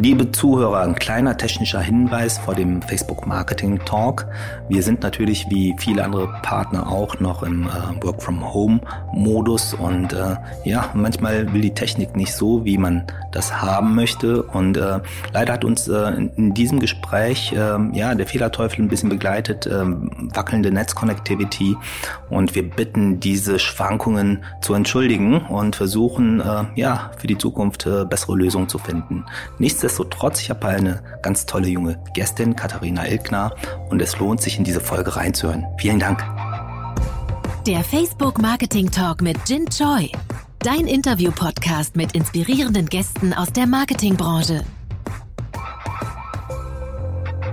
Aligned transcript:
Liebe 0.00 0.30
Zuhörer, 0.30 0.82
ein 0.82 0.94
kleiner 0.94 1.36
technischer 1.36 1.80
Hinweis 1.80 2.38
vor 2.38 2.54
dem 2.54 2.80
Facebook 2.82 3.26
Marketing 3.26 3.80
Talk. 3.84 4.26
Wir 4.68 4.84
sind 4.84 5.02
natürlich 5.02 5.46
wie 5.50 5.74
viele 5.76 6.04
andere 6.04 6.28
Partner 6.42 6.88
auch 6.88 7.18
noch 7.18 7.42
im 7.42 7.64
äh, 7.64 8.04
Work 8.04 8.22
from 8.22 8.54
Home 8.54 8.80
Modus 9.12 9.74
und 9.74 10.12
äh, 10.12 10.36
ja, 10.62 10.88
manchmal 10.94 11.52
will 11.52 11.62
die 11.62 11.74
Technik 11.74 12.14
nicht 12.14 12.32
so, 12.32 12.64
wie 12.64 12.78
man 12.78 13.08
das 13.32 13.60
haben 13.60 13.96
möchte 13.96 14.44
und 14.44 14.76
äh, 14.76 15.00
leider 15.32 15.54
hat 15.54 15.64
uns 15.64 15.88
äh, 15.88 16.12
in, 16.36 16.54
diesem 16.54 16.78
Gespräch 16.78 17.52
äh, 17.52 17.78
ja 17.92 18.14
der 18.14 18.26
Fehlerteufel 18.26 18.84
ein 18.84 18.88
bisschen 18.88 19.08
begleitet, 19.08 19.66
äh, 19.66 19.84
wackelnde 20.32 20.70
Netzconnectivity 20.70 21.76
und 22.30 22.54
wir 22.54 22.70
bitten 22.70 23.18
diese 23.18 23.58
Schwankungen 23.58 24.44
zu 24.60 24.74
entschuldigen 24.74 25.40
und 25.46 25.74
versuchen 25.74 26.40
äh, 26.40 26.64
ja 26.76 27.10
für 27.18 27.26
die 27.26 27.36
Zukunft 27.36 27.84
äh, 27.86 28.04
bessere 28.04 28.36
Lösungen 28.36 28.68
zu 28.68 28.78
finden. 28.78 29.24
Nichtsdestotrotz, 29.88 30.42
ich 30.42 30.50
habe 30.50 30.68
eine 30.68 31.02
ganz 31.22 31.46
tolle 31.46 31.68
junge 31.68 31.98
Gästin, 32.12 32.54
Katharina 32.54 33.08
Ilkner, 33.08 33.54
und 33.88 34.02
es 34.02 34.18
lohnt 34.18 34.42
sich 34.42 34.58
in 34.58 34.64
diese 34.64 34.82
Folge 34.82 35.16
reinzuhören. 35.16 35.64
Vielen 35.78 35.98
Dank. 35.98 36.22
Der 37.66 37.82
Facebook 37.82 38.38
Marketing 38.38 38.90
Talk 38.90 39.22
mit 39.22 39.38
Jin 39.48 39.64
Choi. 39.70 40.10
Dein 40.58 40.86
Interview-Podcast 40.86 41.96
mit 41.96 42.12
inspirierenden 42.12 42.84
Gästen 42.84 43.32
aus 43.32 43.50
der 43.50 43.66
Marketingbranche. 43.66 44.62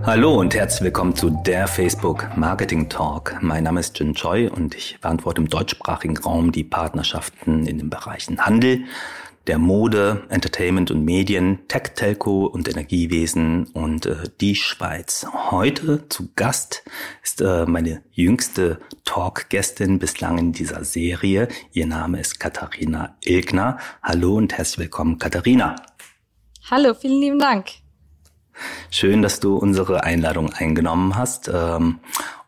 Hallo 0.04 0.36
und 0.36 0.54
herzlich 0.54 0.82
willkommen 0.82 1.16
zu 1.16 1.30
der 1.30 1.68
Facebook 1.68 2.27
Marketing 2.36 2.90
Talk. 2.90 3.38
Mein 3.41 3.63
Name 3.63 3.80
ist 3.80 3.98
Jin 3.98 4.13
Choi 4.13 4.49
und 4.49 4.76
ich 4.76 4.98
verantworte 4.99 5.40
im 5.40 5.48
deutschsprachigen 5.48 6.18
Raum 6.18 6.52
die 6.52 6.66
Partnerschaften 6.66 7.66
in 7.66 7.77
den 7.77 7.90
Bereichen 7.90 8.46
Handel, 8.46 8.84
der 9.48 9.59
Mode, 9.59 10.23
Entertainment 10.30 10.91
und 10.91 11.05
Medien, 11.05 11.67
Tech, 11.67 11.94
Telco 11.95 12.45
und 12.45 12.67
Energiewesen 12.67 13.68
und 13.73 14.05
äh, 14.05 14.16
die 14.41 14.55
Schweiz. 14.55 15.27
Heute 15.52 16.10
zu 16.10 16.29
Gast 16.35 16.84
ist 17.24 17.41
äh, 17.41 17.65
meine 17.65 18.02
jüngste 18.12 18.79
Talk-Gästin 19.04 19.99
bislang 19.99 20.37
in 20.37 20.52
dieser 20.52 20.84
Serie. 20.84 21.48
Ihr 21.74 21.85
Name 21.85 22.20
ist 22.20 22.40
Katharina 22.40 23.18
Ilgner. 23.24 23.77
Hallo 24.02 24.35
und 24.35 24.57
herzlich 24.57 24.79
willkommen, 24.79 25.20
Katharina. 25.20 25.76
Hallo, 26.71 26.96
vielen 26.96 27.21
lieben 27.21 27.40
Dank. 27.40 27.68
Schön, 28.90 29.21
dass 29.21 29.40
du 29.40 29.57
unsere 29.57 30.04
Einladung 30.04 30.52
eingenommen 30.54 31.15
hast. 31.15 31.52
Ähm, 31.54 31.99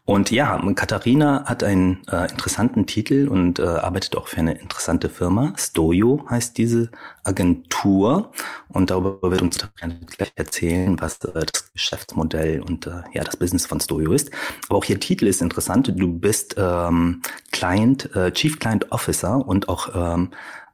und 0.08 0.32
ja, 0.32 0.58
Katharina 0.74 1.44
hat 1.48 1.66
einen 1.66 2.02
äh, 2.10 2.32
interessanten 2.32 2.86
Titel 2.86 3.28
und 3.28 3.60
äh, 3.60 3.64
arbeitet 3.64 4.16
auch 4.16 4.30
für 4.30 4.38
eine 4.38 4.54
interessante 4.54 5.10
Firma. 5.10 5.54
Stojo 5.58 6.26
heißt 6.30 6.58
diese 6.58 6.90
Agentur. 7.26 8.32
Und 8.70 8.90
darüber 8.90 9.30
wird 9.30 9.42
uns 9.42 9.58
gleich 10.16 10.32
erzählen, 10.38 10.96
was 11.02 11.20
äh, 11.26 11.46
das 11.52 11.74
Geschäftsmodell 11.74 12.62
und 12.62 12.88
äh, 12.88 13.04
ja 13.12 13.26
das 13.26 13.36
Business 13.36 13.66
von 13.66 13.82
Stojo 13.82 14.14
ist. 14.14 14.32
Aber 14.70 14.78
auch 14.78 14.86
ihr 14.86 14.98
Titel 14.98 15.28
ist 15.28 15.42
interessant. 15.42 15.92
Du 15.94 16.08
bist 16.08 16.56
ähm, 16.58 17.22
Client, 17.52 18.16
äh, 18.16 18.32
Chief 18.32 18.60
Client 18.60 18.94
Officer 18.94 19.46
und 19.46 19.68
auch 19.68 19.90
ähm, 19.94 20.30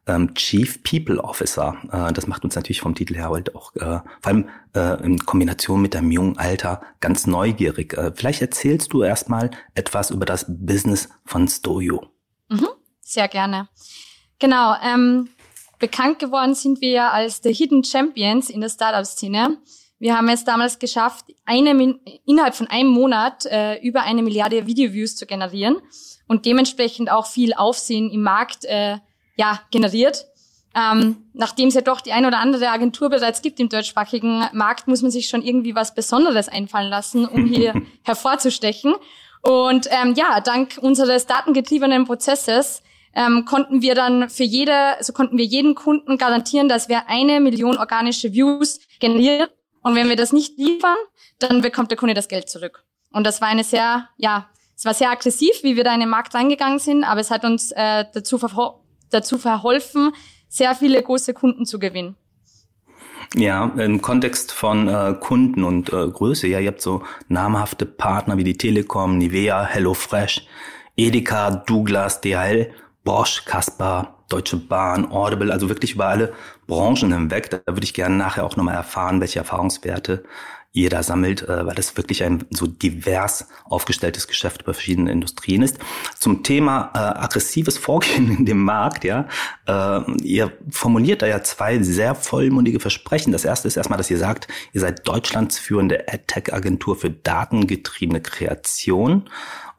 ähm, 0.07 0.33
Chief 0.35 0.83
People 0.83 1.23
Officer. 1.23 1.77
Äh, 1.91 2.13
das 2.13 2.27
macht 2.27 2.43
uns 2.43 2.55
natürlich 2.55 2.81
vom 2.81 2.95
Titel 2.95 3.15
her 3.15 3.29
halt 3.29 3.55
auch 3.55 3.75
äh, 3.75 3.79
vor 3.79 4.03
allem 4.23 4.49
äh, 4.75 5.03
in 5.03 5.19
Kombination 5.19 5.81
mit 5.81 5.93
deinem 5.93 6.11
jungen 6.11 6.37
Alter 6.37 6.81
ganz 6.99 7.27
neugierig. 7.27 7.93
Äh, 7.93 8.11
vielleicht 8.15 8.41
erzählst 8.41 8.93
du 8.93 9.03
erstmal 9.03 9.51
etwas 9.75 10.11
über 10.11 10.25
das 10.25 10.45
Business 10.47 11.09
von 11.25 11.47
Stojo. 11.47 12.05
Mhm, 12.49 12.67
sehr 13.01 13.27
gerne. 13.27 13.69
Genau. 14.39 14.75
Ähm, 14.83 15.29
bekannt 15.79 16.19
geworden 16.19 16.55
sind 16.55 16.81
wir 16.81 16.89
ja 16.89 17.11
als 17.11 17.41
The 17.43 17.53
Hidden 17.53 17.83
Champions 17.83 18.49
in 18.49 18.61
der 18.61 18.69
Startup-Szene. 18.69 19.57
Wir 19.99 20.17
haben 20.17 20.27
es 20.27 20.43
damals 20.43 20.79
geschafft, 20.79 21.27
eine, 21.45 21.97
innerhalb 22.25 22.55
von 22.55 22.67
einem 22.67 22.89
Monat 22.89 23.45
äh, 23.45 23.79
über 23.79 24.01
eine 24.01 24.21
Milliarde 24.21 24.67
Video-Views 24.67 25.15
zu 25.15 25.25
generieren 25.25 25.77
und 26.27 26.45
dementsprechend 26.45 27.09
auch 27.09 27.25
viel 27.25 27.53
Aufsehen 27.53 28.11
im 28.11 28.21
Markt 28.21 28.65
äh, 28.65 28.97
ja, 29.35 29.61
generiert. 29.71 30.25
Ähm, 30.75 31.29
nachdem 31.33 31.67
es 31.67 31.75
ja 31.75 31.81
doch 31.81 32.01
die 32.01 32.13
ein 32.13 32.25
oder 32.25 32.39
andere 32.39 32.69
Agentur 32.69 33.09
bereits 33.09 33.43
gibt 33.43 33.59
im 33.59 33.69
deutschsprachigen 33.69 34.45
Markt, 34.53 34.87
muss 34.87 35.03
man 35.03 35.11
sich 35.11 35.27
schon 35.27 35.43
irgendwie 35.43 35.75
was 35.75 35.93
Besonderes 35.93 36.49
einfallen 36.49 36.89
lassen, 36.89 37.27
um 37.27 37.45
hier 37.45 37.73
hervorzustechen. 38.03 38.95
Und 39.43 39.87
ähm, 39.91 40.15
ja, 40.15 40.39
dank 40.39 40.79
unseres 40.81 41.27
datengetriebenen 41.27 42.05
Prozesses 42.05 42.81
ähm, 43.13 43.45
konnten 43.45 43.81
wir 43.81 43.93
dann 43.93 44.29
für 44.29 44.43
jede, 44.43 44.97
also 44.97 45.13
konnten 45.13 45.37
wir 45.37 45.45
jedem 45.45 45.75
Kunden 45.75 46.17
garantieren, 46.17 46.69
dass 46.69 46.89
wir 46.89 47.07
eine 47.07 47.39
Million 47.39 47.77
organische 47.77 48.33
Views 48.33 48.79
generieren. 48.99 49.49
Und 49.81 49.95
wenn 49.95 50.09
wir 50.09 50.15
das 50.15 50.33
nicht 50.33 50.57
liefern, 50.57 50.95
dann 51.39 51.61
bekommt 51.61 51.91
der 51.91 51.97
Kunde 51.97 52.15
das 52.15 52.27
Geld 52.29 52.49
zurück. 52.49 52.83
Und 53.11 53.27
das 53.27 53.41
war 53.41 53.49
eine 53.49 53.63
sehr, 53.63 54.09
ja, 54.17 54.49
es 54.75 54.85
war 54.85 54.93
sehr 54.93 55.11
aggressiv, 55.11 55.51
wie 55.61 55.75
wir 55.75 55.83
da 55.83 55.93
in 55.93 55.99
den 55.99 56.09
Markt 56.09 56.33
reingegangen 56.33 56.79
sind, 56.79 57.03
aber 57.03 57.19
es 57.19 57.29
hat 57.29 57.45
uns 57.45 57.71
äh, 57.73 58.05
dazu 58.11 58.39
dazu 59.13 59.37
verholfen, 59.37 60.11
sehr 60.47 60.75
viele 60.75 61.01
große 61.01 61.33
Kunden 61.33 61.65
zu 61.65 61.79
gewinnen. 61.79 62.15
Ja, 63.35 63.71
im 63.77 64.01
Kontext 64.01 64.51
von 64.51 64.87
äh, 64.87 65.15
Kunden 65.19 65.63
und 65.63 65.91
äh, 65.91 66.07
Größe, 66.07 66.47
ja, 66.47 66.59
ihr 66.59 66.67
habt 66.67 66.81
so 66.81 67.01
namhafte 67.29 67.87
Partner 67.87 68.37
wie 68.37 68.43
die 68.43 68.57
Telekom, 68.57 69.17
Nivea, 69.17 69.65
HelloFresh, 69.65 70.45
Edeka, 70.95 71.49
Douglas, 71.49 72.21
DHL, 72.21 72.71
Bosch, 73.03 73.43
Caspar, 73.45 74.23
Deutsche 74.29 74.57
Bahn, 74.57 75.11
Audible, 75.11 75.51
also 75.51 75.67
wirklich 75.67 75.93
über 75.93 76.07
alle 76.07 76.33
Branchen 76.67 77.11
hinweg. 77.11 77.49
Da 77.49 77.59
würde 77.65 77.83
ich 77.83 77.95
gerne 77.95 78.15
nachher 78.15 78.45
auch 78.45 78.55
nochmal 78.55 78.75
erfahren, 78.75 79.19
welche 79.19 79.39
Erfahrungswerte 79.39 80.23
ihr 80.73 80.89
da 80.89 81.03
sammelt, 81.03 81.43
äh, 81.43 81.65
weil 81.65 81.75
das 81.75 81.95
wirklich 81.95 82.23
ein 82.23 82.45
so 82.49 82.65
divers 82.65 83.47
aufgestelltes 83.65 84.27
Geschäft 84.27 84.63
über 84.63 84.73
verschiedene 84.73 85.11
Industrien 85.11 85.61
ist. 85.61 85.77
Zum 86.17 86.43
Thema 86.43 86.91
äh, 86.95 86.97
aggressives 86.97 87.77
Vorgehen 87.77 88.37
in 88.37 88.45
dem 88.45 88.63
Markt, 88.63 89.03
ja, 89.03 89.27
äh, 89.67 90.11
ihr 90.23 90.51
formuliert 90.69 91.21
da 91.21 91.27
ja 91.27 91.43
zwei 91.43 91.81
sehr 91.83 92.15
vollmundige 92.15 92.79
Versprechen. 92.79 93.31
Das 93.31 93.45
erste 93.45 93.67
ist 93.67 93.77
erstmal, 93.77 93.97
dass 93.97 94.09
ihr 94.09 94.17
sagt, 94.17 94.47
ihr 94.73 94.81
seid 94.81 95.07
Deutschlands 95.07 95.59
führende 95.59 96.07
AdTech-Agentur 96.07 96.95
für 96.95 97.11
datengetriebene 97.11 98.21
Kreation 98.21 99.29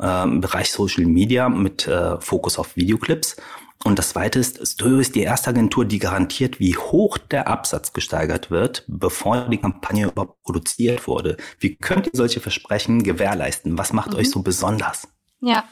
äh, 0.00 0.22
im 0.22 0.41
Bereich 0.41 0.71
Social 0.71 1.06
Media 1.06 1.49
mit 1.49 1.88
äh, 1.88 2.21
Fokus 2.21 2.59
auf 2.59 2.76
Videoclips. 2.76 3.37
Und 3.84 3.98
das 3.98 4.08
zweite 4.08 4.38
ist, 4.38 4.66
Stoyo 4.66 4.98
ist 4.98 5.14
die 5.14 5.20
erste 5.20 5.50
Agentur, 5.50 5.84
die 5.84 5.98
garantiert, 5.98 6.58
wie 6.58 6.74
hoch 6.74 7.18
der 7.18 7.48
Absatz 7.48 7.92
gesteigert 7.92 8.50
wird, 8.50 8.84
bevor 8.88 9.46
die 9.50 9.58
Kampagne 9.58 10.06
überhaupt 10.06 10.42
produziert 10.42 11.06
wurde. 11.06 11.36
Wie 11.60 11.76
könnt 11.76 12.06
ihr 12.06 12.12
solche 12.14 12.40
Versprechen 12.40 13.02
gewährleisten? 13.02 13.76
Was 13.76 13.92
macht 13.92 14.12
mhm. 14.12 14.16
euch 14.16 14.30
so 14.30 14.40
besonders? 14.40 15.06
Ja, 15.40 15.64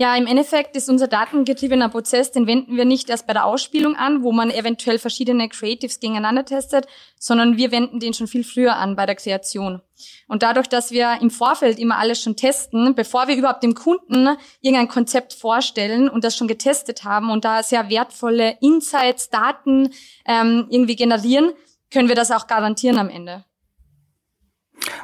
ja, 0.00 0.16
im 0.16 0.26
Endeffekt 0.26 0.76
ist 0.76 0.88
unser 0.88 1.08
datengetriebener 1.08 1.90
Prozess, 1.90 2.32
den 2.32 2.46
wenden 2.46 2.74
wir 2.74 2.86
nicht 2.86 3.10
erst 3.10 3.26
bei 3.26 3.34
der 3.34 3.44
Ausspielung 3.44 3.96
an, 3.96 4.22
wo 4.22 4.32
man 4.32 4.50
eventuell 4.50 4.98
verschiedene 4.98 5.50
Creatives 5.50 6.00
gegeneinander 6.00 6.46
testet, 6.46 6.86
sondern 7.18 7.58
wir 7.58 7.70
wenden 7.70 8.00
den 8.00 8.14
schon 8.14 8.26
viel 8.26 8.42
früher 8.42 8.76
an 8.76 8.96
bei 8.96 9.04
der 9.04 9.14
Kreation. 9.14 9.82
Und 10.26 10.42
dadurch, 10.42 10.68
dass 10.68 10.90
wir 10.90 11.18
im 11.20 11.28
Vorfeld 11.28 11.78
immer 11.78 11.98
alles 11.98 12.22
schon 12.22 12.34
testen, 12.34 12.94
bevor 12.94 13.28
wir 13.28 13.36
überhaupt 13.36 13.62
dem 13.62 13.74
Kunden 13.74 14.38
irgendein 14.62 14.88
Konzept 14.88 15.34
vorstellen 15.34 16.08
und 16.08 16.24
das 16.24 16.34
schon 16.34 16.48
getestet 16.48 17.04
haben 17.04 17.28
und 17.28 17.44
da 17.44 17.62
sehr 17.62 17.90
wertvolle 17.90 18.56
Insights, 18.62 19.28
Daten 19.28 19.90
ähm, 20.24 20.66
irgendwie 20.70 20.96
generieren, 20.96 21.52
können 21.92 22.08
wir 22.08 22.16
das 22.16 22.30
auch 22.30 22.46
garantieren 22.46 22.96
am 22.96 23.10
Ende. 23.10 23.44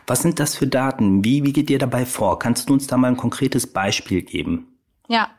Was 0.07 0.23
sind 0.23 0.41
das 0.41 0.55
für 0.55 0.67
Daten? 0.67 1.23
Wie, 1.23 1.45
wie 1.45 1.53
geht 1.53 1.69
ihr 1.69 1.79
dabei 1.79 2.07
vor? 2.07 2.39
Kannst 2.39 2.71
du 2.71 2.73
uns 2.73 2.87
da 2.87 2.97
mal 2.97 3.09
ein 3.09 3.19
konkretes 3.19 3.67
Beispiel 3.67 4.23
geben? 4.23 4.73
Ja, 5.09 5.31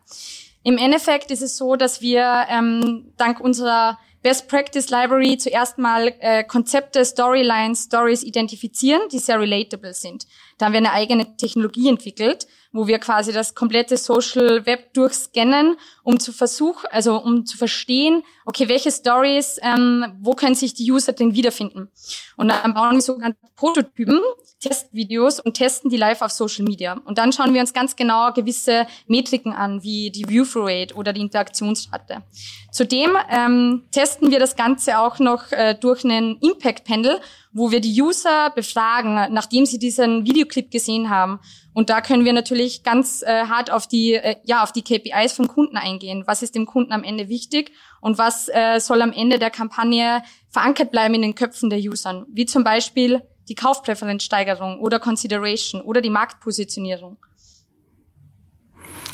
im 0.63 0.77
Endeffekt 0.77 1.31
ist 1.31 1.41
es 1.41 1.57
so, 1.57 1.75
dass 1.75 2.01
wir 2.01 2.45
ähm, 2.49 3.13
dank 3.17 3.39
unserer 3.39 3.97
Best 4.23 4.49
Practice 4.49 4.89
Library 4.89 5.37
zuerst 5.37 5.77
mal 5.77 6.13
äh, 6.19 6.43
Konzepte, 6.43 7.05
Storylines, 7.05 7.85
Stories 7.85 8.23
identifizieren, 8.23 9.01
die 9.11 9.19
sehr 9.19 9.39
relatable 9.39 9.93
sind. 9.93 10.25
Da 10.57 10.65
haben 10.65 10.73
wir 10.73 10.79
eine 10.79 10.91
eigene 10.91 11.37
Technologie 11.37 11.87
entwickelt, 11.87 12.47
wo 12.73 12.87
wir 12.87 12.99
quasi 12.99 13.31
das 13.31 13.55
komplette 13.55 13.95
Social 13.95 14.65
Web 14.65 14.93
durchscannen, 14.93 15.77
um 16.07 16.21
zu 16.21 16.31
versuchen, 16.31 16.87
also 16.89 17.17
um 17.21 17.45
zu 17.45 17.57
verstehen, 17.57 18.23
okay, 18.45 18.69
welche 18.69 18.91
Stories, 18.91 19.59
ähm, 19.61 20.05
wo 20.21 20.35
können 20.35 20.55
sich 20.55 20.73
die 20.73 20.89
User 20.89 21.11
denn 21.11 21.35
wiederfinden? 21.35 21.89
Und 22.37 22.47
dann 22.47 22.73
bauen 22.73 22.93
wir 22.93 23.01
sogenannte 23.01 23.37
Prototypen, 23.57 24.21
Testvideos 24.61 25.41
und 25.41 25.55
testen 25.55 25.89
die 25.89 25.97
live 25.97 26.21
auf 26.21 26.31
Social 26.31 26.63
Media. 26.63 26.93
Und 27.03 27.17
dann 27.17 27.33
schauen 27.33 27.53
wir 27.53 27.59
uns 27.59 27.73
ganz 27.73 27.97
genau 27.97 28.31
gewisse 28.31 28.87
Metriken 29.07 29.51
an, 29.51 29.83
wie 29.83 30.09
die 30.09 30.29
View-Through-Rate 30.29 30.95
oder 30.95 31.11
die 31.11 31.19
Interaktionsrate. 31.19 32.23
Zudem 32.71 33.17
ähm, 33.29 33.83
testen 33.91 34.31
wir 34.31 34.39
das 34.39 34.55
Ganze 34.55 34.99
auch 34.99 35.19
noch 35.19 35.51
äh, 35.51 35.75
durch 35.75 36.05
einen 36.05 36.37
Impact-Panel, 36.37 37.19
wo 37.51 37.71
wir 37.71 37.81
die 37.81 38.01
User 38.01 38.51
befragen, 38.51 39.15
nachdem 39.33 39.65
sie 39.65 39.79
diesen 39.79 40.25
Videoclip 40.25 40.71
gesehen 40.71 41.09
haben. 41.09 41.39
Und 41.73 41.89
da 41.89 42.01
können 42.01 42.23
wir 42.23 42.33
natürlich 42.33 42.83
ganz 42.83 43.23
äh, 43.23 43.45
hart 43.45 43.71
auf 43.71 43.87
die, 43.87 44.13
äh, 44.13 44.35
ja, 44.45 44.63
auf 44.63 44.71
die 44.71 44.83
KPIs 44.83 45.33
vom 45.33 45.47
Kunden 45.47 45.75
eingehen. 45.75 45.96
Was 46.25 46.43
ist 46.43 46.55
dem 46.55 46.65
Kunden 46.65 46.91
am 46.91 47.03
Ende 47.03 47.29
wichtig? 47.29 47.71
und 48.01 48.17
was 48.17 48.49
äh, 48.49 48.79
soll 48.79 49.01
am 49.01 49.11
Ende 49.11 49.39
der 49.39 49.49
Kampagne 49.49 50.21
verankert 50.49 50.91
bleiben 50.91 51.13
in 51.15 51.21
den 51.21 51.35
Köpfen 51.35 51.69
der 51.69 51.79
Usern, 51.79 52.25
wie 52.31 52.45
zum 52.45 52.63
Beispiel 52.63 53.21
die 53.49 53.55
Kaufpräferenzsteigerung 53.55 54.79
oder 54.79 54.99
Consideration 54.99 55.81
oder 55.81 56.01
die 56.01 56.09
Marktpositionierung. 56.09 57.17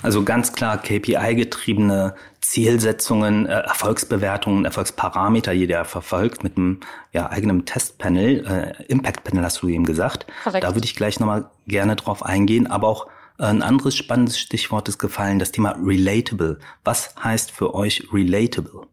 Also 0.02 0.24
ganz 0.24 0.52
klar 0.52 0.80
KPI-getriebene 0.80 2.16
Zielsetzungen, 2.42 3.46
äh, 3.46 3.62
Erfolgsbewertungen, 3.62 4.66
Erfolgsparameter, 4.66 5.54
die 5.54 5.66
der 5.66 5.86
verfolgt 5.86 6.44
mit 6.44 6.58
einem 6.58 6.82
ja, 7.14 7.30
eigenen 7.30 7.66
Testpanel, 7.66 8.46
äh, 8.46 8.84
Impact-Panel 8.92 9.46
hast 9.46 9.62
du 9.62 9.70
eben 9.70 9.86
gesagt. 9.86 10.28
Korrekt. 10.44 10.66
Da 10.66 10.76
würde 10.76 10.86
ich 10.86 10.96
gleich 10.96 11.22
nochmal 11.22 11.50
gerne 11.68 11.96
drauf 11.96 12.26
eingehen, 12.26 12.68
aber 12.68 12.90
auch 12.90 13.08
ein 13.38 13.62
anderes 13.62 13.96
spannendes 13.96 14.40
Stichwort 14.40 14.88
ist 14.90 15.00
gefallen, 15.00 15.40
das 15.40 15.52
Thema 15.52 15.72
relatable. 15.72 16.60
Was 16.84 17.16
heißt 17.22 17.52
für 17.52 17.74
euch 17.74 18.08
relatable? 18.14 18.88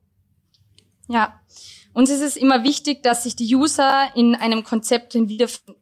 Ja, 1.08 1.40
uns 1.92 2.10
ist 2.10 2.22
es 2.22 2.36
immer 2.36 2.62
wichtig, 2.62 3.02
dass 3.02 3.24
sich 3.24 3.34
die 3.36 3.54
User 3.54 4.08
in 4.14 4.34
einem 4.34 4.64
Konzept 4.64 5.14
wiederfinden. 5.14 5.80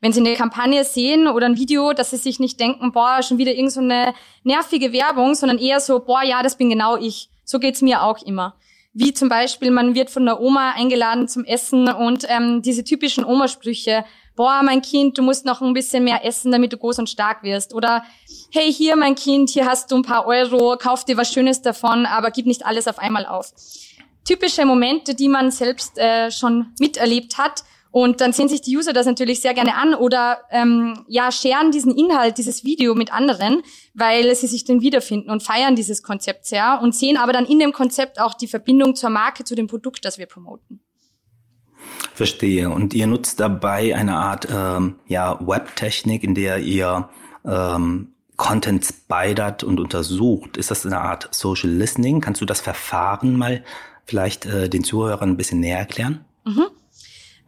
Wenn 0.00 0.12
sie 0.12 0.20
eine 0.20 0.34
Kampagne 0.34 0.84
sehen 0.84 1.26
oder 1.26 1.46
ein 1.46 1.56
Video, 1.56 1.92
dass 1.92 2.10
sie 2.10 2.18
sich 2.18 2.38
nicht 2.38 2.60
denken, 2.60 2.92
boah, 2.92 3.22
schon 3.22 3.38
wieder 3.38 3.52
irgend 3.52 3.72
so 3.72 3.80
eine 3.80 4.14
nervige 4.44 4.92
Werbung, 4.92 5.34
sondern 5.34 5.58
eher 5.58 5.80
so, 5.80 6.00
boah, 6.00 6.22
ja, 6.22 6.42
das 6.42 6.58
bin 6.58 6.68
genau 6.68 6.96
ich. 6.96 7.30
So 7.44 7.58
geht's 7.58 7.80
mir 7.80 8.02
auch 8.02 8.22
immer. 8.22 8.56
Wie 8.92 9.12
zum 9.12 9.28
Beispiel, 9.28 9.70
man 9.70 9.94
wird 9.94 10.10
von 10.10 10.24
der 10.24 10.40
Oma 10.40 10.72
eingeladen 10.72 11.26
zum 11.26 11.44
Essen 11.44 11.88
und 11.88 12.26
ähm, 12.28 12.62
diese 12.62 12.84
typischen 12.84 13.24
Oma-Sprüche, 13.24 14.04
boah, 14.36 14.62
mein 14.62 14.82
Kind, 14.82 15.18
du 15.18 15.22
musst 15.22 15.44
noch 15.44 15.62
ein 15.62 15.72
bisschen 15.72 16.04
mehr 16.04 16.24
essen, 16.24 16.52
damit 16.52 16.72
du 16.72 16.76
groß 16.76 17.00
und 17.00 17.10
stark 17.10 17.42
wirst. 17.42 17.74
Oder, 17.74 18.04
hey, 18.52 18.72
hier, 18.72 18.94
mein 18.96 19.14
Kind, 19.14 19.50
hier 19.50 19.66
hast 19.66 19.90
du 19.90 19.96
ein 19.96 20.02
paar 20.02 20.26
Euro, 20.26 20.76
kauf 20.78 21.04
dir 21.04 21.16
was 21.16 21.32
Schönes 21.32 21.62
davon, 21.62 22.06
aber 22.06 22.30
gib 22.30 22.46
nicht 22.46 22.64
alles 22.64 22.86
auf 22.86 22.98
einmal 22.98 23.26
auf 23.26 23.52
typische 24.26 24.66
Momente, 24.66 25.14
die 25.14 25.28
man 25.28 25.50
selbst 25.50 25.96
äh, 25.98 26.30
schon 26.30 26.74
miterlebt 26.78 27.38
hat. 27.38 27.64
Und 27.92 28.20
dann 28.20 28.34
sehen 28.34 28.48
sich 28.48 28.60
die 28.60 28.76
User 28.76 28.92
das 28.92 29.06
natürlich 29.06 29.40
sehr 29.40 29.54
gerne 29.54 29.74
an 29.74 29.94
oder 29.94 30.42
ähm, 30.50 31.06
ja 31.08 31.32
scheren 31.32 31.70
diesen 31.70 31.96
Inhalt, 31.96 32.36
dieses 32.36 32.62
Video 32.62 32.94
mit 32.94 33.10
anderen, 33.10 33.62
weil 33.94 34.34
sie 34.34 34.48
sich 34.48 34.64
dann 34.64 34.82
wiederfinden 34.82 35.30
und 35.30 35.42
feiern 35.42 35.76
dieses 35.76 36.02
Konzept 36.02 36.44
sehr 36.44 36.80
und 36.82 36.94
sehen 36.94 37.16
aber 37.16 37.32
dann 37.32 37.46
in 37.46 37.58
dem 37.58 37.72
Konzept 37.72 38.20
auch 38.20 38.34
die 38.34 38.48
Verbindung 38.48 38.96
zur 38.96 39.08
Marke, 39.08 39.44
zu 39.44 39.54
dem 39.54 39.66
Produkt, 39.66 40.04
das 40.04 40.18
wir 40.18 40.26
promoten. 40.26 40.85
Verstehe. 42.16 42.70
Und 42.70 42.94
ihr 42.94 43.06
nutzt 43.06 43.40
dabei 43.40 43.94
eine 43.94 44.16
Art 44.16 44.48
ähm, 44.50 44.96
ja, 45.06 45.38
Webtechnik, 45.46 46.24
in 46.24 46.34
der 46.34 46.58
ihr 46.58 47.10
ähm, 47.44 48.08
Content 48.36 48.84
spidert 48.84 49.62
und 49.64 49.78
untersucht. 49.80 50.56
Ist 50.56 50.70
das 50.70 50.86
eine 50.86 51.00
Art 51.00 51.28
Social 51.32 51.70
Listening? 51.70 52.20
Kannst 52.20 52.40
du 52.40 52.46
das 52.46 52.60
Verfahren 52.62 53.36
mal 53.36 53.62
vielleicht 54.06 54.46
äh, 54.46 54.68
den 54.68 54.82
Zuhörern 54.82 55.30
ein 55.30 55.36
bisschen 55.36 55.60
näher 55.60 55.78
erklären? 55.78 56.24
Mhm. 56.44 56.66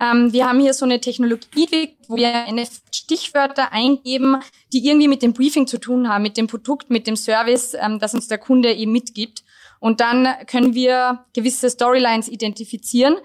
Ähm, 0.00 0.32
wir 0.32 0.46
haben 0.46 0.60
hier 0.60 0.74
so 0.74 0.84
eine 0.84 1.00
Technologie, 1.00 1.96
wo 2.06 2.16
wir 2.16 2.28
eine 2.46 2.66
Stichwörter 2.92 3.72
eingeben, 3.72 4.36
die 4.72 4.86
irgendwie 4.86 5.08
mit 5.08 5.22
dem 5.22 5.32
Briefing 5.32 5.66
zu 5.66 5.78
tun 5.78 6.08
haben, 6.08 6.22
mit 6.22 6.36
dem 6.36 6.46
Produkt, 6.46 6.90
mit 6.90 7.06
dem 7.06 7.16
Service, 7.16 7.74
ähm, 7.74 7.98
das 7.98 8.14
uns 8.14 8.28
der 8.28 8.38
Kunde 8.38 8.72
eben 8.72 8.92
mitgibt. 8.92 9.44
Und 9.80 10.00
dann 10.00 10.28
können 10.46 10.74
wir 10.74 11.24
gewisse 11.34 11.70
Storylines 11.70 12.28
identifizieren, 12.28 13.16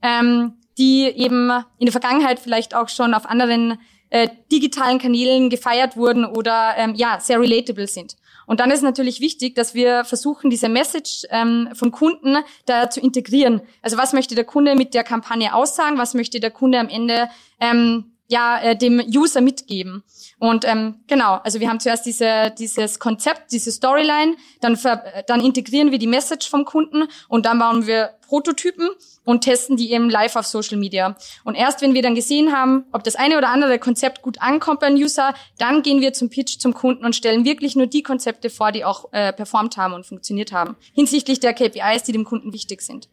ähm, 0.00 0.54
die 0.78 1.04
eben 1.04 1.50
in 1.78 1.86
der 1.86 1.92
Vergangenheit 1.92 2.40
vielleicht 2.40 2.74
auch 2.74 2.88
schon 2.88 3.14
auf 3.14 3.26
anderen 3.26 3.78
äh, 4.10 4.28
digitalen 4.50 4.98
Kanälen 4.98 5.48
gefeiert 5.50 5.96
wurden 5.96 6.24
oder 6.24 6.74
ähm, 6.76 6.94
ja 6.94 7.18
sehr 7.20 7.40
relatable 7.40 7.86
sind. 7.86 8.16
Und 8.46 8.60
dann 8.60 8.70
ist 8.70 8.82
natürlich 8.82 9.20
wichtig, 9.20 9.54
dass 9.54 9.74
wir 9.74 10.04
versuchen, 10.04 10.50
diese 10.50 10.68
Message 10.68 11.24
ähm, 11.30 11.70
von 11.74 11.92
Kunden 11.92 12.36
da 12.66 12.90
zu 12.90 13.00
integrieren. 13.00 13.62
Also 13.80 13.96
was 13.96 14.12
möchte 14.12 14.34
der 14.34 14.44
Kunde 14.44 14.74
mit 14.74 14.94
der 14.94 15.04
Kampagne 15.04 15.54
aussagen? 15.54 15.96
Was 15.96 16.14
möchte 16.14 16.40
der 16.40 16.50
Kunde 16.50 16.78
am 16.78 16.88
Ende 16.88 17.28
ähm, 17.60 18.11
ja 18.32 18.60
äh, 18.60 18.76
dem 18.76 19.00
User 19.00 19.40
mitgeben? 19.40 20.02
Und 20.38 20.64
ähm, 20.64 20.96
genau, 21.06 21.34
also 21.44 21.60
wir 21.60 21.68
haben 21.68 21.78
zuerst 21.78 22.04
diese, 22.04 22.52
dieses 22.58 22.98
Konzept, 22.98 23.52
diese 23.52 23.70
Storyline, 23.70 24.34
dann, 24.60 24.76
ver, 24.76 25.04
dann 25.28 25.40
integrieren 25.40 25.92
wir 25.92 25.98
die 25.98 26.08
Message 26.08 26.50
vom 26.50 26.64
Kunden 26.64 27.04
und 27.28 27.46
dann 27.46 27.60
bauen 27.60 27.86
wir 27.86 28.10
Prototypen 28.26 28.88
und 29.24 29.42
testen 29.42 29.76
die 29.76 29.92
eben 29.92 30.10
live 30.10 30.36
auf 30.36 30.46
Social 30.46 30.78
Media. 30.78 31.16
Und 31.44 31.54
erst 31.54 31.80
wenn 31.82 31.94
wir 31.94 32.02
dann 32.02 32.14
gesehen 32.14 32.52
haben, 32.52 32.86
ob 32.90 33.04
das 33.04 33.14
eine 33.14 33.38
oder 33.38 33.50
andere 33.50 33.78
Konzept 33.78 34.22
gut 34.22 34.40
ankommt 34.40 34.80
beim 34.80 34.94
User, 34.94 35.34
dann 35.58 35.82
gehen 35.82 36.00
wir 36.00 36.12
zum 36.12 36.30
Pitch 36.30 36.58
zum 36.58 36.74
Kunden 36.74 37.04
und 37.04 37.14
stellen 37.14 37.44
wirklich 37.44 37.76
nur 37.76 37.86
die 37.86 38.02
Konzepte 38.02 38.50
vor, 38.50 38.72
die 38.72 38.84
auch 38.84 39.12
äh, 39.12 39.32
performt 39.32 39.76
haben 39.76 39.94
und 39.94 40.06
funktioniert 40.06 40.50
haben, 40.50 40.76
hinsichtlich 40.92 41.40
der 41.40 41.54
KPIs, 41.54 42.02
die 42.04 42.12
dem 42.12 42.24
Kunden 42.24 42.52
wichtig 42.52 42.82
sind. 42.82 43.08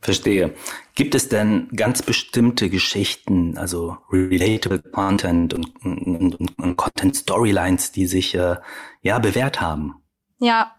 Verstehe. 0.00 0.54
Gibt 0.94 1.14
es 1.14 1.28
denn 1.28 1.68
ganz 1.74 2.02
bestimmte 2.02 2.70
Geschichten, 2.70 3.58
also 3.58 3.98
relatable 4.10 4.78
Content 4.78 5.54
und, 5.54 5.84
und, 5.84 6.34
und, 6.36 6.58
und 6.58 6.76
Content 6.76 7.16
Storylines, 7.16 7.92
die 7.92 8.06
sich 8.06 8.34
äh, 8.34 8.56
ja 9.02 9.18
bewährt 9.18 9.60
haben? 9.60 9.96
Ja, 10.38 10.76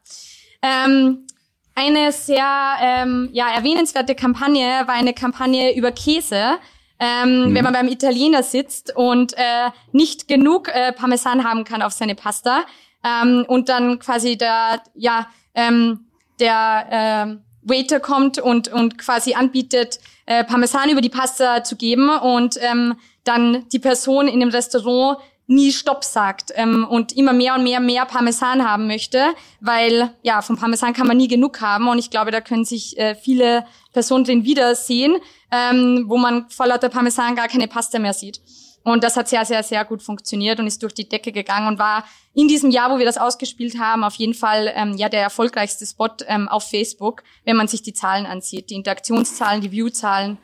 ähm, 0.61 1.27
eine 1.75 2.11
sehr 2.11 2.75
ähm, 2.81 3.29
ja, 3.31 3.49
erwähnenswerte 3.49 4.15
Kampagne 4.15 4.83
war 4.85 4.95
eine 4.95 5.13
Kampagne 5.13 5.75
über 5.75 5.91
Käse. 5.91 6.57
Ähm, 6.99 7.49
mhm. 7.49 7.55
Wenn 7.55 7.63
man 7.63 7.73
beim 7.73 7.87
Italiener 7.87 8.43
sitzt 8.43 8.93
und 8.95 9.33
äh, 9.37 9.71
nicht 9.93 10.27
genug 10.27 10.67
äh, 10.67 10.91
Parmesan 10.91 11.45
haben 11.45 11.63
kann 11.63 11.81
auf 11.81 11.93
seine 11.93 12.15
Pasta 12.15 12.65
ähm, 13.05 13.45
und 13.47 13.69
dann 13.69 13.99
quasi 13.99 14.37
der 14.37 14.81
ja 14.95 15.27
ähm, 15.55 16.07
der 16.41 17.37
äh, 17.39 17.48
Waiter 17.61 17.99
kommt 17.99 18.39
und 18.39 18.67
und 18.69 18.97
quasi 18.97 19.33
anbietet 19.33 19.99
äh, 20.25 20.43
Parmesan 20.43 20.89
über 20.89 21.01
die 21.01 21.09
Pasta 21.09 21.63
zu 21.63 21.75
geben 21.75 22.09
und 22.09 22.57
ähm, 22.61 22.95
dann 23.23 23.67
die 23.69 23.79
Person 23.79 24.27
in 24.27 24.39
dem 24.39 24.49
Restaurant 24.49 25.19
nie 25.47 25.71
Stopp 25.71 26.03
sagt 26.03 26.51
ähm, 26.55 26.87
und 26.87 27.11
immer 27.17 27.33
mehr 27.33 27.55
und 27.55 27.63
mehr 27.63 27.79
mehr 27.79 28.05
Parmesan 28.05 28.67
haben 28.67 28.87
möchte, 28.87 29.33
weil 29.59 30.11
ja 30.21 30.41
vom 30.41 30.57
Parmesan 30.57 30.93
kann 30.93 31.07
man 31.07 31.17
nie 31.17 31.27
genug 31.27 31.59
haben 31.59 31.87
und 31.87 31.97
ich 31.97 32.11
glaube, 32.11 32.31
da 32.31 32.39
können 32.39 32.65
sich 32.65 32.97
äh, 32.99 33.15
viele 33.15 33.65
Personen 33.91 34.23
drin 34.23 34.45
wiedersehen, 34.45 35.17
ähm, 35.51 36.05
wo 36.07 36.17
man 36.17 36.47
vor 36.49 36.67
lauter 36.67 36.89
Parmesan 36.89 37.35
gar 37.35 37.47
keine 37.47 37.67
Pasta 37.67 37.97
mehr 37.97 38.13
sieht. 38.13 38.41
Und 38.89 39.03
das 39.03 39.15
hat 39.15 39.27
sehr, 39.27 39.45
sehr, 39.45 39.63
sehr 39.63 39.85
gut 39.85 40.01
funktioniert 40.01 40.59
und 40.59 40.67
ist 40.67 40.81
durch 40.83 40.93
die 40.93 41.07
Decke 41.07 41.31
gegangen 41.31 41.67
und 41.67 41.79
war 41.79 42.03
in 42.33 42.47
diesem 42.47 42.71
Jahr, 42.71 42.91
wo 42.91 42.97
wir 42.97 43.05
das 43.05 43.17
ausgespielt 43.17 43.79
haben, 43.79 44.03
auf 44.03 44.15
jeden 44.15 44.33
Fall 44.33 44.71
ähm, 44.75 44.95
ja 44.97 45.09
der 45.09 45.21
erfolgreichste 45.21 45.85
Spot 45.85 46.09
ähm, 46.27 46.47
auf 46.47 46.69
Facebook, 46.69 47.23
wenn 47.45 47.55
man 47.55 47.67
sich 47.67 47.81
die 47.81 47.93
Zahlen 47.93 48.25
ansieht, 48.25 48.69
die 48.69 48.75
Interaktionszahlen, 48.75 49.61
die 49.61 49.71
Viewzahlen. 49.71 50.37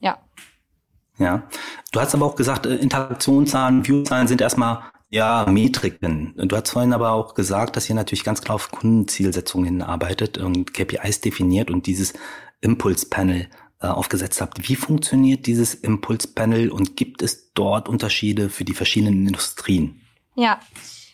Ja. 0.00 0.18
Ja. 1.18 1.42
Du 1.92 2.00
hast 2.00 2.14
aber 2.14 2.26
auch 2.26 2.36
gesagt, 2.36 2.66
äh, 2.66 2.76
Interaktionszahlen, 2.76 3.84
Viewzahlen 3.84 4.28
sind 4.28 4.40
erstmal 4.40 4.82
ja, 5.10 5.44
Metriken. 5.46 6.32
Du 6.36 6.56
hast 6.56 6.70
vorhin 6.70 6.94
aber 6.94 7.12
auch 7.12 7.34
gesagt, 7.34 7.76
dass 7.76 7.88
ihr 7.88 7.94
natürlich 7.94 8.24
ganz 8.24 8.40
klar 8.40 8.54
auf 8.54 8.70
Kundenzielsetzungen 8.70 9.66
hinarbeitet 9.66 10.38
und 10.38 10.72
KPIs 10.72 11.20
definiert 11.20 11.70
und 11.70 11.86
dieses 11.86 12.14
Impulspanel 12.62 13.42
äh, 13.42 13.48
aufgesetzt 13.90 14.40
habt. 14.40 14.68
Wie 14.68 14.76
funktioniert 14.76 15.46
dieses 15.46 15.74
Impulspanel 15.74 16.70
und 16.70 16.96
gibt 16.96 17.22
es 17.22 17.52
dort 17.52 17.88
Unterschiede 17.88 18.48
für 18.48 18.64
die 18.64 18.74
verschiedenen 18.74 19.26
Industrien? 19.26 20.00
Ja, 20.34 20.60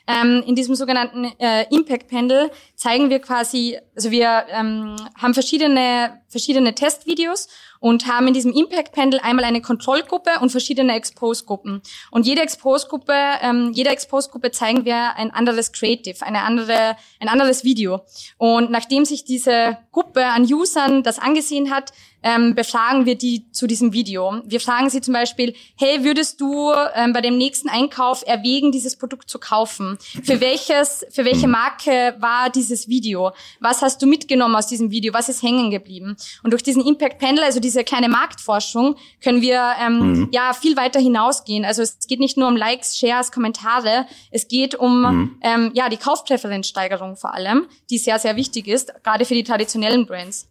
ähm, 0.09 0.43
in 0.47 0.55
diesem 0.55 0.75
sogenannten 0.75 1.25
äh, 1.39 1.67
Impact 1.71 2.09
Panel 2.09 2.51
zeigen 2.75 3.11
wir 3.11 3.19
quasi, 3.19 3.79
also 3.95 4.11
wir 4.11 4.47
ähm, 4.51 4.97
haben 5.17 5.35
verschiedene 5.35 6.23
verschiedene 6.29 6.75
Testvideos 6.75 7.49
und 7.81 8.07
haben 8.07 8.29
in 8.29 8.35
diesem 8.35 8.53
Impact 8.53 8.93
Panel 8.93 9.21
einmal 9.21 9.45
eine 9.45 9.61
Kontrollgruppe 9.61 10.31
und 10.41 10.51
verschiedene 10.51 10.95
Expose-Gruppen. 10.95 11.83
Und 12.11 12.27
jede 12.27 12.43
Expose-Gruppe, 12.43 13.15
ähm, 13.43 13.73
jeder 13.75 13.91
Expose-Gruppe 13.93 14.51
zeigen 14.51 14.85
wir 14.85 15.17
ein 15.17 15.31
anderes 15.31 15.73
Creative, 15.73 16.25
eine 16.25 16.43
andere, 16.43 16.97
ein 17.21 17.29
anderes 17.29 17.65
Video. 17.65 18.01
Und 18.37 18.71
nachdem 18.71 19.05
sich 19.05 19.25
diese 19.25 19.79
Gruppe 19.93 20.25
an 20.25 20.43
Usern 20.43 21.03
das 21.03 21.19
angesehen 21.19 21.71
hat, 21.71 21.93
ähm, 22.23 22.55
befragen 22.55 23.07
wir 23.07 23.15
die 23.15 23.51
zu 23.53 23.67
diesem 23.67 23.93
Video. 23.93 24.43
Wir 24.45 24.61
fragen 24.61 24.91
sie 24.91 25.01
zum 25.01 25.15
Beispiel, 25.15 25.55
hey, 25.77 26.03
würdest 26.03 26.41
du 26.41 26.73
ähm, 26.95 27.13
bei 27.13 27.21
dem 27.21 27.39
nächsten 27.39 27.69
Einkauf 27.69 28.25
erwägen, 28.27 28.73
dieses 28.73 28.97
Produkt 28.97 29.31
zu 29.31 29.39
kaufen? 29.39 29.99
Für 30.25 30.41
welches, 30.41 31.07
für 31.11 31.25
welche 31.25 31.49
Marke 31.49 32.17
war 32.19 32.51
dieses 32.51 32.89
Video? 32.89 33.33
Was 33.61 33.83
hast 33.83 34.03
du 34.03 34.07
mitgenommen 34.07 34.57
aus 34.57 34.67
diesem 34.67 34.91
Video? 34.91 35.15
Was 35.15 35.29
ist 35.29 35.43
hängen 35.43 35.71
geblieben? 35.71 36.17
Und 36.43 36.51
durch 36.51 36.63
diesen 36.63 36.85
Impact 36.85 37.19
Panel, 37.19 37.45
also 37.45 37.61
diese 37.69 37.85
kleine 37.85 38.09
Marktforschung, 38.09 38.97
können 39.23 39.43
wir 39.43 39.73
ähm, 39.79 39.99
mhm. 39.99 40.29
ja 40.33 40.55
viel 40.55 40.77
weiter 40.77 40.99
hinausgehen. 40.99 41.67
Also 41.67 41.83
es 41.83 41.99
geht 42.09 42.19
nicht 42.19 42.39
nur 42.39 42.49
um 42.49 42.57
Likes, 42.57 42.99
Shares, 42.99 43.31
Kommentare, 43.31 44.07
es 44.31 44.49
geht 44.49 44.75
um 44.75 45.03
mhm. 45.03 45.41
ähm, 45.43 45.71
ja 45.75 45.91
die 45.91 45.99
Kaufpräferenzsteigerung 45.99 47.17
vor 47.17 47.35
allem, 47.35 47.67
die 47.91 47.99
sehr 47.99 48.19
sehr 48.19 48.37
wichtig 48.37 48.69
ist, 48.69 48.93
gerade 49.05 49.27
für 49.27 49.35
die 49.35 49.45
traditionellen 49.45 50.07
Brands. 50.07 50.49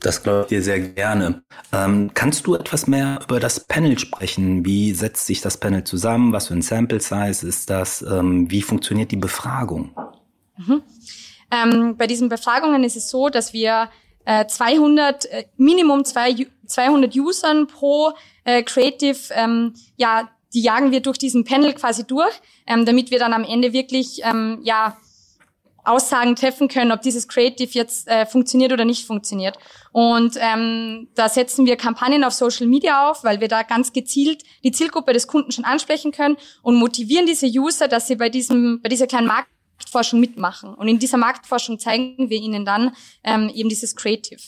Das 0.00 0.22
glaube 0.22 0.42
ich 0.42 0.48
dir 0.48 0.62
sehr 0.62 0.80
gerne. 0.80 1.42
Ähm, 1.72 2.10
kannst 2.12 2.46
du 2.46 2.54
etwas 2.54 2.86
mehr 2.86 3.20
über 3.22 3.40
das 3.40 3.60
Panel 3.60 3.98
sprechen? 3.98 4.66
Wie 4.66 4.92
setzt 4.92 5.26
sich 5.26 5.40
das 5.40 5.58
Panel 5.58 5.84
zusammen? 5.84 6.32
Was 6.32 6.48
für 6.48 6.54
ein 6.54 6.62
Sample 6.62 7.00
Size 7.00 7.46
ist 7.46 7.70
das? 7.70 8.02
Ähm, 8.02 8.50
wie 8.50 8.62
funktioniert 8.62 9.12
die 9.12 9.16
Befragung? 9.16 9.96
Mhm. 10.58 10.82
Ähm, 11.52 11.96
bei 11.96 12.06
diesen 12.06 12.28
Befragungen 12.28 12.82
ist 12.82 12.96
es 12.96 13.10
so, 13.10 13.28
dass 13.28 13.52
wir 13.52 13.90
äh, 14.24 14.46
200, 14.46 15.26
äh, 15.26 15.44
Minimum 15.56 16.04
zwei, 16.04 16.34
200 16.66 17.14
Usern 17.16 17.66
pro 17.66 18.12
äh, 18.44 18.62
Creative, 18.62 19.18
ähm, 19.34 19.74
ja, 19.96 20.28
die 20.54 20.62
jagen 20.62 20.90
wir 20.90 21.00
durch 21.00 21.18
diesen 21.18 21.44
Panel 21.44 21.72
quasi 21.72 22.06
durch, 22.06 22.34
ähm, 22.66 22.84
damit 22.84 23.10
wir 23.10 23.18
dann 23.18 23.32
am 23.32 23.44
Ende 23.44 23.72
wirklich, 23.72 24.20
ähm, 24.24 24.60
ja, 24.62 24.96
Aussagen 25.84 26.36
treffen 26.36 26.68
können, 26.68 26.92
ob 26.92 27.02
dieses 27.02 27.26
Creative 27.26 27.70
jetzt 27.72 28.06
äh, 28.06 28.24
funktioniert 28.24 28.72
oder 28.72 28.84
nicht 28.84 29.04
funktioniert. 29.04 29.58
Und 29.90 30.36
ähm, 30.38 31.08
da 31.14 31.28
setzen 31.28 31.66
wir 31.66 31.76
Kampagnen 31.76 32.22
auf 32.22 32.32
Social 32.32 32.66
Media 32.66 33.10
auf, 33.10 33.24
weil 33.24 33.40
wir 33.40 33.48
da 33.48 33.62
ganz 33.62 33.92
gezielt 33.92 34.44
die 34.62 34.70
Zielgruppe 34.70 35.12
des 35.12 35.26
Kunden 35.26 35.50
schon 35.50 35.64
ansprechen 35.64 36.12
können 36.12 36.36
und 36.62 36.76
motivieren 36.76 37.26
diese 37.26 37.46
User, 37.46 37.88
dass 37.88 38.06
sie 38.06 38.16
bei 38.16 38.28
diesem 38.28 38.80
bei 38.80 38.88
dieser 38.88 39.08
kleinen 39.08 39.26
Marktforschung 39.82 40.20
mitmachen. 40.20 40.74
Und 40.74 40.88
in 40.88 40.98
dieser 40.98 41.18
Marktforschung 41.18 41.78
zeigen 41.78 42.30
wir 42.30 42.38
ihnen 42.38 42.64
dann 42.64 42.94
ähm, 43.24 43.50
eben 43.52 43.68
dieses 43.68 43.96
Creative. 43.96 44.40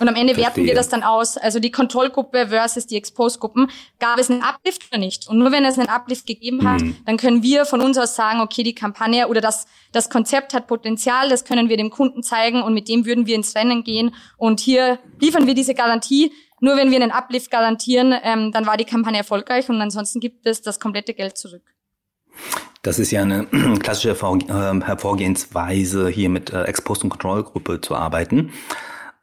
Und 0.00 0.08
am 0.08 0.16
Ende 0.16 0.34
Verstehe. 0.34 0.44
werten 0.44 0.64
wir 0.64 0.74
das 0.74 0.88
dann 0.88 1.04
aus. 1.04 1.36
Also 1.36 1.60
die 1.60 1.70
Kontrollgruppe 1.70 2.48
versus 2.48 2.86
die 2.86 2.96
Expose-Gruppen. 2.96 3.70
Gab 4.00 4.18
es 4.18 4.28
einen 4.28 4.42
Uplift 4.42 4.88
oder 4.90 4.98
nicht? 4.98 5.28
Und 5.28 5.38
nur 5.38 5.52
wenn 5.52 5.64
es 5.64 5.78
einen 5.78 5.88
Uplift 5.88 6.26
gegeben 6.26 6.68
hat, 6.68 6.80
mhm. 6.80 6.96
dann 7.06 7.16
können 7.16 7.44
wir 7.44 7.64
von 7.64 7.80
uns 7.80 7.96
aus 7.96 8.16
sagen, 8.16 8.40
okay, 8.40 8.64
die 8.64 8.74
Kampagne 8.74 9.28
oder 9.28 9.40
das, 9.40 9.66
das 9.92 10.10
Konzept 10.10 10.52
hat 10.52 10.66
Potenzial, 10.66 11.28
das 11.28 11.44
können 11.44 11.68
wir 11.68 11.76
dem 11.76 11.90
Kunden 11.90 12.24
zeigen 12.24 12.60
und 12.60 12.74
mit 12.74 12.88
dem 12.88 13.06
würden 13.06 13.26
wir 13.26 13.36
ins 13.36 13.54
Rennen 13.54 13.84
gehen. 13.84 14.12
Und 14.36 14.58
hier 14.58 14.98
liefern 15.20 15.46
wir 15.46 15.54
diese 15.54 15.74
Garantie. 15.74 16.32
Nur 16.58 16.76
wenn 16.76 16.90
wir 16.90 17.00
einen 17.00 17.12
Uplift 17.12 17.52
garantieren, 17.52 18.14
ähm, 18.24 18.50
dann 18.50 18.66
war 18.66 18.76
die 18.76 18.84
Kampagne 18.84 19.18
erfolgreich 19.18 19.68
und 19.68 19.80
ansonsten 19.80 20.18
gibt 20.18 20.44
es 20.44 20.60
das 20.60 20.80
komplette 20.80 21.14
Geld 21.14 21.38
zurück. 21.38 21.62
Das 22.84 22.98
ist 22.98 23.10
ja 23.10 23.22
eine 23.22 23.46
klassische 23.80 24.14
ähm, 24.22 24.82
Hervorgehensweise, 24.82 26.08
hier 26.08 26.28
mit 26.28 26.52
äh, 26.52 26.64
Exposed- 26.64 27.02
und 27.02 27.10
Kontrollgruppe 27.10 27.80
zu 27.80 27.96
arbeiten. 27.96 28.52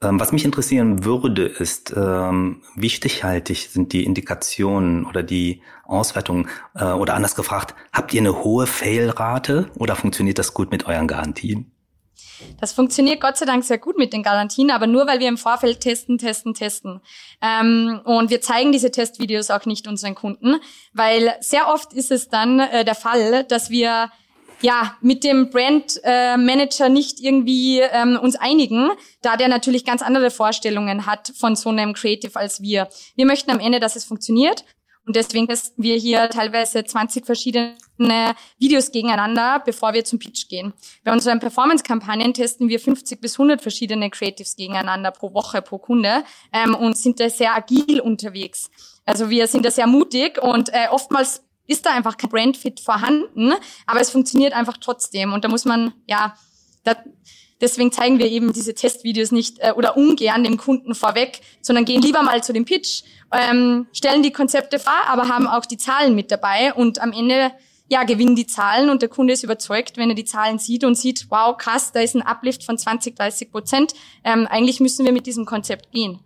Ähm, 0.02 0.20
was 0.20 0.32
mich 0.32 0.44
interessieren 0.44 1.06
würde, 1.06 1.46
ist, 1.46 1.94
ähm, 1.96 2.64
wie 2.76 2.90
stichhaltig 2.90 3.70
sind 3.70 3.94
die 3.94 4.04
Indikationen 4.04 5.06
oder 5.06 5.22
die 5.22 5.62
Auswertungen? 5.86 6.50
Äh, 6.74 6.86
oder 6.86 7.14
anders 7.14 7.36
gefragt, 7.36 7.76
habt 7.94 8.16
ihr 8.16 8.22
eine 8.22 8.44
hohe 8.44 8.66
Fail-Rate 8.66 9.70
oder 9.78 9.96
funktioniert 9.96 10.40
das 10.40 10.56
gut 10.56 10.72
mit 10.72 10.88
euren 10.88 11.08
Garantien? 11.08 11.72
Das 12.60 12.74
funktioniert 12.74 13.22
Gott 13.22 13.38
sei 13.38 13.46
Dank 13.46 13.64
sehr 13.64 13.78
gut 13.78 13.98
mit 13.98 14.14
den 14.14 14.24
Garantien, 14.24 14.72
aber 14.72 14.88
nur 14.88 15.08
weil 15.08 15.20
wir 15.20 15.28
im 15.28 15.38
Vorfeld 15.38 15.80
testen, 15.80 16.18
testen, 16.18 16.54
testen. 16.54 17.02
Ähm, 17.42 18.02
und 18.06 18.30
wir 18.30 18.42
zeigen 18.42 18.72
diese 18.72 18.92
Testvideos 18.92 19.50
auch 19.50 19.66
nicht 19.66 19.88
unseren 19.88 20.16
Kunden, 20.16 20.58
weil 20.94 21.34
sehr 21.40 21.68
oft 21.68 21.94
ist 21.94 22.12
es 22.12 22.30
dann 22.30 22.60
äh, 22.60 22.86
der 22.86 22.96
Fall, 22.96 23.44
dass 23.44 23.70
wir 23.70 24.12
ja, 24.62 24.96
mit 25.02 25.24
dem 25.24 25.50
Brandmanager 25.50 26.86
äh, 26.86 26.90
nicht 26.90 27.20
irgendwie 27.20 27.80
ähm, 27.80 28.18
uns 28.22 28.36
einigen, 28.36 28.92
da 29.22 29.36
der 29.36 29.48
natürlich 29.48 29.86
ganz 29.86 30.02
andere 30.02 30.30
Vorstellungen 30.32 31.06
hat 31.06 31.34
von 31.36 31.56
so 31.56 31.70
einem 31.70 31.94
Creative 31.94 32.36
als 32.36 32.62
wir. 32.62 32.88
Wir 33.16 33.26
möchten 33.26 33.52
am 33.52 33.60
Ende, 33.60 33.80
dass 33.80 33.96
es 33.96 34.06
funktioniert. 34.06 34.64
Und 35.12 35.18
deswegen 35.18 35.46
testen 35.46 35.84
wir 35.84 35.98
hier 35.98 36.30
teilweise 36.30 36.86
20 36.86 37.26
verschiedene 37.26 37.76
Videos 38.58 38.94
gegeneinander, 38.94 39.62
bevor 39.66 39.94
wir 39.94 40.06
zum 40.06 40.20
Pitch 40.20 40.48
gehen. 40.48 40.72
Bei 41.04 41.12
unseren 41.12 41.42
Performance-Kampagnen 41.42 42.34
testen 42.34 42.70
wir 42.70 42.80
50 42.80 43.20
bis 43.20 43.34
100 43.34 43.62
verschiedene 43.62 44.10
Creatives 44.10 44.56
gegeneinander 44.56 45.12
pro 45.12 45.34
Woche, 45.34 45.62
pro 45.62 45.80
Kunde 45.80 46.24
ähm, 46.54 46.76
und 46.76 46.98
sind 46.98 47.20
da 47.20 47.30
sehr 47.30 47.54
agil 47.54 48.00
unterwegs. 48.00 48.72
Also 49.04 49.30
wir 49.30 49.48
sind 49.48 49.66
da 49.66 49.72
sehr 49.72 49.86
mutig 49.86 50.42
und 50.42 50.70
äh, 50.70 50.88
oftmals 50.90 51.44
ist 51.68 51.86
da 51.86 51.90
einfach 51.90 52.16
kein 52.16 52.30
Brandfit 52.30 52.80
vorhanden, 52.80 53.52
aber 53.88 54.00
es 54.00 54.12
funktioniert 54.12 54.54
einfach 54.54 54.78
trotzdem. 54.78 55.34
Und 55.34 55.44
da 55.44 55.50
muss 55.50 55.66
man, 55.66 55.92
ja, 56.08 56.38
da, 56.86 56.96
deswegen 57.62 57.92
zeigen 57.92 58.20
wir 58.20 58.28
eben 58.28 58.52
diese 58.54 58.74
Testvideos 58.74 59.32
nicht 59.32 59.60
äh, 59.60 59.72
oder 59.72 59.96
ungern 59.96 60.44
dem 60.44 60.58
Kunden 60.58 60.96
vorweg, 60.96 61.40
sondern 61.62 61.86
gehen 61.86 62.02
lieber 62.02 62.24
mal 62.24 62.44
zu 62.44 62.52
dem 62.52 62.66
Pitch, 62.66 63.04
ähm, 63.32 63.88
stellen 63.94 64.24
die 64.24 64.32
Konzepte 64.32 64.80
vor, 64.80 64.94
aber 65.08 65.30
haben 65.30 65.48
auch 65.48 65.66
die 65.66 65.78
Zahlen 65.78 66.16
mit 66.16 66.32
dabei 66.32 66.74
und 66.74 67.02
am 67.02 67.14
Ende 67.14 67.52
ja, 67.92 68.06
gewinnen 68.06 68.38
die 68.38 68.48
Zahlen 68.48 68.90
und 68.90 69.02
der 69.02 69.10
Kunde 69.10 69.34
ist 69.34 69.44
überzeugt, 69.44 69.98
wenn 69.98 70.10
er 70.10 70.16
die 70.16 70.24
Zahlen 70.24 70.60
sieht 70.60 70.86
und 70.86 70.96
sieht, 70.96 71.28
wow, 71.30 71.58
krass, 71.58 71.92
da 71.92 72.00
ist 72.00 72.16
ein 72.16 72.22
Uplift 72.22 72.64
von 72.64 72.78
20, 72.78 73.18
30 73.18 73.52
Prozent. 73.52 73.94
Ähm, 74.24 74.48
eigentlich 74.50 74.80
müssen 74.80 75.06
wir 75.06 75.12
mit 75.12 75.26
diesem 75.26 75.46
Konzept 75.46 75.92
gehen. 75.92 76.20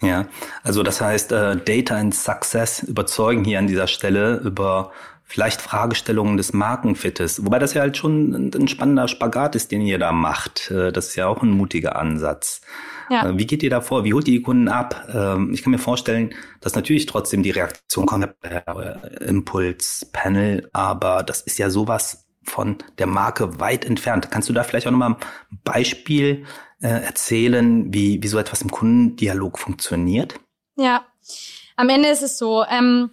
Ja, 0.00 0.28
also 0.62 0.84
das 0.84 1.00
heißt, 1.00 1.32
äh, 1.32 1.56
Data 1.56 1.96
and 1.96 2.14
Success 2.14 2.80
überzeugen 2.84 3.44
hier 3.44 3.58
an 3.58 3.66
dieser 3.66 3.88
Stelle 3.88 4.36
über 4.36 4.92
vielleicht 5.30 5.62
Fragestellungen 5.62 6.36
des 6.36 6.52
Markenfittes. 6.52 7.44
Wobei 7.44 7.60
das 7.60 7.72
ja 7.74 7.82
halt 7.82 7.96
schon 7.96 8.50
ein, 8.52 8.66
spannender 8.66 9.06
Spagat 9.06 9.54
ist, 9.54 9.70
den 9.70 9.80
ihr 9.80 9.98
da 10.00 10.10
macht. 10.10 10.72
Äh, 10.72 10.90
das 10.90 11.08
ist 11.08 11.16
ja 11.16 11.28
auch 11.28 11.42
ein 11.42 11.52
mutiger 11.52 11.94
Ansatz. 11.94 12.62
Ja. 13.08 13.28
Äh, 13.28 13.38
wie 13.38 13.46
geht 13.46 13.62
ihr 13.62 13.70
da 13.70 13.80
vor? 13.80 14.02
Wie 14.02 14.12
holt 14.12 14.26
ihr 14.26 14.38
die 14.38 14.42
Kunden 14.42 14.66
ab? 14.66 15.08
Ähm, 15.14 15.52
ich 15.54 15.62
kann 15.62 15.70
mir 15.70 15.78
vorstellen, 15.78 16.34
dass 16.60 16.74
natürlich 16.74 17.06
trotzdem 17.06 17.44
die 17.44 17.52
Reaktion 17.52 18.06
kommt, 18.06 18.28
äh, 18.42 19.24
Impuls, 19.24 20.10
Panel, 20.12 20.68
aber 20.72 21.22
das 21.22 21.42
ist 21.42 21.58
ja 21.58 21.70
sowas 21.70 22.26
von 22.42 22.78
der 22.98 23.06
Marke 23.06 23.60
weit 23.60 23.84
entfernt. 23.84 24.32
Kannst 24.32 24.48
du 24.48 24.52
da 24.52 24.64
vielleicht 24.64 24.88
auch 24.88 24.90
nochmal 24.90 25.10
ein 25.10 25.58
Beispiel 25.62 26.44
äh, 26.82 26.88
erzählen, 26.88 27.94
wie, 27.94 28.20
wie 28.20 28.28
so 28.28 28.38
etwas 28.38 28.62
im 28.62 28.70
Kundendialog 28.72 29.60
funktioniert? 29.60 30.40
Ja, 30.76 31.04
am 31.76 31.88
Ende 31.88 32.08
ist 32.08 32.22
es 32.22 32.36
so. 32.36 32.64
Ähm, 32.64 33.10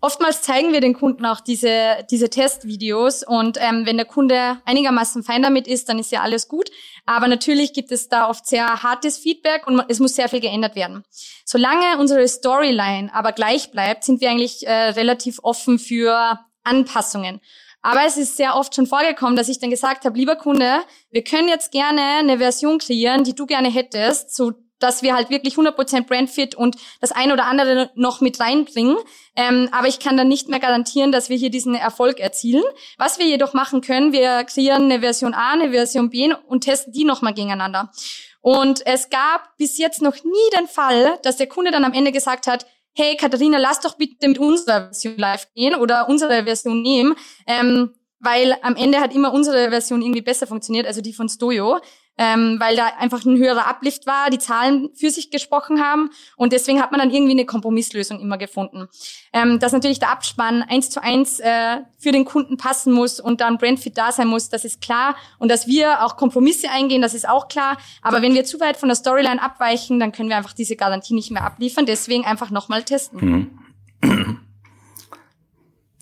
oftmals 0.00 0.42
zeigen 0.42 0.72
wir 0.72 0.80
den 0.80 0.94
Kunden 0.94 1.26
auch 1.26 1.40
diese, 1.40 2.04
diese 2.10 2.30
Testvideos 2.30 3.22
und 3.22 3.58
ähm, 3.60 3.86
wenn 3.86 3.96
der 3.96 4.06
Kunde 4.06 4.58
einigermaßen 4.64 5.22
fein 5.22 5.42
damit 5.42 5.66
ist, 5.66 5.88
dann 5.88 5.98
ist 5.98 6.12
ja 6.12 6.22
alles 6.22 6.48
gut. 6.48 6.70
Aber 7.06 7.28
natürlich 7.28 7.72
gibt 7.72 7.90
es 7.92 8.08
da 8.08 8.28
oft 8.28 8.46
sehr 8.46 8.82
hartes 8.82 9.18
Feedback 9.18 9.66
und 9.66 9.84
es 9.88 10.00
muss 10.00 10.14
sehr 10.14 10.28
viel 10.28 10.40
geändert 10.40 10.76
werden. 10.76 11.04
Solange 11.44 11.98
unsere 11.98 12.26
Storyline 12.28 13.12
aber 13.12 13.32
gleich 13.32 13.70
bleibt, 13.70 14.04
sind 14.04 14.20
wir 14.20 14.30
eigentlich 14.30 14.66
äh, 14.66 14.90
relativ 14.90 15.38
offen 15.42 15.78
für 15.78 16.38
Anpassungen. 16.64 17.40
Aber 17.80 18.04
es 18.04 18.16
ist 18.16 18.36
sehr 18.36 18.56
oft 18.56 18.74
schon 18.74 18.86
vorgekommen, 18.86 19.36
dass 19.36 19.48
ich 19.48 19.60
dann 19.60 19.70
gesagt 19.70 20.04
habe, 20.04 20.18
lieber 20.18 20.36
Kunde, 20.36 20.80
wir 21.10 21.22
können 21.22 21.48
jetzt 21.48 21.70
gerne 21.72 22.02
eine 22.18 22.38
Version 22.38 22.78
kreieren, 22.78 23.24
die 23.24 23.34
du 23.34 23.46
gerne 23.46 23.70
hättest, 23.70 24.34
so 24.34 24.52
dass 24.78 25.02
wir 25.02 25.14
halt 25.14 25.30
wirklich 25.30 25.54
100% 25.54 26.06
Brandfit 26.06 26.54
und 26.54 26.76
das 27.00 27.12
eine 27.12 27.32
oder 27.32 27.46
andere 27.46 27.90
noch 27.94 28.20
mit 28.20 28.40
reinbringen. 28.40 28.96
Ähm, 29.36 29.68
aber 29.72 29.88
ich 29.88 29.98
kann 29.98 30.16
dann 30.16 30.28
nicht 30.28 30.48
mehr 30.48 30.60
garantieren, 30.60 31.12
dass 31.12 31.28
wir 31.28 31.36
hier 31.36 31.50
diesen 31.50 31.74
Erfolg 31.74 32.20
erzielen. 32.20 32.64
Was 32.96 33.18
wir 33.18 33.26
jedoch 33.26 33.54
machen 33.54 33.80
können, 33.80 34.12
wir 34.12 34.44
kreieren 34.44 34.84
eine 34.84 35.00
Version 35.00 35.34
A, 35.34 35.52
eine 35.52 35.70
Version 35.70 36.10
B 36.10 36.32
und 36.46 36.64
testen 36.64 36.92
die 36.92 37.04
nochmal 37.04 37.34
gegeneinander. 37.34 37.90
Und 38.40 38.86
es 38.86 39.10
gab 39.10 39.56
bis 39.56 39.78
jetzt 39.78 40.00
noch 40.00 40.14
nie 40.24 40.58
den 40.58 40.68
Fall, 40.68 41.18
dass 41.22 41.36
der 41.36 41.48
Kunde 41.48 41.70
dann 41.70 41.84
am 41.84 41.92
Ende 41.92 42.12
gesagt 42.12 42.46
hat, 42.46 42.66
hey 42.94 43.16
Katharina, 43.16 43.58
lass 43.58 43.80
doch 43.80 43.96
bitte 43.96 44.28
mit 44.28 44.38
unserer 44.38 44.86
Version 44.86 45.16
live 45.16 45.48
gehen 45.54 45.74
oder 45.74 46.08
unsere 46.08 46.44
Version 46.44 46.82
nehmen, 46.82 47.14
ähm, 47.46 47.94
weil 48.20 48.56
am 48.62 48.74
Ende 48.74 49.00
hat 49.00 49.14
immer 49.14 49.32
unsere 49.32 49.70
Version 49.70 50.02
irgendwie 50.02 50.22
besser 50.22 50.46
funktioniert, 50.46 50.86
also 50.86 51.00
die 51.00 51.12
von 51.12 51.28
Stojo 51.28 51.78
ähm, 52.18 52.56
weil 52.58 52.76
da 52.76 52.86
einfach 52.98 53.24
ein 53.24 53.36
höherer 53.36 53.68
Uplift 53.68 54.06
war, 54.06 54.28
die 54.30 54.38
Zahlen 54.38 54.90
für 54.94 55.10
sich 55.10 55.30
gesprochen 55.30 55.82
haben 55.82 56.10
und 56.36 56.52
deswegen 56.52 56.82
hat 56.82 56.90
man 56.90 57.00
dann 57.00 57.10
irgendwie 57.10 57.32
eine 57.32 57.46
Kompromisslösung 57.46 58.20
immer 58.20 58.36
gefunden. 58.36 58.88
Ähm, 59.32 59.58
dass 59.58 59.72
natürlich 59.72 60.00
der 60.00 60.10
Abspann 60.10 60.62
eins 60.62 60.90
zu 60.90 61.02
eins 61.02 61.40
äh, 61.40 61.78
für 61.96 62.12
den 62.12 62.24
Kunden 62.24 62.56
passen 62.56 62.92
muss 62.92 63.20
und 63.20 63.40
dann 63.40 63.58
Brandfit 63.58 63.96
da 63.96 64.12
sein 64.12 64.28
muss, 64.28 64.48
das 64.48 64.64
ist 64.64 64.80
klar 64.80 65.16
und 65.38 65.50
dass 65.50 65.66
wir 65.66 66.04
auch 66.04 66.16
Kompromisse 66.16 66.70
eingehen, 66.70 67.00
das 67.00 67.14
ist 67.14 67.28
auch 67.28 67.48
klar. 67.48 67.78
Aber 68.02 68.20
wenn 68.22 68.34
wir 68.34 68.44
zu 68.44 68.60
weit 68.60 68.76
von 68.76 68.88
der 68.88 68.96
Storyline 68.96 69.40
abweichen, 69.40 70.00
dann 70.00 70.12
können 70.12 70.28
wir 70.28 70.36
einfach 70.36 70.52
diese 70.52 70.76
Garantie 70.76 71.14
nicht 71.14 71.30
mehr 71.30 71.44
abliefern. 71.44 71.86
Deswegen 71.86 72.24
einfach 72.24 72.50
nochmal 72.50 72.82
testen. 72.82 73.50
Mhm. 74.02 74.40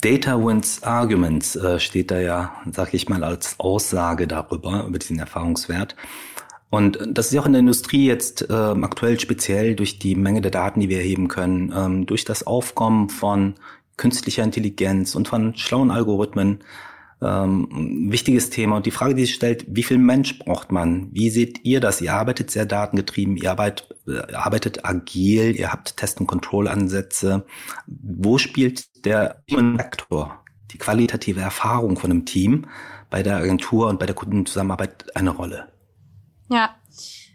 Data 0.00 0.36
wins 0.38 0.82
Arguments 0.82 1.56
äh, 1.56 1.80
steht 1.80 2.10
da 2.10 2.20
ja, 2.20 2.52
sag 2.70 2.92
ich 2.94 3.08
mal, 3.08 3.24
als 3.24 3.58
Aussage 3.58 4.26
darüber, 4.26 4.84
über 4.86 4.98
diesen 4.98 5.18
Erfahrungswert. 5.18 5.96
Und 6.68 6.98
das 7.06 7.26
ist 7.26 7.32
ja 7.32 7.40
auch 7.40 7.46
in 7.46 7.52
der 7.52 7.60
Industrie 7.60 8.06
jetzt 8.06 8.46
ähm, 8.50 8.84
aktuell 8.84 9.18
speziell 9.20 9.74
durch 9.76 9.98
die 9.98 10.14
Menge 10.14 10.40
der 10.40 10.50
Daten, 10.50 10.80
die 10.80 10.88
wir 10.88 10.98
erheben 10.98 11.28
können, 11.28 11.72
ähm, 11.74 12.06
durch 12.06 12.24
das 12.24 12.46
Aufkommen 12.46 13.08
von 13.08 13.54
künstlicher 13.96 14.42
Intelligenz 14.42 15.14
und 15.14 15.28
von 15.28 15.56
schlauen 15.56 15.90
Algorithmen 15.90 16.60
ähm, 17.22 18.08
wichtiges 18.10 18.50
Thema. 18.50 18.76
Und 18.76 18.86
die 18.86 18.90
Frage, 18.90 19.14
die 19.14 19.24
sich 19.24 19.34
stellt, 19.34 19.64
wie 19.68 19.82
viel 19.82 19.98
Mensch 19.98 20.38
braucht 20.38 20.70
man? 20.70 21.08
Wie 21.12 21.30
seht 21.30 21.64
ihr 21.64 21.80
das? 21.80 22.00
Ihr 22.00 22.12
arbeitet 22.12 22.50
sehr 22.50 22.66
datengetrieben, 22.66 23.36
ihr 23.36 23.50
arbeitet, 23.50 23.96
äh, 24.06 24.32
arbeitet 24.34 24.84
agil, 24.84 25.56
ihr 25.56 25.72
habt 25.72 25.96
Test- 25.96 26.20
und 26.20 26.26
Kontrollansätze. 26.26 27.46
Wo 27.86 28.38
spielt 28.38 29.04
der 29.04 29.42
Factor, 29.48 30.44
die 30.72 30.78
qualitative 30.78 31.40
Erfahrung 31.40 31.96
von 31.96 32.10
einem 32.10 32.26
Team 32.26 32.66
bei 33.08 33.22
der 33.22 33.36
Agentur 33.36 33.88
und 33.88 33.98
bei 33.98 34.06
der 34.06 34.14
Kundenzusammenarbeit 34.14 35.16
eine 35.16 35.30
Rolle? 35.30 35.72
Ja, 36.50 36.76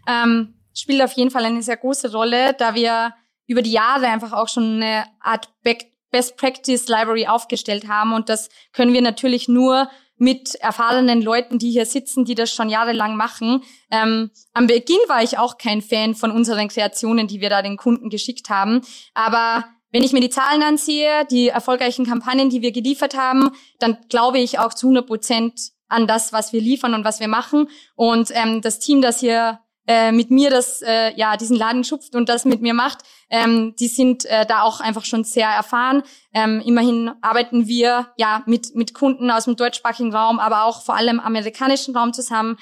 ähm, 0.06 0.54
spielt 0.74 1.02
auf 1.02 1.12
jeden 1.12 1.30
Fall 1.30 1.44
eine 1.44 1.62
sehr 1.62 1.76
große 1.76 2.12
Rolle, 2.12 2.54
da 2.54 2.74
wir 2.74 3.14
über 3.46 3.62
die 3.62 3.72
Jahre 3.72 4.06
einfach 4.06 4.32
auch 4.32 4.48
schon 4.48 4.76
eine 4.76 5.04
Art 5.20 5.52
Back 5.62 5.91
Best 6.12 6.36
Practice 6.36 6.86
Library 6.86 7.26
aufgestellt 7.26 7.88
haben. 7.88 8.12
Und 8.12 8.28
das 8.28 8.48
können 8.72 8.92
wir 8.92 9.02
natürlich 9.02 9.48
nur 9.48 9.90
mit 10.16 10.54
erfahrenen 10.56 11.20
Leuten, 11.20 11.58
die 11.58 11.72
hier 11.72 11.84
sitzen, 11.84 12.24
die 12.24 12.36
das 12.36 12.54
schon 12.54 12.68
jahrelang 12.68 13.16
machen. 13.16 13.64
Ähm, 13.90 14.30
am 14.52 14.68
Beginn 14.68 15.00
war 15.08 15.24
ich 15.24 15.36
auch 15.36 15.58
kein 15.58 15.82
Fan 15.82 16.14
von 16.14 16.30
unseren 16.30 16.68
Kreationen, 16.68 17.26
die 17.26 17.40
wir 17.40 17.50
da 17.50 17.60
den 17.60 17.76
Kunden 17.76 18.08
geschickt 18.08 18.48
haben. 18.48 18.82
Aber 19.14 19.64
wenn 19.90 20.04
ich 20.04 20.12
mir 20.12 20.20
die 20.20 20.30
Zahlen 20.30 20.62
ansehe, 20.62 21.26
die 21.28 21.48
erfolgreichen 21.48 22.06
Kampagnen, 22.06 22.50
die 22.50 22.62
wir 22.62 22.70
geliefert 22.70 23.16
haben, 23.16 23.50
dann 23.80 23.98
glaube 24.08 24.38
ich 24.38 24.60
auch 24.60 24.74
zu 24.74 24.86
100 24.86 25.06
Prozent 25.08 25.72
an 25.88 26.06
das, 26.06 26.32
was 26.32 26.52
wir 26.52 26.60
liefern 26.60 26.94
und 26.94 27.04
was 27.04 27.18
wir 27.18 27.28
machen. 27.28 27.68
Und 27.96 28.30
ähm, 28.32 28.60
das 28.62 28.78
Team, 28.78 29.02
das 29.02 29.18
hier 29.18 29.58
äh, 29.86 30.12
mit 30.12 30.30
mir 30.30 30.50
das 30.50 30.82
äh, 30.82 31.12
ja 31.16 31.36
diesen 31.36 31.56
Laden 31.56 31.84
schupft 31.84 32.14
und 32.14 32.28
das 32.28 32.44
mit 32.44 32.62
mir 32.62 32.74
macht, 32.74 32.98
ähm, 33.30 33.74
die 33.78 33.88
sind 33.88 34.24
äh, 34.26 34.46
da 34.46 34.62
auch 34.62 34.80
einfach 34.80 35.04
schon 35.04 35.24
sehr 35.24 35.48
erfahren. 35.48 36.02
Ähm, 36.32 36.62
immerhin 36.64 37.10
arbeiten 37.20 37.66
wir 37.66 38.08
ja 38.16 38.42
mit 38.46 38.74
mit 38.74 38.94
Kunden 38.94 39.30
aus 39.30 39.44
dem 39.44 39.56
deutschsprachigen 39.56 40.14
Raum, 40.14 40.38
aber 40.38 40.64
auch 40.64 40.82
vor 40.82 40.96
allem 40.96 41.20
amerikanischen 41.20 41.96
Raum 41.96 42.12
zusammen 42.12 42.58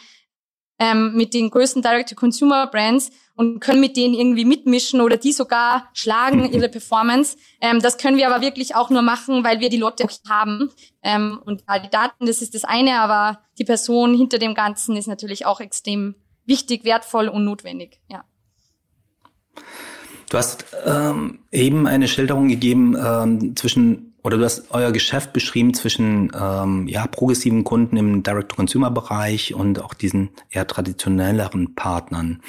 ähm, 0.81 1.13
mit 1.15 1.35
den 1.35 1.51
größten 1.51 1.83
Direct-to-Consumer-Brands 1.83 3.13
und 3.37 3.61
können 3.61 3.81
mit 3.81 3.97
denen 3.97 4.15
irgendwie 4.15 4.45
mitmischen 4.45 5.01
oder 5.01 5.17
die 5.17 5.33
sogar 5.33 5.89
schlagen 5.93 6.51
ihre 6.51 6.69
Performance. 6.71 7.37
Ähm, 7.61 7.81
das 7.81 7.99
können 7.99 8.17
wir 8.17 8.27
aber 8.27 8.43
wirklich 8.43 8.75
auch 8.75 8.91
nur 8.91 9.03
machen, 9.03 9.45
weil 9.45 9.61
wir 9.61 9.69
die 9.69 9.77
Leute 9.77 10.07
haben. 10.29 10.71
Ähm, 11.03 11.41
und 11.45 11.63
die 11.85 11.91
Daten, 11.91 12.27
das 12.27 12.43
ist 12.43 12.55
das 12.55 12.65
eine, 12.65 12.99
aber 13.01 13.41
die 13.59 13.65
Person 13.65 14.17
hinter 14.17 14.39
dem 14.39 14.55
Ganzen 14.55 14.97
ist 14.97 15.07
natürlich 15.07 15.45
auch 15.47 15.61
extrem 15.61 16.15
wichtig, 16.51 16.85
wertvoll 16.85 17.29
und 17.29 17.47
notwendig. 17.47 18.01
Ja. 18.09 18.25
Du 20.29 20.37
hast 20.37 20.67
ähm, 20.85 21.41
eben 21.51 21.87
eine 21.87 22.07
Schilderung 22.07 22.49
gegeben 22.49 22.97
ähm, 23.03 23.57
zwischen, 23.57 24.15
oder 24.23 24.37
du 24.37 24.45
hast 24.45 24.71
euer 24.71 24.93
Geschäft 24.93 25.33
beschrieben 25.33 25.73
zwischen 25.73 26.31
ähm, 26.39 26.87
ja, 26.87 27.07
progressiven 27.07 27.65
Kunden 27.65 27.97
im 27.97 28.23
Direct-to-Consumer-Bereich 28.23 29.55
und 29.55 29.83
auch 29.83 29.95
diesen 29.95 30.31
eher 30.51 30.67
traditionelleren 30.67 31.75
Partnern. 31.75 32.43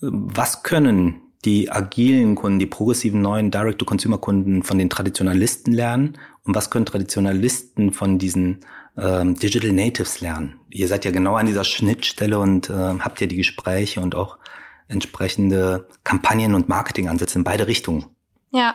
Was 0.00 0.62
können 0.62 1.20
die 1.44 1.70
agilen 1.70 2.34
Kunden, 2.34 2.58
die 2.58 2.66
progressiven 2.66 3.22
neuen 3.22 3.50
Direct-to-Consumer-Kunden 3.50 4.62
von 4.62 4.78
den 4.78 4.90
Traditionalisten 4.90 5.72
lernen 5.72 6.18
und 6.44 6.54
was 6.54 6.70
können 6.70 6.86
Traditionalisten 6.86 7.92
von 7.92 8.18
diesen 8.18 8.60
ähm, 8.96 9.34
Digital 9.36 9.72
Natives 9.72 10.20
lernen? 10.20 10.60
Ihr 10.68 10.88
seid 10.88 11.04
ja 11.04 11.10
genau 11.10 11.36
an 11.36 11.46
dieser 11.46 11.64
Schnittstelle 11.64 12.38
und 12.38 12.68
äh, 12.68 12.72
habt 12.72 13.20
ja 13.20 13.26
die 13.26 13.36
Gespräche 13.36 14.00
und 14.00 14.14
auch 14.14 14.38
entsprechende 14.88 15.88
Kampagnen 16.04 16.54
und 16.54 16.68
Marketingansätze 16.68 17.38
in 17.38 17.44
beide 17.44 17.66
Richtungen. 17.66 18.06
Ja. 18.50 18.74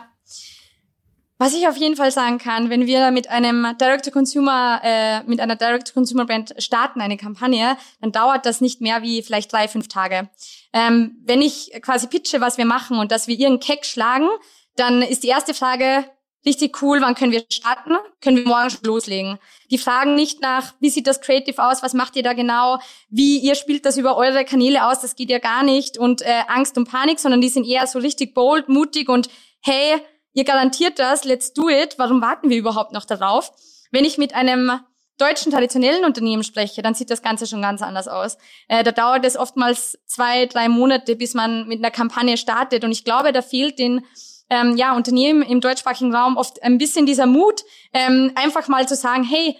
Was 1.38 1.54
ich 1.54 1.68
auf 1.68 1.76
jeden 1.76 1.96
Fall 1.96 2.10
sagen 2.10 2.38
kann, 2.38 2.70
wenn 2.70 2.86
wir 2.86 3.10
mit 3.10 3.28
einem 3.28 3.76
Direct-to-Consumer, 3.78 4.80
äh, 4.82 5.22
mit 5.24 5.38
einer 5.38 5.56
Direct-to-Consumer-Brand 5.56 6.54
starten, 6.58 7.02
eine 7.02 7.18
Kampagne, 7.18 7.76
dann 8.00 8.10
dauert 8.10 8.46
das 8.46 8.62
nicht 8.62 8.80
mehr 8.80 9.02
wie 9.02 9.22
vielleicht 9.22 9.52
drei, 9.52 9.68
fünf 9.68 9.88
Tage. 9.88 10.30
Ähm, 10.72 11.18
wenn 11.24 11.42
ich 11.42 11.72
quasi 11.82 12.06
pitche, 12.06 12.40
was 12.40 12.56
wir 12.56 12.64
machen 12.64 12.98
und 12.98 13.12
dass 13.12 13.28
wir 13.28 13.36
ihren 13.36 13.60
Keck 13.60 13.84
schlagen, 13.84 14.28
dann 14.76 15.02
ist 15.02 15.24
die 15.24 15.28
erste 15.28 15.52
Frage, 15.52 16.06
richtig 16.46 16.80
cool, 16.80 17.02
wann 17.02 17.14
können 17.14 17.32
wir 17.32 17.44
starten? 17.52 17.96
Können 18.22 18.38
wir 18.38 18.46
morgen 18.46 18.70
schon 18.70 18.84
loslegen? 18.84 19.38
Die 19.70 19.78
fragen 19.78 20.14
nicht 20.14 20.40
nach, 20.40 20.72
wie 20.80 20.88
sieht 20.88 21.06
das 21.06 21.20
Creative 21.20 21.62
aus, 21.62 21.82
was 21.82 21.92
macht 21.92 22.16
ihr 22.16 22.22
da 22.22 22.32
genau, 22.32 22.78
wie 23.10 23.38
ihr 23.40 23.56
spielt 23.56 23.84
das 23.84 23.98
über 23.98 24.16
eure 24.16 24.46
Kanäle 24.46 24.86
aus, 24.86 25.00
das 25.00 25.16
geht 25.16 25.28
ja 25.28 25.38
gar 25.38 25.64
nicht 25.64 25.98
und 25.98 26.22
äh, 26.22 26.44
Angst 26.48 26.78
und 26.78 26.88
Panik, 26.88 27.18
sondern 27.18 27.42
die 27.42 27.50
sind 27.50 27.66
eher 27.66 27.86
so 27.86 27.98
richtig 27.98 28.32
bold, 28.32 28.70
mutig 28.70 29.10
und 29.10 29.28
hey, 29.62 30.00
ihr 30.36 30.44
garantiert 30.44 30.98
das, 30.98 31.24
let's 31.24 31.54
do 31.54 31.68
it, 31.68 31.94
warum 31.96 32.20
warten 32.20 32.50
wir 32.50 32.58
überhaupt 32.58 32.92
noch 32.92 33.06
darauf? 33.06 33.52
Wenn 33.90 34.04
ich 34.04 34.18
mit 34.18 34.34
einem 34.34 34.78
deutschen 35.16 35.50
traditionellen 35.50 36.04
Unternehmen 36.04 36.44
spreche, 36.44 36.82
dann 36.82 36.94
sieht 36.94 37.10
das 37.10 37.22
Ganze 37.22 37.46
schon 37.46 37.62
ganz 37.62 37.80
anders 37.80 38.06
aus. 38.06 38.36
Äh, 38.68 38.84
da 38.84 38.92
dauert 38.92 39.24
es 39.24 39.38
oftmals 39.38 39.98
zwei, 40.04 40.44
drei 40.44 40.68
Monate, 40.68 41.16
bis 41.16 41.32
man 41.32 41.66
mit 41.66 41.78
einer 41.78 41.90
Kampagne 41.90 42.36
startet 42.36 42.84
und 42.84 42.92
ich 42.92 43.02
glaube, 43.02 43.32
da 43.32 43.40
fehlt 43.40 43.78
den 43.78 44.04
ähm, 44.50 44.76
ja, 44.76 44.94
Unternehmen 44.94 45.40
im 45.40 45.62
deutschsprachigen 45.62 46.14
Raum 46.14 46.36
oft 46.36 46.62
ein 46.62 46.76
bisschen 46.76 47.06
dieser 47.06 47.26
Mut, 47.26 47.64
ähm, 47.94 48.32
einfach 48.34 48.68
mal 48.68 48.86
zu 48.86 48.94
sagen, 48.94 49.24
hey, 49.24 49.56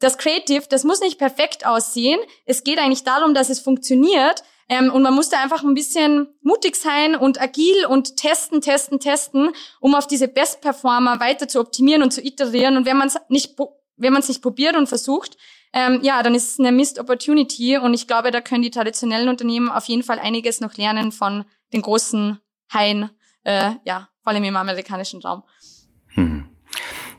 das 0.00 0.18
Creative, 0.18 0.64
das 0.68 0.82
muss 0.82 1.00
nicht 1.00 1.18
perfekt 1.18 1.64
aussehen. 1.64 2.18
Es 2.44 2.64
geht 2.64 2.78
eigentlich 2.78 3.04
darum, 3.04 3.34
dass 3.34 3.50
es 3.50 3.60
funktioniert. 3.60 4.42
Ähm, 4.68 4.92
und 4.92 5.02
man 5.02 5.14
muss 5.14 5.30
da 5.30 5.42
einfach 5.42 5.64
ein 5.64 5.74
bisschen 5.74 6.28
mutig 6.42 6.76
sein 6.76 7.16
und 7.16 7.40
agil 7.40 7.86
und 7.86 8.16
testen, 8.16 8.60
testen, 8.60 9.00
testen, 9.00 9.50
um 9.80 9.94
auf 9.94 10.06
diese 10.06 10.28
Best 10.28 10.60
Performer 10.60 11.20
weiter 11.20 11.48
zu 11.48 11.60
optimieren 11.60 12.02
und 12.02 12.12
zu 12.12 12.22
iterieren. 12.22 12.76
Und 12.76 12.84
wenn 12.84 12.98
man 12.98 13.08
es 13.08 13.16
nicht, 13.28 13.56
wenn 13.96 14.12
man 14.12 14.20
es 14.20 14.28
nicht 14.28 14.42
probiert 14.42 14.76
und 14.76 14.86
versucht, 14.86 15.36
ähm, 15.72 16.00
ja, 16.02 16.22
dann 16.22 16.34
ist 16.34 16.52
es 16.52 16.58
eine 16.58 16.72
Missed 16.72 16.98
Opportunity. 16.98 17.78
Und 17.78 17.94
ich 17.94 18.06
glaube, 18.06 18.30
da 18.30 18.40
können 18.40 18.62
die 18.62 18.70
traditionellen 18.70 19.28
Unternehmen 19.28 19.70
auf 19.70 19.86
jeden 19.86 20.02
Fall 20.02 20.18
einiges 20.18 20.60
noch 20.60 20.76
lernen 20.76 21.12
von 21.12 21.44
den 21.72 21.82
großen 21.82 22.38
Haien, 22.72 23.10
äh, 23.44 23.72
ja, 23.84 24.08
vor 24.22 24.32
allem 24.32 24.44
im 24.44 24.56
amerikanischen 24.56 25.20
Raum. 25.22 25.42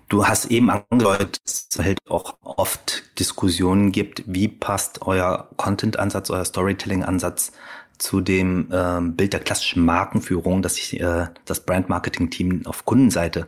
Du 0.10 0.28
hast 0.28 0.46
eben 0.46 0.72
angedeutet, 0.72 1.40
dass 1.46 1.68
es 1.70 1.80
halt 1.80 2.00
auch 2.10 2.34
oft 2.42 3.04
Diskussionen 3.20 3.92
gibt, 3.92 4.24
wie 4.26 4.48
passt 4.48 5.04
euer 5.04 5.50
Content-Ansatz, 5.56 6.32
euer 6.32 6.44
Storytelling-Ansatz 6.44 7.52
zu 8.00 8.20
dem 8.20 8.72
äh, 8.72 9.02
Bild 9.02 9.34
der 9.34 9.42
klassischen 9.42 9.86
Markenführung, 9.86 10.64
das 10.64 10.76
sich 10.76 11.00
äh, 11.00 11.28
das 11.46 11.60
Brand-Marketing-Team 11.60 12.66
auf 12.66 12.86
Kundenseite 12.86 13.48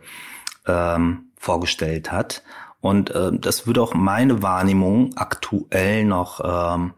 ähm, 0.68 1.32
vorgestellt 1.36 2.12
hat. 2.12 2.44
Und 2.80 3.10
äh, 3.10 3.32
das 3.34 3.66
würde 3.66 3.82
auch 3.82 3.96
meine 3.96 4.44
Wahrnehmung 4.44 5.16
aktuell 5.16 6.06
noch 6.06 6.42
ähm, 6.44 6.94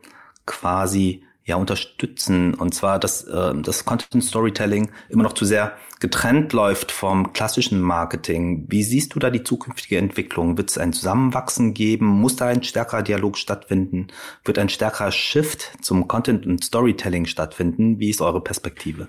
quasi 0.45 1.23
ja 1.45 1.55
unterstützen. 1.57 2.53
Und 2.53 2.73
zwar, 2.73 2.99
dass 2.99 3.23
äh, 3.23 3.53
das 3.55 3.85
Content 3.85 4.23
Storytelling 4.23 4.91
immer 5.09 5.23
noch 5.23 5.33
zu 5.33 5.45
sehr 5.45 5.75
getrennt 5.99 6.53
läuft 6.53 6.91
vom 6.91 7.33
klassischen 7.33 7.81
Marketing. 7.81 8.65
Wie 8.69 8.83
siehst 8.83 9.15
du 9.15 9.19
da 9.19 9.29
die 9.29 9.43
zukünftige 9.43 9.97
Entwicklung? 9.97 10.57
Wird 10.57 10.69
es 10.69 10.77
ein 10.77 10.93
Zusammenwachsen 10.93 11.73
geben? 11.73 12.05
Muss 12.07 12.35
da 12.35 12.47
ein 12.47 12.63
stärkerer 12.63 13.03
Dialog 13.03 13.37
stattfinden? 13.37 14.07
Wird 14.43 14.57
ein 14.57 14.69
stärkerer 14.69 15.11
Shift 15.11 15.71
zum 15.81 16.07
Content 16.07 16.45
und 16.45 16.63
Storytelling 16.63 17.25
stattfinden? 17.25 17.99
Wie 17.99 18.09
ist 18.09 18.21
eure 18.21 18.41
Perspektive? 18.41 19.07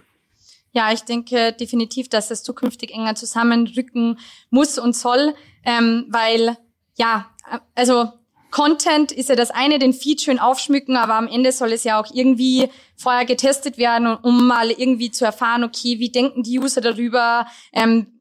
Ja, 0.73 0.93
ich 0.93 1.03
denke 1.03 1.53
definitiv, 1.53 2.09
dass 2.09 2.33
es 2.33 2.43
zukünftig 2.43 2.93
enger 2.93 3.15
zusammenrücken 3.15 4.19
muss 4.51 4.79
und 4.79 4.97
soll, 4.97 5.35
ähm, 5.65 6.07
weil 6.11 6.57
ja, 6.97 7.31
also 7.75 8.13
Content 8.55 9.11
ist 9.11 9.31
ja 9.31 9.35
das 9.35 9.51
eine, 9.51 9.81
den 9.81 9.93
Feed 9.93 10.21
schön 10.21 10.39
aufschmücken, 10.39 10.97
aber 10.97 11.15
am 11.15 11.27
Ende 11.27 11.51
soll 11.51 11.73
es 11.73 11.83
ja 11.83 12.01
auch 12.01 12.07
irgendwie 12.15 12.71
vorher 12.95 13.25
getestet 13.25 13.79
werden, 13.79 14.07
um 14.07 14.47
mal 14.47 14.71
irgendwie 14.71 15.11
zu 15.11 15.25
erfahren, 15.25 15.65
okay, 15.65 15.99
wie 15.99 16.11
denken 16.11 16.45
die 16.45 16.61
User 16.61 16.81
darüber, 16.81 17.49
ähm, 17.73 18.21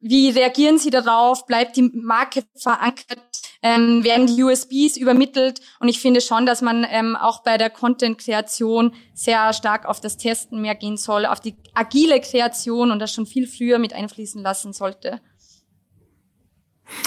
wie 0.00 0.30
reagieren 0.30 0.78
sie 0.78 0.88
darauf, 0.88 1.44
bleibt 1.44 1.76
die 1.76 1.90
Marke 1.92 2.44
verankert, 2.56 3.20
ähm, 3.62 4.02
werden 4.02 4.26
die 4.26 4.42
USBs 4.42 4.96
übermittelt 4.96 5.60
und 5.78 5.88
ich 5.88 6.00
finde 6.00 6.22
schon, 6.22 6.46
dass 6.46 6.62
man 6.62 6.86
ähm, 6.88 7.14
auch 7.14 7.42
bei 7.42 7.58
der 7.58 7.68
Content-Kreation 7.68 8.94
sehr 9.12 9.52
stark 9.52 9.84
auf 9.84 10.00
das 10.00 10.16
Testen 10.16 10.62
mehr 10.62 10.74
gehen 10.74 10.96
soll, 10.96 11.26
auf 11.26 11.40
die 11.40 11.54
agile 11.74 12.22
Kreation 12.22 12.90
und 12.90 12.98
das 12.98 13.12
schon 13.12 13.26
viel 13.26 13.46
früher 13.46 13.78
mit 13.78 13.92
einfließen 13.92 14.42
lassen 14.42 14.72
sollte. 14.72 15.20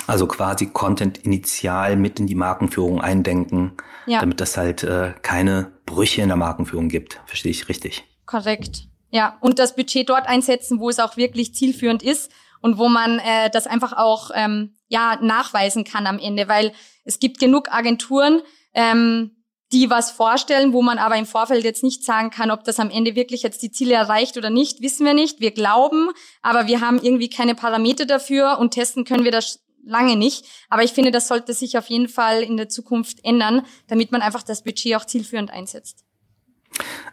Also 0.07 0.27
quasi 0.27 0.67
Content 0.67 1.19
initial 1.19 1.95
mit 1.95 2.19
in 2.19 2.27
die 2.27 2.35
Markenführung 2.35 3.01
eindenken, 3.01 3.73
ja. 4.05 4.19
damit 4.19 4.39
das 4.41 4.57
halt 4.57 4.83
äh, 4.83 5.13
keine 5.21 5.71
Brüche 5.85 6.21
in 6.21 6.29
der 6.29 6.37
Markenführung 6.37 6.89
gibt. 6.89 7.21
Verstehe 7.25 7.51
ich 7.51 7.69
richtig? 7.69 8.03
Korrekt. 8.25 8.87
Ja, 9.09 9.37
und 9.41 9.59
das 9.59 9.75
Budget 9.75 10.09
dort 10.09 10.27
einsetzen, 10.27 10.79
wo 10.79 10.89
es 10.89 10.99
auch 10.99 11.17
wirklich 11.17 11.53
zielführend 11.53 12.01
ist 12.01 12.31
und 12.61 12.77
wo 12.77 12.89
man 12.89 13.19
äh, 13.19 13.49
das 13.51 13.67
einfach 13.67 13.93
auch 13.93 14.31
ähm, 14.33 14.73
ja 14.87 15.19
nachweisen 15.21 15.83
kann 15.83 16.07
am 16.07 16.17
Ende, 16.17 16.47
weil 16.47 16.73
es 17.03 17.19
gibt 17.19 17.39
genug 17.39 17.71
Agenturen, 17.71 18.41
ähm, 18.73 19.43
die 19.73 19.89
was 19.89 20.11
vorstellen, 20.11 20.71
wo 20.71 20.81
man 20.81 20.99
aber 20.99 21.15
im 21.17 21.25
Vorfeld 21.25 21.63
jetzt 21.63 21.83
nicht 21.83 22.05
sagen 22.05 22.29
kann, 22.29 22.51
ob 22.51 22.63
das 22.63 22.79
am 22.79 22.89
Ende 22.89 23.15
wirklich 23.15 23.43
jetzt 23.43 23.61
die 23.63 23.71
Ziele 23.71 23.95
erreicht 23.95 24.37
oder 24.37 24.49
nicht, 24.49 24.81
wissen 24.81 25.05
wir 25.05 25.13
nicht. 25.13 25.41
Wir 25.41 25.51
glauben, 25.51 26.09
aber 26.41 26.67
wir 26.67 26.79
haben 26.79 26.99
irgendwie 27.01 27.29
keine 27.29 27.55
Parameter 27.55 28.05
dafür 28.05 28.59
und 28.59 28.71
testen 28.71 29.03
können 29.03 29.23
wir 29.25 29.31
das 29.31 29.59
lange 29.85 30.15
nicht. 30.15 30.45
Aber 30.69 30.83
ich 30.83 30.93
finde, 30.93 31.11
das 31.11 31.27
sollte 31.27 31.53
sich 31.53 31.77
auf 31.77 31.87
jeden 31.87 32.09
Fall 32.09 32.41
in 32.41 32.57
der 32.57 32.69
Zukunft 32.69 33.23
ändern, 33.23 33.65
damit 33.87 34.11
man 34.11 34.21
einfach 34.21 34.43
das 34.43 34.63
Budget 34.63 34.95
auch 34.95 35.05
zielführend 35.05 35.51
einsetzt. 35.51 36.03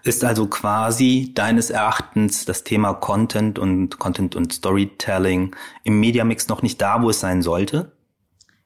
Ist 0.02 0.24
also 0.24 0.46
quasi 0.46 1.32
deines 1.34 1.68
Erachtens 1.68 2.46
das 2.46 2.64
Thema 2.64 2.94
Content 2.94 3.58
und 3.58 3.98
Content 3.98 4.34
und 4.34 4.52
Storytelling 4.52 5.54
im 5.84 6.00
Mediamix 6.00 6.48
noch 6.48 6.62
nicht 6.62 6.80
da, 6.80 7.02
wo 7.02 7.10
es 7.10 7.20
sein 7.20 7.42
sollte? 7.42 7.92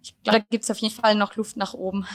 Ich 0.03 0.15
glaube, 0.23 0.39
da 0.39 0.45
gibt 0.49 0.65
es 0.65 0.71
auf 0.71 0.79
jeden 0.79 0.95
Fall 0.95 1.17
noch 1.17 1.35
Luft 1.35 1.57
nach 1.57 1.75
oben. 1.75 2.07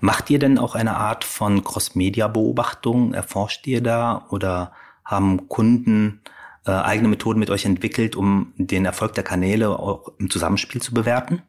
Macht 0.00 0.28
ihr 0.28 0.38
denn 0.38 0.58
auch 0.58 0.74
eine 0.74 0.96
Art 0.96 1.24
von 1.24 1.64
Cross-Media-Beobachtung? 1.64 3.14
Erforscht 3.14 3.66
ihr 3.66 3.82
da 3.82 4.26
oder 4.30 4.72
haben 5.04 5.48
Kunden 5.48 6.20
äh, 6.66 6.70
eigene 6.70 7.08
Methoden 7.08 7.40
mit 7.40 7.50
euch 7.50 7.64
entwickelt, 7.64 8.16
um 8.16 8.52
den 8.56 8.84
Erfolg 8.84 9.14
der 9.14 9.24
Kanäle 9.24 9.78
auch 9.78 10.12
im 10.18 10.30
Zusammenspiel 10.30 10.80
zu 10.80 10.94
bewerten? 10.94 11.42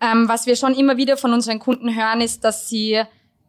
Ähm, 0.00 0.28
was 0.28 0.46
wir 0.46 0.56
schon 0.56 0.74
immer 0.74 0.96
wieder 0.96 1.16
von 1.16 1.32
unseren 1.32 1.58
Kunden 1.58 1.94
hören, 1.94 2.20
ist, 2.20 2.44
dass 2.44 2.68
sie 2.68 3.02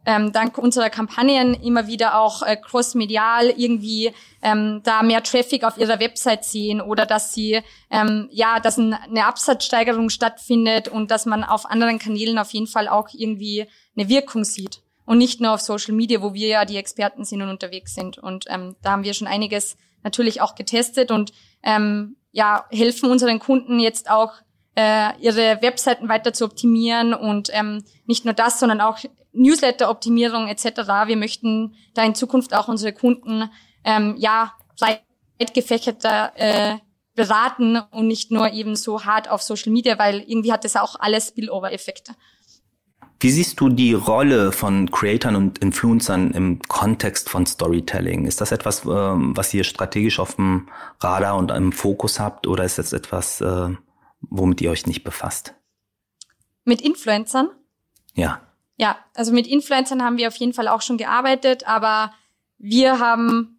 ähm, 0.06 0.32
dank 0.32 0.56
unserer 0.56 0.88
Kampagnen 0.88 1.54
immer 1.54 1.86
wieder 1.86 2.18
auch 2.18 2.42
äh, 2.42 2.56
crossmedial 2.56 3.50
irgendwie 3.50 4.12
ähm, 4.40 4.80
da 4.82 5.02
mehr 5.02 5.22
Traffic 5.22 5.64
auf 5.64 5.76
ihrer 5.76 6.00
Website 6.00 6.44
sehen 6.44 6.80
oder 6.80 7.04
dass 7.04 7.34
sie 7.34 7.60
ähm, 7.90 8.28
ja, 8.30 8.58
dass 8.60 8.78
ein, 8.78 8.94
eine 8.94 9.26
Absatzsteigerung 9.26 10.08
stattfindet 10.08 10.88
und 10.88 11.10
dass 11.10 11.26
man 11.26 11.44
auf 11.44 11.66
anderen 11.66 11.98
Kanälen 11.98 12.38
auf 12.38 12.52
jeden 12.52 12.66
Fall 12.66 12.88
auch 12.88 13.08
irgendwie 13.12 13.66
eine 13.96 14.08
Wirkung 14.08 14.44
sieht 14.44 14.80
und 15.04 15.18
nicht 15.18 15.40
nur 15.40 15.52
auf 15.52 15.60
Social 15.60 15.94
Media, 15.94 16.22
wo 16.22 16.32
wir 16.32 16.48
ja 16.48 16.64
die 16.64 16.76
Experten 16.76 17.24
sind 17.24 17.42
und 17.42 17.48
unterwegs 17.50 17.94
sind. 17.94 18.18
Und 18.18 18.44
ähm, 18.48 18.76
da 18.82 18.92
haben 18.92 19.04
wir 19.04 19.14
schon 19.14 19.26
einiges 19.26 19.76
natürlich 20.02 20.40
auch 20.40 20.54
getestet 20.54 21.10
und 21.10 21.32
ähm, 21.62 22.16
ja 22.32 22.66
helfen 22.70 23.10
unseren 23.10 23.38
Kunden 23.38 23.80
jetzt 23.80 24.10
auch 24.10 24.32
äh, 24.76 25.18
ihre 25.20 25.60
Webseiten 25.60 26.08
weiter 26.08 26.32
zu 26.32 26.44
optimieren 26.44 27.14
und 27.14 27.50
ähm, 27.52 27.84
nicht 28.06 28.24
nur 28.24 28.34
das, 28.34 28.60
sondern 28.60 28.80
auch 28.80 28.98
Newsletter-Optimierung 29.32 30.48
etc. 30.48 30.64
Wir 31.06 31.16
möchten 31.16 31.74
da 31.94 32.04
in 32.04 32.14
Zukunft 32.14 32.54
auch 32.54 32.68
unsere 32.68 32.92
Kunden 32.92 33.50
ähm, 33.84 34.14
ja 34.18 34.52
breit 34.78 35.02
gefächerter 35.54 36.32
äh, 36.36 36.76
beraten 37.14 37.78
und 37.90 38.06
nicht 38.06 38.30
nur 38.30 38.52
eben 38.52 38.76
so 38.76 39.04
hart 39.04 39.28
auf 39.28 39.42
Social 39.42 39.72
Media, 39.72 39.98
weil 39.98 40.20
irgendwie 40.20 40.52
hat 40.52 40.64
das 40.64 40.76
auch 40.76 40.94
alles 41.00 41.28
Spillover-Effekte. 41.28 42.12
Wie 43.20 43.30
siehst 43.30 43.58
du 43.60 43.68
die 43.68 43.94
Rolle 43.94 44.52
von 44.52 44.90
Creatern 44.92 45.34
und 45.34 45.58
Influencern 45.58 46.30
im 46.30 46.60
Kontext 46.68 47.28
von 47.28 47.46
Storytelling? 47.46 48.26
Ist 48.26 48.40
das 48.40 48.52
etwas, 48.52 48.84
ähm, 48.84 49.36
was 49.36 49.52
ihr 49.52 49.64
strategisch 49.64 50.20
auf 50.20 50.36
dem 50.36 50.68
Radar 51.00 51.36
und 51.36 51.50
im 51.50 51.72
Fokus 51.72 52.20
habt 52.20 52.46
oder 52.46 52.64
ist 52.64 52.78
das 52.78 52.92
etwas, 52.92 53.40
äh, 53.40 53.70
womit 54.20 54.60
ihr 54.60 54.70
euch 54.70 54.86
nicht 54.86 55.02
befasst? 55.02 55.54
Mit 56.64 56.80
Influencern? 56.80 57.50
Ja. 58.14 58.40
Ja, 58.76 58.96
also 59.14 59.32
mit 59.32 59.48
Influencern 59.48 60.04
haben 60.04 60.18
wir 60.18 60.28
auf 60.28 60.36
jeden 60.36 60.52
Fall 60.52 60.68
auch 60.68 60.82
schon 60.82 60.98
gearbeitet, 60.98 61.66
aber 61.66 62.12
wir 62.58 63.00
haben 63.00 63.57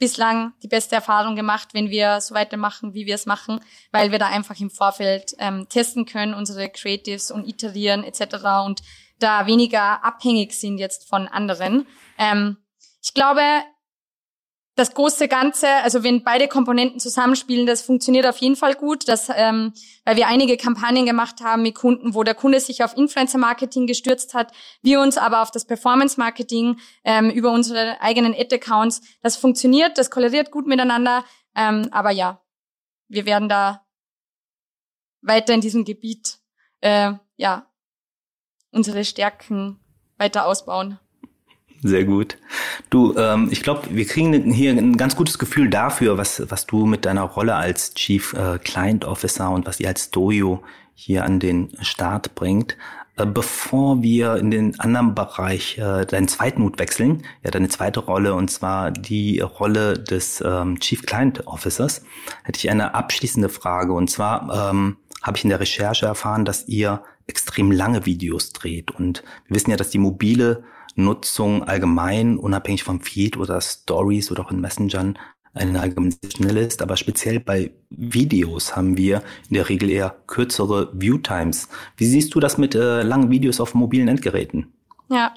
bislang 0.00 0.54
die 0.62 0.68
beste 0.68 0.96
Erfahrung 0.96 1.36
gemacht, 1.36 1.68
wenn 1.74 1.90
wir 1.90 2.20
so 2.20 2.34
weitermachen, 2.34 2.94
wie 2.94 3.06
wir 3.06 3.14
es 3.14 3.26
machen, 3.26 3.60
weil 3.92 4.10
wir 4.10 4.18
da 4.18 4.26
einfach 4.26 4.58
im 4.58 4.70
Vorfeld 4.70 5.34
ähm, 5.38 5.68
testen 5.68 6.06
können, 6.06 6.34
unsere 6.34 6.68
Creatives 6.70 7.30
und 7.30 7.46
iterieren 7.46 8.02
etc. 8.02 8.36
und 8.64 8.82
da 9.20 9.46
weniger 9.46 10.02
abhängig 10.02 10.52
sind 10.54 10.78
jetzt 10.78 11.08
von 11.08 11.28
anderen. 11.28 11.86
Ähm, 12.18 12.56
ich 13.02 13.14
glaube, 13.14 13.42
das 14.80 14.94
große 14.94 15.28
Ganze, 15.28 15.68
also 15.68 16.02
wenn 16.02 16.24
beide 16.24 16.48
Komponenten 16.48 17.00
zusammenspielen, 17.00 17.66
das 17.66 17.82
funktioniert 17.82 18.26
auf 18.26 18.38
jeden 18.38 18.56
Fall 18.56 18.74
gut, 18.74 19.08
dass, 19.08 19.28
ähm, 19.28 19.74
weil 20.06 20.16
wir 20.16 20.26
einige 20.26 20.56
Kampagnen 20.56 21.04
gemacht 21.04 21.42
haben 21.42 21.62
mit 21.62 21.74
Kunden, 21.74 22.14
wo 22.14 22.22
der 22.22 22.34
Kunde 22.34 22.60
sich 22.60 22.82
auf 22.82 22.96
Influencer-Marketing 22.96 23.86
gestürzt 23.86 24.32
hat, 24.32 24.52
wir 24.80 25.00
uns 25.00 25.18
aber 25.18 25.42
auf 25.42 25.50
das 25.50 25.66
Performance-Marketing 25.66 26.78
ähm, 27.04 27.28
über 27.30 27.52
unsere 27.52 28.00
eigenen 28.00 28.34
Ad-Accounts. 28.34 29.02
Das 29.20 29.36
funktioniert, 29.36 29.98
das 29.98 30.10
koloriert 30.10 30.50
gut 30.50 30.66
miteinander, 30.66 31.24
ähm, 31.54 31.88
aber 31.92 32.10
ja, 32.10 32.40
wir 33.08 33.26
werden 33.26 33.50
da 33.50 33.84
weiter 35.20 35.52
in 35.52 35.60
diesem 35.60 35.84
Gebiet 35.84 36.38
äh, 36.80 37.12
ja 37.36 37.66
unsere 38.70 39.04
Stärken 39.04 39.78
weiter 40.16 40.46
ausbauen. 40.46 40.98
Sehr 41.82 42.04
gut. 42.04 42.36
Du, 42.90 43.16
ähm, 43.16 43.48
ich 43.50 43.62
glaube, 43.62 43.88
wir 43.90 44.06
kriegen 44.06 44.52
hier 44.52 44.72
ein 44.72 44.98
ganz 44.98 45.16
gutes 45.16 45.38
Gefühl 45.38 45.70
dafür, 45.70 46.18
was, 46.18 46.42
was 46.50 46.66
du 46.66 46.84
mit 46.84 47.06
deiner 47.06 47.22
Rolle 47.22 47.54
als 47.54 47.94
Chief 47.94 48.34
äh, 48.34 48.58
Client 48.58 49.06
Officer 49.06 49.50
und 49.50 49.66
was 49.66 49.80
ihr 49.80 49.88
als 49.88 50.10
Dojo 50.10 50.62
hier 50.94 51.24
an 51.24 51.40
den 51.40 51.70
Start 51.80 52.34
bringt. 52.34 52.76
Äh, 53.16 53.24
bevor 53.24 54.02
wir 54.02 54.36
in 54.36 54.50
den 54.50 54.78
anderen 54.78 55.14
Bereich, 55.14 55.78
äh, 55.78 56.04
deinen 56.04 56.28
zweiten 56.28 56.60
Mut 56.60 56.78
wechseln, 56.78 57.22
ja, 57.42 57.50
deine 57.50 57.68
zweite 57.68 58.00
Rolle, 58.00 58.34
und 58.34 58.50
zwar 58.50 58.90
die 58.90 59.40
Rolle 59.40 59.94
des 59.98 60.42
ähm, 60.46 60.78
Chief 60.80 61.02
Client 61.06 61.46
Officers, 61.46 62.02
hätte 62.44 62.58
ich 62.58 62.70
eine 62.70 62.94
abschließende 62.94 63.48
Frage. 63.48 63.94
Und 63.94 64.10
zwar 64.10 64.70
ähm, 64.70 64.96
habe 65.22 65.38
ich 65.38 65.44
in 65.44 65.50
der 65.50 65.60
Recherche 65.60 66.04
erfahren, 66.04 66.44
dass 66.44 66.68
ihr 66.68 67.02
extrem 67.26 67.70
lange 67.70 68.04
Videos 68.04 68.52
dreht. 68.52 68.90
Und 68.90 69.22
wir 69.46 69.56
wissen 69.56 69.70
ja, 69.70 69.76
dass 69.76 69.90
die 69.90 69.98
mobile 69.98 70.64
Nutzung 71.04 71.64
allgemein, 71.64 72.38
unabhängig 72.38 72.84
vom 72.84 73.00
Feed 73.00 73.36
oder 73.36 73.60
Stories 73.60 74.30
oder 74.30 74.44
auch 74.44 74.50
in 74.50 74.60
Messengern, 74.60 75.18
eine 75.52 75.80
allgemeine 75.80 76.60
ist, 76.60 76.80
aber 76.80 76.96
speziell 76.96 77.40
bei 77.40 77.72
Videos 77.90 78.76
haben 78.76 78.96
wir 78.96 79.22
in 79.48 79.54
der 79.54 79.68
Regel 79.68 79.90
eher 79.90 80.14
kürzere 80.26 80.90
Viewtimes. 80.92 81.68
Wie 81.96 82.06
siehst 82.06 82.34
du 82.34 82.40
das 82.40 82.56
mit 82.56 82.74
äh, 82.74 83.02
langen 83.02 83.30
Videos 83.30 83.60
auf 83.60 83.74
mobilen 83.74 84.06
Endgeräten? 84.06 84.72
Ja, 85.08 85.34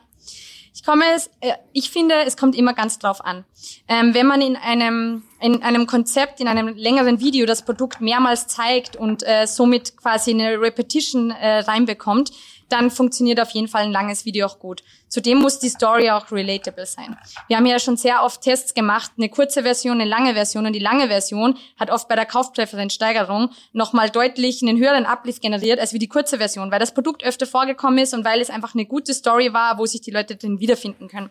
ich 0.76 0.84
komme 0.84 1.06
es, 1.16 1.32
äh, 1.40 1.54
ich 1.72 1.90
finde, 1.90 2.16
es 2.26 2.38
kommt 2.38 2.56
immer 2.56 2.74
ganz 2.74 3.00
drauf 3.00 3.24
an. 3.24 3.46
Ähm, 3.88 4.14
wenn 4.14 4.28
man 4.28 4.42
in 4.42 4.56
einem 4.56 5.24
in 5.40 5.64
einem 5.64 5.88
Konzept, 5.88 6.40
in 6.40 6.48
einem 6.48 6.76
längeren 6.76 7.20
Video 7.20 7.46
das 7.46 7.64
Produkt 7.66 8.02
mehrmals 8.02 8.48
zeigt 8.48 8.96
und 8.96 9.24
äh, 9.24 9.46
somit 9.46 9.98
quasi 9.98 10.32
eine 10.32 10.60
Repetition 10.60 11.32
äh, 11.32 11.60
reinbekommt, 11.60 12.32
dann 12.70 12.92
funktioniert 12.92 13.40
auf 13.40 13.52
jeden 13.52 13.68
Fall 13.68 13.84
ein 13.84 13.92
langes 13.92 14.26
Video 14.26 14.46
auch 14.48 14.60
gut. 14.60 14.84
Zudem 15.14 15.38
muss 15.38 15.60
die 15.60 15.70
Story 15.70 16.10
auch 16.10 16.32
relatable 16.32 16.88
sein. 16.88 17.16
Wir 17.48 17.58
haben 17.58 17.68
ja 17.68 17.78
schon 17.78 17.98
sehr 17.98 18.24
oft 18.24 18.42
Tests 18.42 18.74
gemacht, 18.74 19.12
eine 19.16 19.30
kurze 19.30 19.62
Version, 19.62 20.02
eine 20.02 20.10
lange 20.10 20.34
Version 20.34 20.66
und 20.66 20.74
die 20.74 20.80
lange 20.80 21.08
Version 21.08 21.56
hat 21.78 21.92
oft 21.92 22.08
bei 22.08 22.16
der 22.16 22.26
Kaufpräferenzsteigerung 22.26 23.52
nochmal 23.74 24.10
deutlich 24.10 24.64
einen 24.64 24.80
höheren 24.80 25.06
Uplift 25.06 25.44
generiert 25.44 25.80
als 25.80 25.94
wie 25.94 26.00
die 26.00 26.08
kurze 26.08 26.40
Version, 26.40 26.72
weil 26.72 26.80
das 26.80 26.96
Produkt 26.96 27.24
öfter 27.24 27.46
vorgekommen 27.46 28.00
ist 28.00 28.16
und 28.16 28.26
weil 28.26 28.42
es 28.42 28.50
einfach 28.50 28.74
eine 28.74 28.88
gute 28.88 29.14
Story 29.14 29.54
war, 29.54 29.78
wo 29.78 29.86
sich 29.86 30.02
die 30.02 30.10
Leute 30.10 30.36
drin 30.36 30.60
wiederfinden 30.60 31.08
können. 31.10 31.30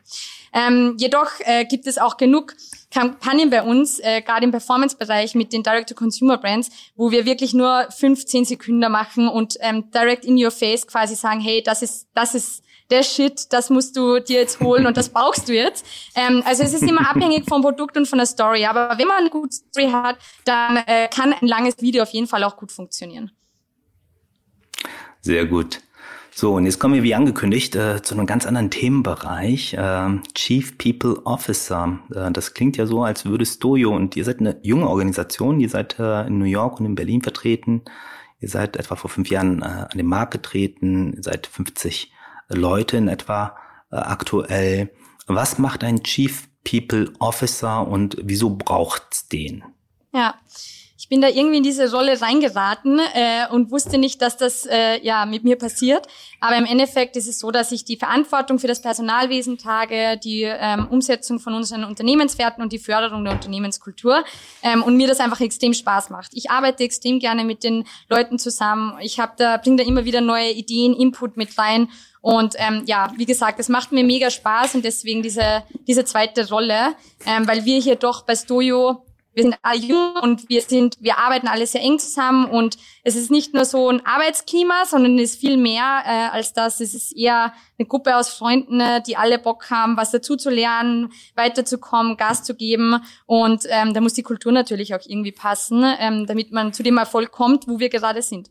Ähm, 0.54 0.94
jedoch 1.00 1.32
äh, 1.40 1.64
gibt 1.64 1.88
es 1.88 1.98
auch 1.98 2.18
genug 2.18 2.54
Kampagnen 2.92 3.50
bei 3.50 3.64
uns, 3.64 3.98
äh, 3.98 4.22
gerade 4.22 4.44
im 4.44 4.52
Performance-Bereich 4.52 5.34
mit 5.34 5.52
den 5.52 5.64
Direct-to-Consumer-Brands, 5.64 6.70
wo 6.94 7.10
wir 7.10 7.24
wirklich 7.24 7.52
nur 7.52 7.88
15 7.90 8.44
Sekunden 8.44 8.92
machen 8.92 9.26
und 9.26 9.56
ähm, 9.58 9.90
direct 9.90 10.24
in 10.24 10.36
your 10.36 10.52
face 10.52 10.86
quasi 10.86 11.16
sagen, 11.16 11.40
hey, 11.40 11.64
das 11.64 11.82
ist, 11.82 12.06
das 12.14 12.36
ist 12.36 12.62
der 12.92 13.02
Shit, 13.02 13.52
das 13.52 13.70
musst 13.70 13.96
du 13.96 14.20
dir 14.20 14.40
jetzt 14.40 14.60
holen 14.60 14.86
und 14.86 14.96
das 14.96 15.08
brauchst 15.08 15.48
du 15.48 15.54
jetzt. 15.54 15.84
Ähm, 16.14 16.42
also 16.46 16.62
es 16.62 16.74
ist 16.74 16.82
immer 16.82 17.10
abhängig 17.10 17.48
vom 17.48 17.62
Produkt 17.62 17.96
und 17.96 18.06
von 18.06 18.18
der 18.18 18.26
Story. 18.26 18.66
Aber 18.66 18.96
wenn 18.98 19.08
man 19.08 19.16
eine 19.18 19.30
gute 19.30 19.54
Story 19.54 19.90
hat, 19.90 20.18
dann 20.44 20.76
äh, 20.76 21.08
kann 21.08 21.32
ein 21.32 21.48
langes 21.48 21.80
Video 21.80 22.02
auf 22.02 22.10
jeden 22.10 22.26
Fall 22.26 22.44
auch 22.44 22.56
gut 22.56 22.70
funktionieren. 22.70 23.32
Sehr 25.22 25.46
gut. 25.46 25.80
So, 26.34 26.54
und 26.54 26.64
jetzt 26.64 26.78
kommen 26.78 26.94
wir 26.94 27.02
wie 27.02 27.14
angekündigt 27.14 27.76
äh, 27.76 28.02
zu 28.02 28.14
einem 28.14 28.26
ganz 28.26 28.46
anderen 28.46 28.70
Themenbereich. 28.70 29.74
Äh, 29.74 30.18
Chief 30.34 30.76
People 30.78 31.20
Officer. 31.24 31.98
Äh, 32.14 32.30
das 32.30 32.54
klingt 32.54 32.76
ja 32.76 32.86
so, 32.86 33.02
als 33.02 33.24
würde 33.24 33.46
Stojo 33.46 33.94
und 33.94 34.16
ihr 34.16 34.24
seid 34.24 34.40
eine 34.40 34.58
junge 34.62 34.88
Organisation, 34.88 35.60
ihr 35.60 35.68
seid 35.68 35.98
äh, 35.98 36.26
in 36.26 36.38
New 36.38 36.44
York 36.44 36.80
und 36.80 36.86
in 36.86 36.94
Berlin 36.94 37.22
vertreten. 37.22 37.82
Ihr 38.40 38.48
seid 38.48 38.76
etwa 38.76 38.96
vor 38.96 39.08
fünf 39.08 39.30
Jahren 39.30 39.62
äh, 39.62 39.64
an 39.64 39.96
den 39.96 40.06
Markt 40.06 40.32
getreten, 40.32 41.16
seid 41.22 41.46
50 41.46 42.11
Leute 42.48 42.96
in 42.96 43.08
etwa 43.08 43.56
äh, 43.90 43.96
aktuell. 43.96 44.90
Was 45.26 45.58
macht 45.58 45.84
ein 45.84 46.02
Chief 46.02 46.48
People 46.64 47.12
Officer 47.18 47.86
und 47.86 48.16
wieso 48.22 48.50
braucht's 48.50 49.28
den? 49.28 49.64
Ja, 50.12 50.34
ich 51.02 51.08
bin 51.08 51.20
da 51.20 51.26
irgendwie 51.26 51.56
in 51.56 51.64
diese 51.64 51.90
Rolle 51.90 52.20
reingeraten 52.20 53.00
äh, 53.00 53.48
und 53.50 53.72
wusste 53.72 53.98
nicht, 53.98 54.22
dass 54.22 54.36
das 54.36 54.66
äh, 54.66 55.04
ja 55.04 55.26
mit 55.26 55.42
mir 55.42 55.56
passiert. 55.56 56.06
Aber 56.38 56.56
im 56.56 56.64
Endeffekt 56.64 57.16
ist 57.16 57.26
es 57.26 57.40
so, 57.40 57.50
dass 57.50 57.72
ich 57.72 57.84
die 57.84 57.96
Verantwortung 57.96 58.60
für 58.60 58.68
das 58.68 58.80
Personalwesen 58.80 59.58
trage, 59.58 60.16
die 60.22 60.42
ähm, 60.44 60.86
Umsetzung 60.88 61.40
von 61.40 61.54
unseren 61.54 61.82
Unternehmenswerten 61.82 62.62
und 62.62 62.72
die 62.72 62.78
Förderung 62.78 63.24
der 63.24 63.32
Unternehmenskultur 63.32 64.22
ähm, 64.62 64.84
und 64.84 64.96
mir 64.96 65.08
das 65.08 65.18
einfach 65.18 65.40
extrem 65.40 65.74
Spaß 65.74 66.10
macht. 66.10 66.34
Ich 66.34 66.52
arbeite 66.52 66.84
extrem 66.84 67.18
gerne 67.18 67.42
mit 67.42 67.64
den 67.64 67.84
Leuten 68.08 68.38
zusammen. 68.38 68.96
Ich 69.00 69.18
habe 69.18 69.32
da 69.36 69.56
bringe 69.56 69.78
da 69.78 69.84
immer 69.84 70.04
wieder 70.04 70.20
neue 70.20 70.52
Ideen, 70.52 70.94
Input 70.94 71.36
mit 71.36 71.58
rein 71.58 71.88
und 72.22 72.54
ähm, 72.56 72.84
ja, 72.86 73.12
wie 73.16 73.26
gesagt, 73.26 73.60
es 73.60 73.68
macht 73.68 73.92
mir 73.92 74.04
mega 74.04 74.30
Spaß 74.30 74.76
und 74.76 74.84
deswegen 74.84 75.22
diese 75.22 75.64
diese 75.86 76.06
zweite 76.06 76.48
Rolle, 76.48 76.94
ähm, 77.26 77.46
weil 77.46 77.66
wir 77.66 77.78
hier 77.80 77.96
doch 77.96 78.22
bei 78.22 78.34
Stojo 78.34 79.04
wir 79.34 79.44
sind 79.44 79.56
alle 79.62 79.78
jung 79.78 80.14
und 80.20 80.48
wir 80.48 80.60
sind, 80.60 80.98
wir 81.00 81.18
arbeiten 81.18 81.48
alle 81.48 81.66
sehr 81.66 81.80
eng 81.80 81.98
zusammen 81.98 82.44
und 82.44 82.76
es 83.02 83.16
ist 83.16 83.30
nicht 83.30 83.54
nur 83.54 83.64
so 83.64 83.88
ein 83.88 84.04
Arbeitsklima, 84.04 84.84
sondern 84.84 85.18
es 85.18 85.32
ist 85.32 85.40
viel 85.40 85.56
mehr 85.56 86.02
äh, 86.04 86.36
als 86.36 86.52
das. 86.52 86.80
Es 86.80 86.94
ist 86.94 87.16
eher 87.16 87.54
eine 87.78 87.88
Gruppe 87.88 88.16
aus 88.16 88.28
Freunden, 88.28 88.80
äh, 88.80 89.02
die 89.02 89.16
alle 89.16 89.38
Bock 89.38 89.70
haben, 89.70 89.96
was 89.96 90.10
dazu 90.10 90.36
zu 90.36 90.50
lernen, 90.50 91.12
weiterzukommen, 91.34 92.16
Gas 92.16 92.44
zu 92.44 92.54
geben 92.54 93.02
und 93.26 93.64
ähm, 93.68 93.94
da 93.94 94.00
muss 94.00 94.12
die 94.12 94.22
Kultur 94.22 94.52
natürlich 94.52 94.94
auch 94.94 95.00
irgendwie 95.06 95.32
passen, 95.32 95.82
ähm, 95.98 96.26
damit 96.26 96.52
man 96.52 96.74
zu 96.74 96.82
dem 96.82 96.98
Erfolg 96.98 97.32
kommt, 97.32 97.66
wo 97.66 97.78
wir 97.78 97.88
gerade 97.88 98.20
sind. 98.20 98.50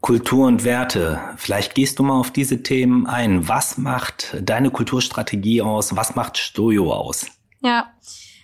Kultur 0.00 0.46
und 0.46 0.64
Werte. 0.64 1.20
Vielleicht 1.36 1.74
gehst 1.74 1.98
du 1.98 2.02
mal 2.02 2.18
auf 2.18 2.30
diese 2.30 2.62
Themen 2.62 3.06
ein. 3.06 3.48
Was 3.48 3.78
macht 3.78 4.36
deine 4.40 4.70
Kulturstrategie 4.70 5.62
aus? 5.62 5.96
Was 5.96 6.14
macht 6.14 6.38
Stojo 6.38 6.92
aus? 6.92 7.26
Ja, 7.60 7.90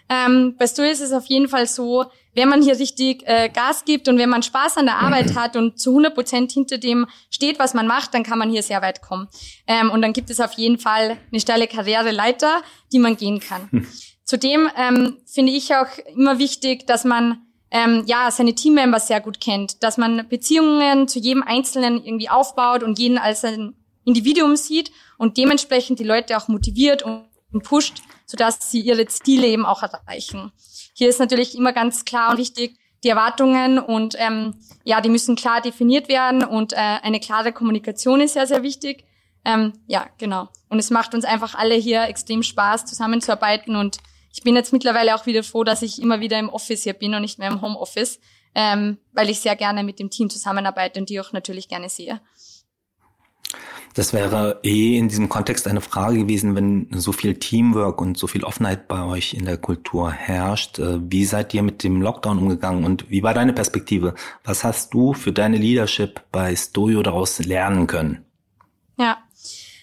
Ähm, 0.08 0.56
bei 0.58 0.66
Stu 0.66 0.82
ist 0.82 1.00
es 1.00 1.12
auf 1.12 1.24
jeden 1.26 1.48
Fall 1.48 1.66
so, 1.66 2.04
wenn 2.34 2.48
man 2.48 2.60
hier 2.62 2.78
richtig 2.78 3.22
äh, 3.26 3.48
Gas 3.48 3.84
gibt 3.84 4.08
und 4.08 4.18
wenn 4.18 4.28
man 4.28 4.42
Spaß 4.42 4.76
an 4.76 4.86
der 4.86 4.98
Arbeit 4.98 5.34
hat 5.36 5.56
und 5.56 5.78
zu 5.80 5.90
100 5.90 6.14
Prozent 6.14 6.52
hinter 6.52 6.76
dem 6.76 7.06
steht, 7.30 7.58
was 7.58 7.72
man 7.72 7.86
macht, 7.86 8.12
dann 8.12 8.22
kann 8.22 8.38
man 8.38 8.50
hier 8.50 8.62
sehr 8.62 8.82
weit 8.82 9.00
kommen. 9.00 9.28
Ähm, 9.66 9.90
und 9.90 10.02
dann 10.02 10.12
gibt 10.12 10.28
es 10.28 10.40
auf 10.40 10.52
jeden 10.54 10.78
Fall 10.78 11.16
eine 11.30 11.40
steile 11.40 11.66
Karriereleiter, 11.66 12.62
die 12.92 12.98
man 12.98 13.16
gehen 13.16 13.40
kann. 13.40 13.70
Hm. 13.70 13.86
Zudem 14.24 14.68
ähm, 14.76 15.18
finde 15.26 15.52
ich 15.52 15.74
auch 15.74 15.88
immer 16.14 16.38
wichtig, 16.38 16.86
dass 16.86 17.04
man 17.04 17.38
ähm, 17.72 18.04
ja 18.06 18.30
seine 18.30 18.54
Teammember 18.54 19.00
sehr 19.00 19.20
gut 19.20 19.40
kennt, 19.40 19.82
dass 19.82 19.96
man 19.96 20.28
Beziehungen 20.28 21.08
zu 21.08 21.18
jedem 21.18 21.42
Einzelnen 21.42 22.04
irgendwie 22.04 22.28
aufbaut 22.28 22.82
und 22.82 22.98
jeden 22.98 23.18
als 23.18 23.44
ein 23.44 23.74
Individuum 24.04 24.56
sieht 24.56 24.92
und 25.16 25.38
dementsprechend 25.38 25.98
die 25.98 26.04
Leute 26.04 26.36
auch 26.36 26.48
motiviert 26.48 27.02
und, 27.02 27.24
pusht, 27.64 28.02
sodass 28.26 28.70
sie 28.70 28.80
ihre 28.80 29.06
Ziele 29.06 29.46
eben 29.46 29.66
auch 29.66 29.82
erreichen. 29.82 30.52
Hier 30.94 31.08
ist 31.08 31.18
natürlich 31.18 31.54
immer 31.54 31.72
ganz 31.72 32.06
klar 32.06 32.30
und 32.30 32.38
wichtig, 32.38 32.78
die 33.04 33.08
Erwartungen 33.08 33.78
und 33.78 34.16
ähm, 34.18 34.54
ja, 34.84 35.00
die 35.00 35.10
müssen 35.10 35.36
klar 35.36 35.60
definiert 35.60 36.08
werden 36.08 36.44
und 36.44 36.72
äh, 36.72 36.76
eine 36.76 37.20
klare 37.20 37.52
Kommunikation 37.52 38.20
ist 38.20 38.34
sehr, 38.34 38.46
sehr 38.46 38.62
wichtig. 38.62 39.04
Ähm, 39.44 39.72
ja, 39.86 40.06
genau. 40.18 40.48
Und 40.68 40.78
es 40.78 40.90
macht 40.90 41.14
uns 41.14 41.24
einfach 41.24 41.54
alle 41.54 41.74
hier 41.74 42.04
extrem 42.04 42.42
Spaß, 42.42 42.86
zusammenzuarbeiten 42.86 43.76
und 43.76 43.98
ich 44.32 44.42
bin 44.42 44.56
jetzt 44.56 44.72
mittlerweile 44.72 45.14
auch 45.14 45.26
wieder 45.26 45.42
froh, 45.42 45.64
dass 45.64 45.82
ich 45.82 46.00
immer 46.00 46.20
wieder 46.20 46.38
im 46.38 46.48
Office 46.48 46.84
hier 46.84 46.94
bin 46.94 47.14
und 47.14 47.22
nicht 47.22 47.38
mehr 47.38 47.50
im 47.50 47.60
Homeoffice, 47.60 48.18
ähm, 48.54 48.98
weil 49.12 49.30
ich 49.30 49.40
sehr 49.40 49.56
gerne 49.56 49.84
mit 49.84 49.98
dem 49.98 50.10
Team 50.10 50.30
zusammenarbeite 50.30 51.00
und 51.00 51.10
die 51.10 51.20
auch 51.20 51.32
natürlich 51.32 51.68
gerne 51.68 51.88
sehe. 51.88 52.20
Das 53.94 54.14
wäre 54.14 54.60
eh 54.62 54.96
in 54.96 55.08
diesem 55.08 55.28
Kontext 55.28 55.68
eine 55.68 55.82
Frage 55.82 56.16
gewesen, 56.16 56.54
wenn 56.54 56.88
so 56.92 57.12
viel 57.12 57.34
Teamwork 57.34 58.00
und 58.00 58.16
so 58.16 58.26
viel 58.26 58.42
Offenheit 58.42 58.88
bei 58.88 59.04
euch 59.04 59.34
in 59.34 59.44
der 59.44 59.58
Kultur 59.58 60.10
herrscht. 60.10 60.78
Äh, 60.78 60.98
wie 61.10 61.26
seid 61.26 61.52
ihr 61.52 61.62
mit 61.62 61.84
dem 61.84 62.00
Lockdown 62.00 62.38
umgegangen 62.38 62.84
und 62.84 63.10
wie 63.10 63.22
war 63.22 63.34
deine 63.34 63.52
Perspektive? 63.52 64.14
Was 64.44 64.64
hast 64.64 64.94
du 64.94 65.12
für 65.12 65.32
deine 65.32 65.58
Leadership 65.58 66.22
bei 66.32 66.56
Stojo 66.56 67.02
daraus 67.02 67.38
lernen 67.40 67.86
können? 67.86 68.24
Ja, 68.96 69.18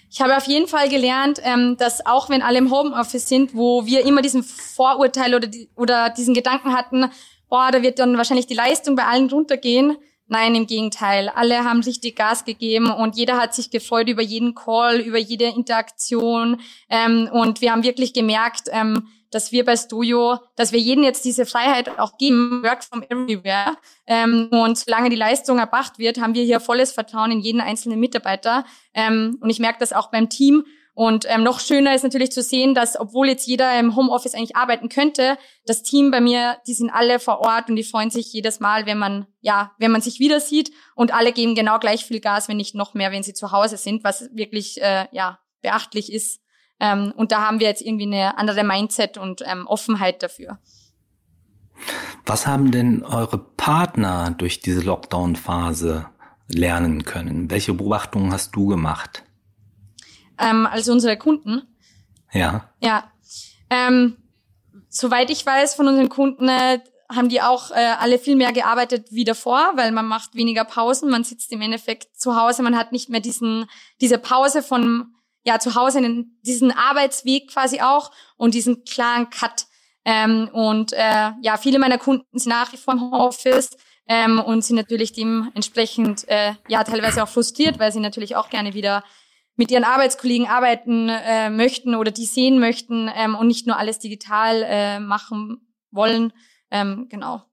ich 0.09 0.21
habe 0.21 0.35
auf 0.35 0.45
jeden 0.45 0.67
Fall 0.67 0.89
gelernt, 0.89 1.39
ähm, 1.43 1.77
dass 1.77 2.05
auch 2.05 2.29
wenn 2.29 2.41
alle 2.41 2.57
im 2.57 2.71
Homeoffice 2.71 3.27
sind, 3.27 3.55
wo 3.55 3.85
wir 3.85 4.05
immer 4.05 4.21
diesen 4.21 4.43
Vorurteil 4.43 5.35
oder, 5.35 5.47
die, 5.47 5.69
oder 5.75 6.09
diesen 6.09 6.33
Gedanken 6.33 6.73
hatten, 6.73 7.11
boah, 7.47 7.71
da 7.71 7.81
wird 7.81 7.99
dann 7.99 8.17
wahrscheinlich 8.17 8.47
die 8.47 8.55
Leistung 8.55 8.95
bei 8.95 9.05
allen 9.05 9.29
runtergehen, 9.29 9.97
Nein, 10.31 10.53
im 10.53 10.67
Gegenteil. 10.67 11.27
Alle 11.27 11.63
haben 11.63 11.81
richtig 11.81 12.15
Gas 12.15 12.45
gegeben 12.45 12.91
und 12.91 13.17
jeder 13.17 13.37
hat 13.37 13.55
sich 13.55 13.71
gefreut 13.71 14.07
über 14.07 14.21
jeden 14.21 14.53
Call, 14.53 14.99
über 14.99 15.17
jede 15.17 15.45
Interaktion. 15.45 16.61
Ähm, 16.87 17.27
und 17.33 17.61
wir 17.61 17.71
haben 17.71 17.81
wirklich 17.81 18.13
gemerkt, 18.13 18.69
ähm, 18.71 19.07
dass 19.31 19.51
wir 19.51 19.65
bei 19.65 19.75
Studio, 19.75 20.39
dass 20.55 20.71
wir 20.71 20.79
jedem 20.79 21.03
jetzt 21.03 21.25
diese 21.25 21.45
Freiheit 21.45 21.99
auch 21.99 22.17
geben, 22.17 22.61
work 22.63 22.83
from 22.83 23.03
everywhere. 23.03 23.77
Ähm, 24.07 24.49
und 24.51 24.77
solange 24.77 25.09
die 25.09 25.15
Leistung 25.15 25.59
erbracht 25.59 25.99
wird, 25.99 26.19
haben 26.19 26.33
wir 26.33 26.43
hier 26.43 26.59
volles 26.59 26.91
Vertrauen 26.91 27.31
in 27.31 27.39
jeden 27.39 27.61
einzelnen 27.61 27.99
Mitarbeiter. 27.99 28.65
Ähm, 28.93 29.37
und 29.41 29.49
ich 29.49 29.59
merke 29.59 29.79
das 29.79 29.93
auch 29.93 30.11
beim 30.11 30.29
Team. 30.29 30.63
Und 30.99 31.25
ähm, 31.29 31.43
noch 31.43 31.61
schöner 31.61 31.95
ist 31.95 32.03
natürlich 32.03 32.31
zu 32.31 32.41
sehen, 32.41 32.75
dass 32.75 32.99
obwohl 32.99 33.29
jetzt 33.29 33.47
jeder 33.47 33.79
im 33.79 33.95
Homeoffice 33.95 34.33
eigentlich 34.33 34.57
arbeiten 34.57 34.89
könnte, 34.89 35.37
das 35.65 35.81
Team 35.81 36.11
bei 36.11 36.19
mir, 36.19 36.57
die 36.67 36.73
sind 36.73 36.89
alle 36.89 37.19
vor 37.19 37.39
Ort 37.39 37.69
und 37.69 37.77
die 37.77 37.85
freuen 37.85 38.09
sich 38.09 38.33
jedes 38.33 38.59
Mal, 38.59 38.85
wenn 38.85 38.97
man 38.97 39.25
ja, 39.39 39.71
wenn 39.77 39.91
man 39.91 40.01
sich 40.01 40.19
wieder 40.19 40.41
sieht 40.41 40.71
und 40.95 41.13
alle 41.13 41.31
geben 41.31 41.55
genau 41.55 41.79
gleich 41.79 42.03
viel 42.03 42.19
Gas, 42.19 42.49
wenn 42.49 42.57
nicht 42.57 42.75
noch 42.75 42.95
mehr, 42.95 43.13
wenn 43.13 43.23
sie 43.23 43.33
zu 43.33 43.53
Hause 43.53 43.77
sind, 43.77 44.03
was 44.03 44.29
wirklich 44.33 44.81
äh, 44.81 45.07
ja 45.13 45.39
beachtlich 45.61 46.11
ist. 46.11 46.41
Ähm, 46.79 47.13
und 47.15 47.31
da 47.31 47.41
haben 47.45 47.59
wir 47.59 47.67
jetzt 47.67 47.81
irgendwie 47.81 48.05
eine 48.05 48.37
andere 48.37 48.63
Mindset 48.63 49.17
und 49.17 49.43
ähm, 49.45 49.67
Offenheit 49.67 50.23
dafür. 50.23 50.59
Was 52.25 52.45
haben 52.45 52.71
denn 52.71 53.03
eure 53.03 53.37
Partner 53.37 54.31
durch 54.37 54.59
diese 54.59 54.81
Lockdown-Phase 54.81 56.07
lernen 56.47 57.05
können? 57.05 57.49
Welche 57.49 57.73
Beobachtungen 57.73 58.33
hast 58.33 58.55
du 58.55 58.67
gemacht? 58.67 59.23
ähm, 60.39 60.65
als 60.65 60.89
unsere 60.89 61.17
Kunden. 61.17 61.63
Ja. 62.31 62.69
Ja. 62.81 63.11
Ähm, 63.69 64.17
soweit 64.87 65.29
ich 65.29 65.45
weiß 65.45 65.75
von 65.75 65.87
unseren 65.87 66.09
Kunden, 66.09 66.47
äh, 66.47 66.79
haben 67.13 67.29
die 67.29 67.41
auch 67.41 67.71
äh, 67.71 67.93
alle 67.99 68.19
viel 68.19 68.35
mehr 68.35 68.53
gearbeitet 68.53 69.07
wie 69.11 69.23
davor, 69.23 69.73
weil 69.75 69.91
man 69.91 70.05
macht 70.05 70.35
weniger 70.35 70.63
Pausen, 70.63 71.09
man 71.09 71.23
sitzt 71.23 71.51
im 71.51 71.61
Endeffekt 71.61 72.19
zu 72.19 72.39
Hause, 72.39 72.61
man 72.61 72.77
hat 72.77 72.91
nicht 72.91 73.09
mehr 73.09 73.19
diesen 73.19 73.65
diese 73.99 74.19
Pause 74.19 74.61
von 74.61 75.15
ja 75.43 75.59
zu 75.59 75.75
Hause, 75.75 76.25
diesen 76.41 76.71
Arbeitsweg 76.71 77.51
quasi 77.51 77.81
auch 77.81 78.11
und 78.37 78.53
diesen 78.53 78.83
klaren 78.83 79.29
Cut. 79.29 79.65
Ähm, 80.05 80.49
und 80.53 80.93
äh, 80.93 81.31
ja, 81.41 81.57
viele 81.57 81.79
meiner 81.79 81.97
Kunden 81.97 82.25
sind 82.37 82.49
nach 82.49 82.71
wie 82.73 82.77
vor 82.77 82.93
im 82.93 83.01
Homeoffice 83.01 83.71
ähm, 84.07 84.39
und 84.39 84.63
sind 84.63 84.75
natürlich 84.75 85.13
dementsprechend 85.13 86.27
äh, 86.27 86.53
ja 86.67 86.83
teilweise 86.83 87.23
auch 87.23 87.27
frustriert, 87.27 87.79
weil 87.79 87.91
sie 87.91 87.99
natürlich 87.99 88.35
auch 88.35 88.49
gerne 88.49 88.73
wieder 88.73 89.03
mit 89.55 89.71
ihren 89.71 89.83
Arbeitskollegen 89.83 90.47
arbeiten 90.47 91.09
äh, 91.09 91.49
möchten 91.49 91.93
oder 91.95 92.11
die 92.11 92.25
sehen 92.25 92.59
möchten 92.59 93.09
ähm, 93.13 93.35
und 93.35 93.47
nicht 93.47 93.67
nur 93.67 93.77
alles 93.77 93.99
digital 93.99 94.63
äh, 94.65 94.99
machen 94.99 95.67
wollen. 95.91 96.31
Ähm, 96.71 97.07
genau. 97.09 97.43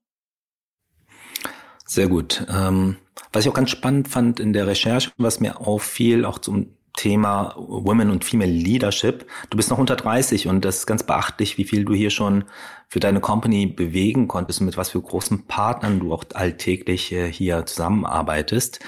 Sehr 1.85 2.07
gut. 2.07 2.45
Ähm, 2.49 2.97
was 3.33 3.43
ich 3.45 3.51
auch 3.51 3.55
ganz 3.55 3.71
spannend 3.71 4.07
fand 4.07 4.39
in 4.39 4.53
der 4.53 4.67
Recherche, 4.67 5.11
was 5.17 5.41
mir 5.41 5.59
auffiel, 5.59 6.23
auch 6.23 6.39
zum 6.39 6.76
Thema 6.97 7.53
Women 7.55 8.09
und 8.09 8.25
Female 8.25 8.51
Leadership. 8.51 9.25
Du 9.49 9.55
bist 9.55 9.69
noch 9.69 9.77
unter 9.77 9.95
30 9.95 10.47
und 10.47 10.65
das 10.65 10.79
ist 10.79 10.85
ganz 10.87 11.03
beachtlich, 11.03 11.57
wie 11.57 11.63
viel 11.63 11.85
du 11.85 11.93
hier 11.93 12.09
schon 12.09 12.43
für 12.89 12.99
deine 12.99 13.21
Company 13.21 13.67
bewegen 13.67 14.27
konntest 14.27 14.59
und 14.59 14.65
mit 14.65 14.75
was 14.75 14.89
für 14.89 15.01
großen 15.01 15.45
Partnern 15.45 15.99
du 15.99 16.13
auch 16.13 16.25
alltäglich 16.33 17.11
äh, 17.13 17.31
hier 17.31 17.65
zusammenarbeitest. 17.65 18.79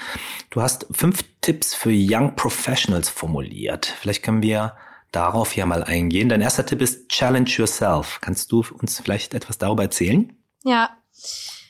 Du 0.50 0.60
hast 0.60 0.86
fünf 0.90 1.22
Tipps 1.40 1.74
für 1.74 1.92
Young 1.92 2.36
Professionals 2.36 3.08
formuliert. 3.08 3.86
Vielleicht 3.86 4.22
können 4.22 4.42
wir 4.42 4.74
darauf 5.12 5.52
hier 5.52 5.66
mal 5.66 5.84
eingehen. 5.84 6.28
Dein 6.28 6.40
erster 6.40 6.66
Tipp 6.66 6.82
ist 6.82 7.08
Challenge 7.08 7.48
Yourself. 7.48 8.18
Kannst 8.20 8.52
du 8.52 8.64
uns 8.80 9.00
vielleicht 9.00 9.34
etwas 9.34 9.58
darüber 9.58 9.84
erzählen? 9.84 10.36
Ja. 10.64 10.90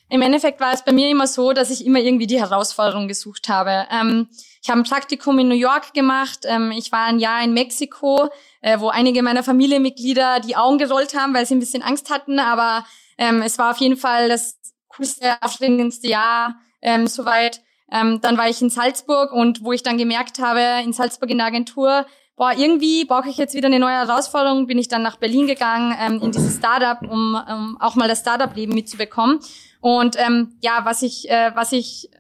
Im 0.09 0.23
Endeffekt 0.23 0.61
war 0.61 0.73
es 0.73 0.85
bei 0.85 0.93
mir 0.93 1.09
immer 1.09 1.29
so, 1.29 1.53
dass 1.53 1.71
ich 1.71 1.87
immer 1.87 2.01
irgendwie 2.01 2.27
die 2.27 2.41
Herausforderung 2.41 3.07
gesucht 3.07 3.49
habe. 3.49 3.87
Ähm, 3.93 4.29
ich 4.63 4.69
habe 4.69 4.81
ein 4.81 4.85
Praktikum 4.85 5.39
in 5.39 5.49
New 5.49 5.55
York 5.55 5.95
gemacht. 5.95 6.41
Ähm, 6.45 6.71
ich 6.73 6.93
war 6.93 7.07
ein 7.07 7.19
Jahr 7.19 7.43
in 7.43 7.55
Mexiko, 7.55 8.29
äh, 8.61 8.79
wo 8.79 8.89
einige 8.89 9.23
meiner 9.23 9.43
Familienmitglieder 9.43 10.41
die 10.41 10.57
Augen 10.57 10.79
gerollt 10.79 11.15
haben, 11.15 11.35
weil 11.35 11.47
sie 11.47 11.55
ein 11.55 11.61
bisschen 11.61 11.83
Angst 11.83 12.11
hatten. 12.11 12.39
Aber 12.39 12.85
ähm, 13.17 13.43
es 13.43 13.59
war 13.59 13.71
auf 13.71 13.79
jeden 13.79 13.97
Fall 13.97 14.29
das 14.29 14.59
coolste, 14.89 15.41
aufregendste 15.41 16.09
Jahr 16.09 16.57
ähm, 16.83 17.07
soweit. 17.07 17.63
Ähm, 17.91 18.21
dann 18.21 18.37
war 18.37 18.49
ich 18.49 18.61
in 18.61 18.71
Salzburg 18.71 19.33
und 19.33 19.65
wo 19.65 19.73
ich 19.73 19.83
dann 19.83 19.99
gemerkt 19.99 20.39
habe, 20.39 20.85
in 20.85 20.93
Salzburg 20.93 21.31
in 21.31 21.39
der 21.39 21.47
Agentur, 21.47 22.07
boah, 22.37 22.53
irgendwie 22.57 23.05
brauche 23.05 23.29
ich 23.29 23.37
jetzt 23.37 23.55
wieder 23.55 23.67
eine 23.67 23.81
neue 23.81 24.07
Herausforderung, 24.07 24.67
bin 24.67 24.79
ich 24.79 24.89
dann 24.89 25.03
nach 25.03 25.17
Berlin 25.17 25.47
gegangen, 25.47 25.97
ähm, 25.99 26.21
in 26.23 26.33
dieses 26.33 26.57
Startup, 26.57 27.03
um 27.03 27.35
um 27.35 27.77
auch 27.81 27.97
mal 27.97 28.09
das 28.09 28.21
Startup-Leben 28.21 28.75
mitzubekommen. 28.75 29.41
Und 29.81 30.17
ähm, 30.19 30.57
ja, 30.61 30.85
was 30.85 31.03
ich, 31.03 31.29
äh, 31.31 31.51
was 31.55 31.73
ich 31.73 32.11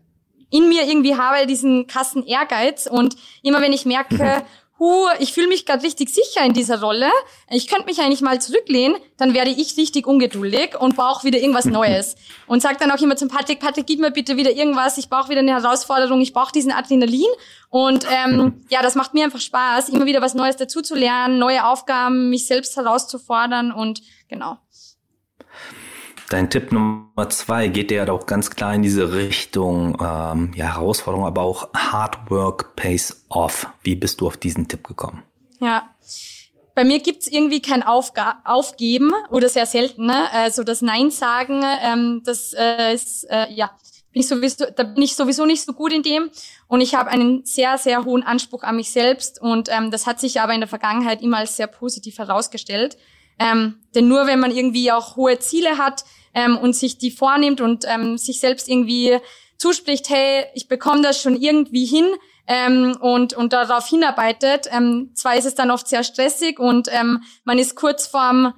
in 0.51 0.69
mir 0.69 0.87
irgendwie 0.87 1.17
habe, 1.17 1.47
diesen 1.47 1.87
krassen 1.87 2.27
Ehrgeiz. 2.27 2.87
Und 2.87 3.17
immer 3.43 3.61
wenn 3.61 3.73
ich 3.73 3.87
merke, 3.87 4.15
mhm. 4.15 4.43
hu, 4.79 5.07
ich 5.19 5.33
fühle 5.33 5.49
mich 5.49 5.65
gerade 5.65 5.83
richtig 5.83 6.11
sicher 6.11 6.45
in 6.45 6.53
dieser 6.53 6.81
Rolle, 6.81 7.11
ich 7.51 7.69
könnte 7.69 7.87
mich 7.87 8.01
eigentlich 8.01 8.21
mal 8.21 8.41
zurücklehnen, 8.41 8.97
dann 9.17 9.35
werde 9.35 9.51
ich 9.51 9.77
richtig 9.77 10.07
ungeduldig 10.07 10.79
und 10.79 10.97
brauche 10.97 11.25
wieder 11.25 11.39
irgendwas 11.39 11.67
Neues. 11.67 12.17
Und 12.47 12.63
sag 12.63 12.79
dann 12.79 12.91
auch 12.91 13.01
immer 13.01 13.17
zum 13.17 13.29
Patrick, 13.29 13.61
Patrick, 13.61 13.87
gib 13.87 14.01
mir 14.01 14.11
bitte 14.11 14.37
wieder 14.37 14.51
irgendwas, 14.51 14.99
ich 14.99 15.09
brauche 15.09 15.29
wieder 15.29 15.41
eine 15.41 15.53
Herausforderung, 15.53 16.21
ich 16.21 16.33
brauche 16.33 16.53
diesen 16.53 16.73
Adrenalin. 16.73 17.29
Und 17.69 18.07
ähm, 18.11 18.65
ja, 18.69 18.83
das 18.83 18.97
macht 18.97 19.15
mir 19.15 19.25
einfach 19.25 19.41
Spaß, 19.41 19.91
immer 19.91 20.07
wieder 20.07 20.21
was 20.21 20.35
Neues 20.35 20.57
dazu 20.57 20.83
zu 20.83 20.97
lernen, 20.97 21.39
neue 21.39 21.65
Aufgaben, 21.65 22.31
mich 22.31 22.47
selbst 22.47 22.77
herauszufordern 22.77 23.71
und 23.71 24.03
genau. 24.29 24.59
Dein 26.31 26.49
Tipp 26.49 26.71
Nummer 26.71 27.29
zwei 27.29 27.67
geht 27.67 27.91
ja 27.91 28.09
auch 28.09 28.25
ganz 28.25 28.51
klar 28.51 28.73
in 28.73 28.83
diese 28.83 29.13
Richtung 29.13 29.97
ähm, 30.01 30.53
ja, 30.55 30.77
Herausforderung, 30.77 31.27
aber 31.27 31.43
auch 31.43 31.75
Hard 31.75 32.31
Work 32.31 32.77
pays 32.77 33.27
off. 33.29 33.67
Wie 33.83 33.97
bist 33.97 34.21
du 34.21 34.29
auf 34.29 34.37
diesen 34.37 34.69
Tipp 34.69 34.87
gekommen? 34.87 35.25
Ja, 35.59 35.91
bei 36.77 36.85
mir 36.85 37.01
gibt's 37.01 37.27
irgendwie 37.27 37.61
kein 37.61 37.83
Aufga 37.83 38.43
Aufgeben 38.45 39.11
oder 39.31 39.49
sehr 39.49 39.67
selten. 39.67 40.07
Ne? 40.07 40.31
Also 40.33 40.63
das 40.63 40.83
Nein 40.83 41.11
sagen, 41.11 41.65
ähm, 41.83 42.23
das 42.25 42.53
äh, 42.57 42.95
ist 42.95 43.25
äh, 43.29 43.53
ja 43.53 43.73
bin 44.13 44.23
ich 44.23 44.29
sowieso, 44.29 44.67
da 44.75 44.85
bin 44.85 45.03
ich 45.03 45.17
sowieso 45.17 45.47
nicht 45.47 45.65
so 45.65 45.73
gut 45.73 45.93
in 45.93 46.05
dem. 46.05 46.31
Und 46.69 46.81
ich 46.81 46.95
habe 46.95 47.11
einen 47.11 47.45
sehr, 47.45 47.77
sehr 47.77 48.05
hohen 48.05 48.23
Anspruch 48.23 48.63
an 48.63 48.77
mich 48.77 48.91
selbst. 48.91 49.41
Und 49.41 49.69
ähm, 49.69 49.91
das 49.91 50.07
hat 50.07 50.21
sich 50.21 50.41
aber 50.41 50.53
in 50.53 50.61
der 50.61 50.69
Vergangenheit 50.69 51.23
immer 51.23 51.39
als 51.39 51.57
sehr 51.57 51.67
positiv 51.67 52.19
herausgestellt. 52.19 52.97
Ähm, 53.39 53.81
denn 53.95 54.09
nur 54.09 54.27
wenn 54.27 54.39
man 54.39 54.51
irgendwie 54.51 54.93
auch 54.93 55.17
hohe 55.17 55.39
Ziele 55.39 55.79
hat, 55.79 56.05
ähm, 56.35 56.57
und 56.59 56.75
sich 56.75 56.99
die 56.99 57.11
vornimmt 57.11 57.61
und 57.61 57.85
ähm, 57.89 58.19
sich 58.19 58.41
selbst 58.41 58.69
irgendwie 58.69 59.19
zuspricht, 59.57 60.09
hey, 60.09 60.47
ich 60.55 60.69
bekomme 60.69 61.03
das 61.03 61.21
schon 61.21 61.37
irgendwie 61.37 61.85
hin 61.85 62.07
ähm, 62.47 62.97
und, 63.01 63.35
und 63.35 63.53
darauf 63.53 63.87
hinarbeitet. 63.87 64.67
Ähm, 64.71 65.11
zwar 65.15 65.37
ist 65.37 65.45
es 65.45 65.55
dann 65.55 65.71
oft 65.71 65.87
sehr 65.87 66.03
stressig 66.03 66.59
und 66.59 66.89
ähm, 66.91 67.23
man 67.45 67.59
ist 67.59 67.77
kurz 67.77 68.07
vorm 68.07 68.55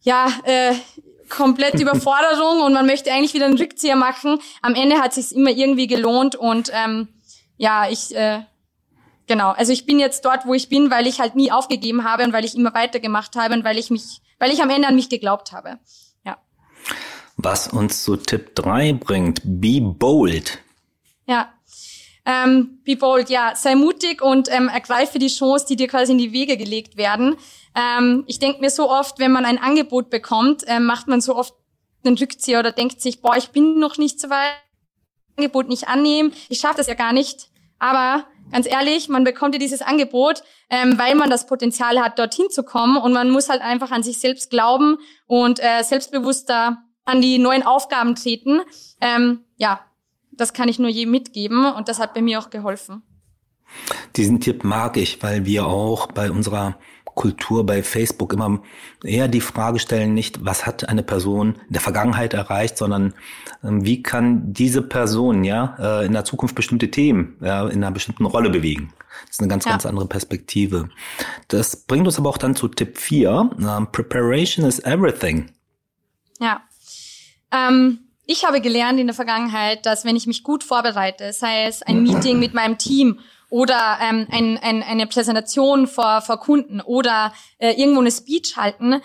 ja, 0.00 0.28
äh, 0.44 0.74
komplett 1.28 1.74
Überforderung 1.80 2.62
und 2.62 2.72
man 2.72 2.86
möchte 2.86 3.12
eigentlich 3.12 3.34
wieder 3.34 3.46
einen 3.46 3.58
Rückzieher 3.58 3.96
machen. 3.96 4.38
Am 4.60 4.74
Ende 4.74 5.00
hat 5.00 5.14
sich's 5.14 5.32
immer 5.32 5.50
irgendwie 5.50 5.86
gelohnt 5.86 6.34
und 6.34 6.70
ähm, 6.72 7.08
ja, 7.56 7.88
ich 7.88 8.14
äh, 8.16 8.40
genau, 9.26 9.50
also 9.50 9.72
ich 9.72 9.86
bin 9.86 9.98
jetzt 9.98 10.24
dort, 10.24 10.46
wo 10.46 10.54
ich 10.54 10.68
bin, 10.68 10.90
weil 10.90 11.06
ich 11.06 11.20
halt 11.20 11.36
nie 11.36 11.52
aufgegeben 11.52 12.04
habe 12.04 12.24
und 12.24 12.32
weil 12.32 12.44
ich 12.44 12.56
immer 12.56 12.74
weitergemacht 12.74 13.36
habe 13.36 13.54
und 13.54 13.64
weil 13.64 13.78
ich 13.78 13.90
mich, 13.90 14.20
weil 14.38 14.50
ich 14.50 14.62
am 14.62 14.70
Ende 14.70 14.88
an 14.88 14.96
mich 14.96 15.08
geglaubt 15.08 15.52
habe. 15.52 15.78
Was 17.36 17.68
uns 17.68 18.04
zu 18.04 18.16
Tipp 18.16 18.54
3 18.54 18.92
bringt, 18.94 19.40
be 19.44 19.80
bold. 19.80 20.58
Ja. 21.26 21.52
Ähm, 22.24 22.78
be 22.84 22.96
bold, 22.96 23.30
ja, 23.30 23.54
sei 23.56 23.74
mutig 23.74 24.22
und 24.22 24.48
ähm, 24.52 24.68
ergreife 24.68 25.18
die 25.18 25.28
Chance, 25.28 25.66
die 25.68 25.76
dir 25.76 25.88
quasi 25.88 26.12
in 26.12 26.18
die 26.18 26.32
Wege 26.32 26.56
gelegt 26.56 26.96
werden. 26.96 27.36
Ähm, 27.74 28.22
ich 28.28 28.38
denke 28.38 28.60
mir 28.60 28.70
so 28.70 28.88
oft, 28.88 29.18
wenn 29.18 29.32
man 29.32 29.44
ein 29.44 29.58
Angebot 29.58 30.08
bekommt, 30.08 30.62
ähm, 30.68 30.84
macht 30.84 31.08
man 31.08 31.20
so 31.20 31.34
oft 31.34 31.54
einen 32.04 32.16
Rückzieher 32.16 32.60
oder 32.60 32.70
denkt 32.70 33.00
sich, 33.00 33.22
boah, 33.22 33.36
ich 33.36 33.48
bin 33.48 33.78
noch 33.78 33.98
nicht 33.98 34.20
so 34.20 34.30
weit, 34.30 34.54
Angebot 35.36 35.68
nicht 35.68 35.88
annehmen, 35.88 36.32
ich 36.48 36.60
schaffe 36.60 36.76
das 36.76 36.86
ja 36.86 36.94
gar 36.94 37.12
nicht. 37.12 37.48
Aber 37.78 38.26
ganz 38.52 38.66
ehrlich, 38.66 39.08
man 39.08 39.24
bekommt 39.24 39.54
ja 39.54 39.58
dieses 39.58 39.82
Angebot, 39.82 40.42
ähm, 40.70 40.98
weil 40.98 41.14
man 41.14 41.30
das 41.30 41.46
Potenzial 41.46 42.00
hat, 42.00 42.18
dorthin 42.18 42.50
zu 42.50 42.62
kommen 42.62 42.96
und 42.96 43.12
man 43.12 43.30
muss 43.30 43.48
halt 43.48 43.62
einfach 43.62 43.90
an 43.90 44.02
sich 44.02 44.18
selbst 44.18 44.50
glauben 44.50 44.98
und 45.26 45.58
äh, 45.60 45.82
selbstbewusster 45.82 46.78
an 47.04 47.20
die 47.20 47.38
neuen 47.38 47.64
Aufgaben 47.64 48.14
treten. 48.14 48.60
Ähm, 49.00 49.40
ja, 49.56 49.80
das 50.30 50.52
kann 50.52 50.68
ich 50.68 50.78
nur 50.78 50.90
jedem 50.90 51.10
mitgeben 51.10 51.66
und 51.66 51.88
das 51.88 51.98
hat 51.98 52.14
bei 52.14 52.22
mir 52.22 52.38
auch 52.38 52.50
geholfen. 52.50 53.02
Diesen 54.16 54.40
Tipp 54.40 54.64
mag 54.64 54.96
ich, 54.96 55.22
weil 55.22 55.46
wir 55.46 55.66
auch 55.66 56.06
bei 56.08 56.30
unserer 56.30 56.78
Kultur 57.14 57.66
bei 57.66 57.82
Facebook 57.82 58.32
immer 58.32 58.60
eher 59.04 59.28
die 59.28 59.40
Frage 59.40 59.78
stellen, 59.78 60.14
nicht, 60.14 60.44
was 60.44 60.66
hat 60.66 60.88
eine 60.88 61.02
Person 61.02 61.56
in 61.66 61.72
der 61.72 61.80
Vergangenheit 61.80 62.34
erreicht, 62.34 62.78
sondern 62.78 63.14
ähm, 63.62 63.84
wie 63.84 64.02
kann 64.02 64.52
diese 64.52 64.82
Person 64.82 65.44
ja 65.44 65.76
äh, 65.78 66.06
in 66.06 66.12
der 66.12 66.24
Zukunft 66.24 66.54
bestimmte 66.54 66.90
Themen 66.90 67.36
ja, 67.40 67.66
in 67.68 67.82
einer 67.82 67.92
bestimmten 67.92 68.24
Rolle 68.24 68.50
bewegen. 68.50 68.92
Das 69.26 69.36
ist 69.36 69.40
eine 69.40 69.48
ganz, 69.48 69.64
ja. 69.64 69.72
ganz 69.72 69.86
andere 69.86 70.06
Perspektive. 70.06 70.88
Das 71.48 71.76
bringt 71.76 72.06
uns 72.06 72.18
aber 72.18 72.30
auch 72.30 72.38
dann 72.38 72.56
zu 72.56 72.68
Tipp 72.68 72.98
4. 72.98 73.50
Ähm, 73.58 73.88
Preparation 73.92 74.64
is 74.64 74.78
everything. 74.80 75.50
Ja. 76.40 76.62
Ähm, 77.52 77.98
ich 78.24 78.46
habe 78.46 78.60
gelernt 78.60 78.98
in 78.98 79.06
der 79.06 79.14
Vergangenheit, 79.14 79.84
dass 79.84 80.04
wenn 80.04 80.16
ich 80.16 80.26
mich 80.26 80.42
gut 80.42 80.64
vorbereite, 80.64 81.32
sei 81.32 81.64
es 81.64 81.82
ein 81.82 82.02
Meeting 82.02 82.38
mit 82.38 82.54
meinem 82.54 82.78
Team 82.78 83.18
oder 83.52 83.98
ähm, 84.00 84.26
ein, 84.30 84.56
ein, 84.56 84.82
eine 84.82 85.06
Präsentation 85.06 85.86
vor, 85.86 86.22
vor 86.22 86.40
Kunden 86.40 86.80
oder 86.80 87.34
äh, 87.58 87.72
irgendwo 87.72 88.00
eine 88.00 88.10
Speech 88.10 88.56
halten, 88.56 89.02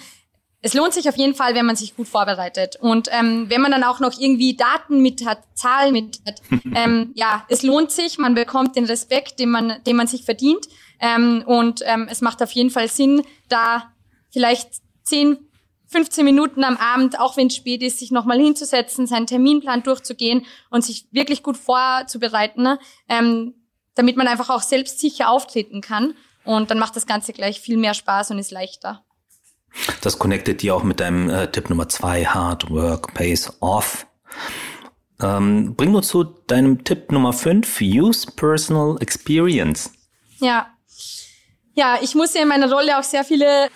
es 0.62 0.74
lohnt 0.74 0.94
sich 0.94 1.10
auf 1.10 1.18
jeden 1.18 1.36
Fall, 1.36 1.54
wenn 1.54 1.66
man 1.66 1.76
sich 1.76 1.98
gut 1.98 2.08
vorbereitet. 2.08 2.78
Und 2.80 3.10
ähm, 3.12 3.50
wenn 3.50 3.60
man 3.60 3.72
dann 3.72 3.84
auch 3.84 4.00
noch 4.00 4.18
irgendwie 4.18 4.56
Daten 4.56 5.02
mit 5.02 5.26
hat, 5.26 5.40
Zahlen 5.54 5.92
mit 5.92 6.22
hat, 6.26 6.42
ähm, 6.76 7.12
ja, 7.14 7.46
es 7.50 7.62
lohnt 7.62 7.92
sich, 7.92 8.18
man 8.18 8.36
bekommt 8.36 8.78
den 8.78 8.86
Respekt, 8.86 9.40
den 9.40 9.50
man, 9.50 9.84
den 9.86 9.98
man 9.98 10.08
sich 10.08 10.24
verdient. 10.24 10.66
Ähm, 11.02 11.44
und 11.46 11.82
ähm, 11.86 12.08
es 12.10 12.22
macht 12.22 12.42
auf 12.42 12.52
jeden 12.52 12.70
Fall 12.70 12.88
Sinn, 12.88 13.24
da 13.50 13.92
vielleicht 14.32 14.70
10, 15.04 15.38
15 15.88 16.24
Minuten 16.24 16.64
am 16.64 16.78
Abend, 16.78 17.20
auch 17.20 17.36
wenn 17.36 17.48
es 17.48 17.56
spät 17.58 17.84
ist, 17.84 18.00
sich 18.00 18.12
nochmal 18.12 18.40
hinzusetzen, 18.40 19.08
seinen 19.08 19.28
Terminplan 19.28 19.84
durchzugehen 19.84 20.46
und 20.70 20.86
sich 20.86 21.06
wirklich 21.12 21.44
gut 21.44 21.58
vorzubereiten, 21.58 22.78
ähm, 23.10 23.54
damit 23.98 24.18
man 24.18 24.28
einfach 24.28 24.50
auch 24.50 24.62
selbstsicher 24.62 25.30
auftreten 25.30 25.82
kann. 25.82 26.16
Und 26.44 26.72
dann 26.72 26.80
macht 26.80 26.96
das 26.96 27.06
Ganze 27.06 27.34
gleich 27.34 27.60
viel 27.60 27.78
mehr 27.78 27.94
Spaß 27.94 28.32
und 28.32 28.40
ist 28.40 28.52
leichter. 28.52 29.04
Das 30.02 30.18
connectet 30.18 30.62
dir 30.62 30.76
auch 30.76 30.84
mit 30.84 31.00
deinem 31.00 31.30
äh, 31.30 31.52
Tipp 31.52 31.70
Nummer 31.70 31.90
zwei, 31.90 32.26
Hard 32.26 32.70
Work 32.70 33.14
Pays 33.14 33.52
Off. 33.60 34.08
Ähm, 35.22 35.76
bring 35.76 35.94
uns 35.96 36.08
zu 36.08 36.24
deinem 36.24 36.84
Tipp 36.84 37.12
Nummer 37.12 37.34
fünf, 37.34 37.82
Use 37.82 38.32
Personal 38.36 38.98
Experience. 39.02 39.92
Ja. 40.40 40.68
Ja, 41.74 42.00
ich 42.02 42.16
muss 42.16 42.34
ja 42.34 42.42
in 42.42 42.48
meiner 42.48 42.72
Rolle 42.72 42.98
auch 42.98 43.04
sehr 43.04 43.24
viele 43.24 43.70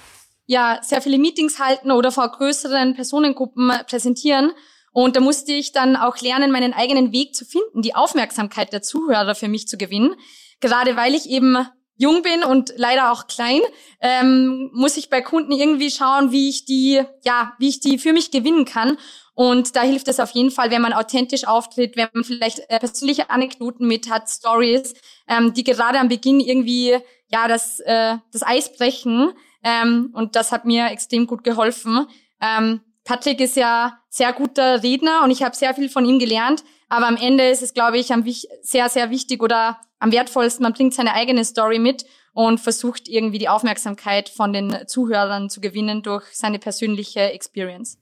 ja 0.52 0.80
sehr 0.84 1.02
viele 1.02 1.18
Meetings 1.18 1.60
halten 1.60 1.92
oder 1.92 2.12
vor 2.12 2.30
größeren 2.30 2.96
Personengruppen 2.96 3.72
präsentieren. 3.88 4.52
Und 4.94 5.16
da 5.16 5.20
musste 5.22 5.54
ich 5.54 5.72
dann 5.72 5.96
auch 5.96 6.18
lernen, 6.20 6.52
meinen 6.52 6.74
eigenen 6.74 7.12
Weg 7.12 7.36
zu 7.36 7.46
finden, 7.46 7.82
die 7.82 7.96
Aufmerksamkeit 7.96 8.74
der 8.74 8.82
Zuhörer 8.82 9.36
für 9.36 9.48
mich 9.48 9.68
zu 9.68 9.78
gewinnen. 9.78 10.16
Gerade 10.60 10.96
weil 10.96 11.16
ich 11.16 11.30
eben 11.30 11.58
jung 11.96 12.24
bin 12.24 12.44
und 12.44 12.74
leider 12.78 13.12
auch 13.12 13.28
klein, 13.28 13.62
ähm, 14.02 14.72
muss 14.74 14.98
ich 14.98 15.10
bei 15.10 15.22
Kunden 15.22 15.52
irgendwie 15.52 15.92
schauen, 15.92 16.32
wie 16.32 16.50
ich 16.50 16.66
die, 16.66 17.02
ja, 17.24 17.54
wie 17.60 17.70
ich 17.70 17.80
die 17.80 18.00
für 18.00 18.12
mich 18.12 18.32
gewinnen 18.32 18.66
kann. 18.66 18.98
Und 19.34 19.76
da 19.76 19.84
hilft 19.84 20.08
es 20.08 20.20
auf 20.20 20.32
jeden 20.32 20.52
Fall, 20.52 20.72
wenn 20.72 20.82
man 20.82 20.94
authentisch 20.94 21.48
auftritt, 21.48 21.96
wenn 21.96 22.10
man 22.14 22.24
vielleicht 22.24 22.60
äh, 22.70 22.80
persönliche 22.80 23.30
Anekdoten 23.30 23.88
mit 23.88 24.10
hat, 24.10 24.30
Stories, 24.30 24.94
ähm, 25.28 25.54
die 25.54 25.64
gerade 25.64 26.00
am 26.00 26.10
Beginn 26.10 26.40
irgendwie 26.40 26.98
ja 27.30 27.48
das 27.48 27.80
äh, 27.80 28.18
das 28.32 28.44
Eis 28.44 28.74
brechen. 28.74 29.32
Ähm, 29.64 30.10
und 30.14 30.36
das 30.36 30.52
hat 30.52 30.66
mir 30.66 30.88
extrem 30.88 31.28
gut 31.28 31.44
geholfen. 31.44 32.08
Ähm, 32.42 32.82
Patrick 33.04 33.40
ist 33.42 33.56
ja 33.56 34.00
sehr 34.10 34.34
guter 34.34 34.84
Redner 34.84 35.22
und 35.24 35.32
ich 35.32 35.44
habe 35.44 35.56
sehr 35.56 35.74
viel 35.74 35.90
von 35.90 36.06
ihm 36.06 36.20
gelernt. 36.20 36.64
Aber 36.90 37.08
am 37.08 37.16
Ende 37.16 37.50
ist 37.50 37.64
es, 37.64 37.74
glaube 37.74 37.98
ich, 37.98 38.12
am, 38.12 38.26
sehr, 38.62 38.90
sehr 38.90 39.10
wichtig 39.10 39.42
oder 39.42 39.80
am 40.00 40.12
wertvollsten, 40.12 40.64
man 40.64 40.74
bringt 40.74 40.94
seine 40.94 41.14
eigene 41.14 41.46
Story 41.46 41.80
mit 41.80 42.06
und 42.34 42.60
versucht 42.60 43.08
irgendwie 43.08 43.38
die 43.38 43.50
Aufmerksamkeit 43.50 44.30
von 44.30 44.52
den 44.52 44.88
Zuhörern 44.88 45.50
zu 45.50 45.62
gewinnen 45.62 46.02
durch 46.02 46.26
seine 46.34 46.60
persönliche 46.60 47.32
Experience. 47.32 47.98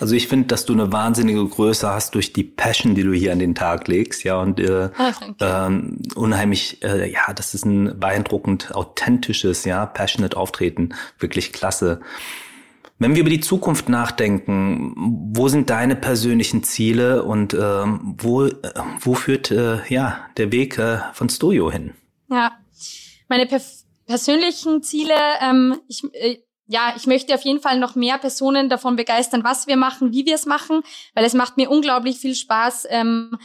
Also 0.00 0.14
ich 0.14 0.28
finde, 0.28 0.46
dass 0.46 0.64
du 0.64 0.72
eine 0.72 0.90
wahnsinnige 0.92 1.46
Größe 1.46 1.88
hast 1.88 2.14
durch 2.14 2.32
die 2.32 2.44
Passion, 2.44 2.94
die 2.94 3.02
du 3.02 3.12
hier 3.12 3.32
an 3.32 3.38
den 3.38 3.54
Tag 3.54 3.86
legst, 3.86 4.24
ja 4.24 4.40
und 4.40 4.58
äh, 4.58 4.88
ah, 4.96 5.12
ähm, 5.40 5.98
unheimlich, 6.14 6.82
äh, 6.82 7.12
ja, 7.12 7.32
das 7.34 7.52
ist 7.52 7.66
ein 7.66 8.00
beeindruckend 8.00 8.74
authentisches, 8.74 9.64
ja, 9.66 9.84
passionate 9.84 10.36
Auftreten, 10.36 10.94
wirklich 11.18 11.52
klasse. 11.52 12.00
Wenn 13.00 13.14
wir 13.14 13.22
über 13.22 13.30
die 13.30 13.40
Zukunft 13.40 13.88
nachdenken, 13.88 14.92
wo 15.34 15.48
sind 15.48 15.70
deine 15.70 15.96
persönlichen 15.96 16.62
Ziele 16.62 17.22
und 17.24 17.54
ähm, 17.54 18.14
wo 18.18 18.44
äh, 18.44 18.52
wo 19.00 19.14
führt 19.14 19.50
äh, 19.50 19.78
ja 19.88 20.28
der 20.36 20.52
Weg 20.52 20.76
äh, 20.76 20.98
von 21.14 21.30
Studio 21.30 21.72
hin? 21.72 21.94
Ja, 22.28 22.52
meine 23.26 23.48
persönlichen 24.06 24.82
Ziele, 24.82 25.14
ähm, 25.40 25.80
ich 25.88 26.04
äh, 26.12 26.40
ja, 26.66 26.92
ich 26.94 27.06
möchte 27.06 27.34
auf 27.34 27.40
jeden 27.40 27.60
Fall 27.60 27.78
noch 27.78 27.94
mehr 27.94 28.18
Personen 28.18 28.68
davon 28.68 28.96
begeistern, 28.96 29.44
was 29.44 29.66
wir 29.66 29.78
machen, 29.78 30.12
wie 30.12 30.26
wir 30.26 30.34
es 30.34 30.44
machen, 30.44 30.82
weil 31.14 31.24
es 31.24 31.32
macht 31.32 31.56
mir 31.56 31.70
unglaublich 31.70 32.18
viel 32.18 32.34
Spaß, 32.34 32.86
ähm, 32.90 33.38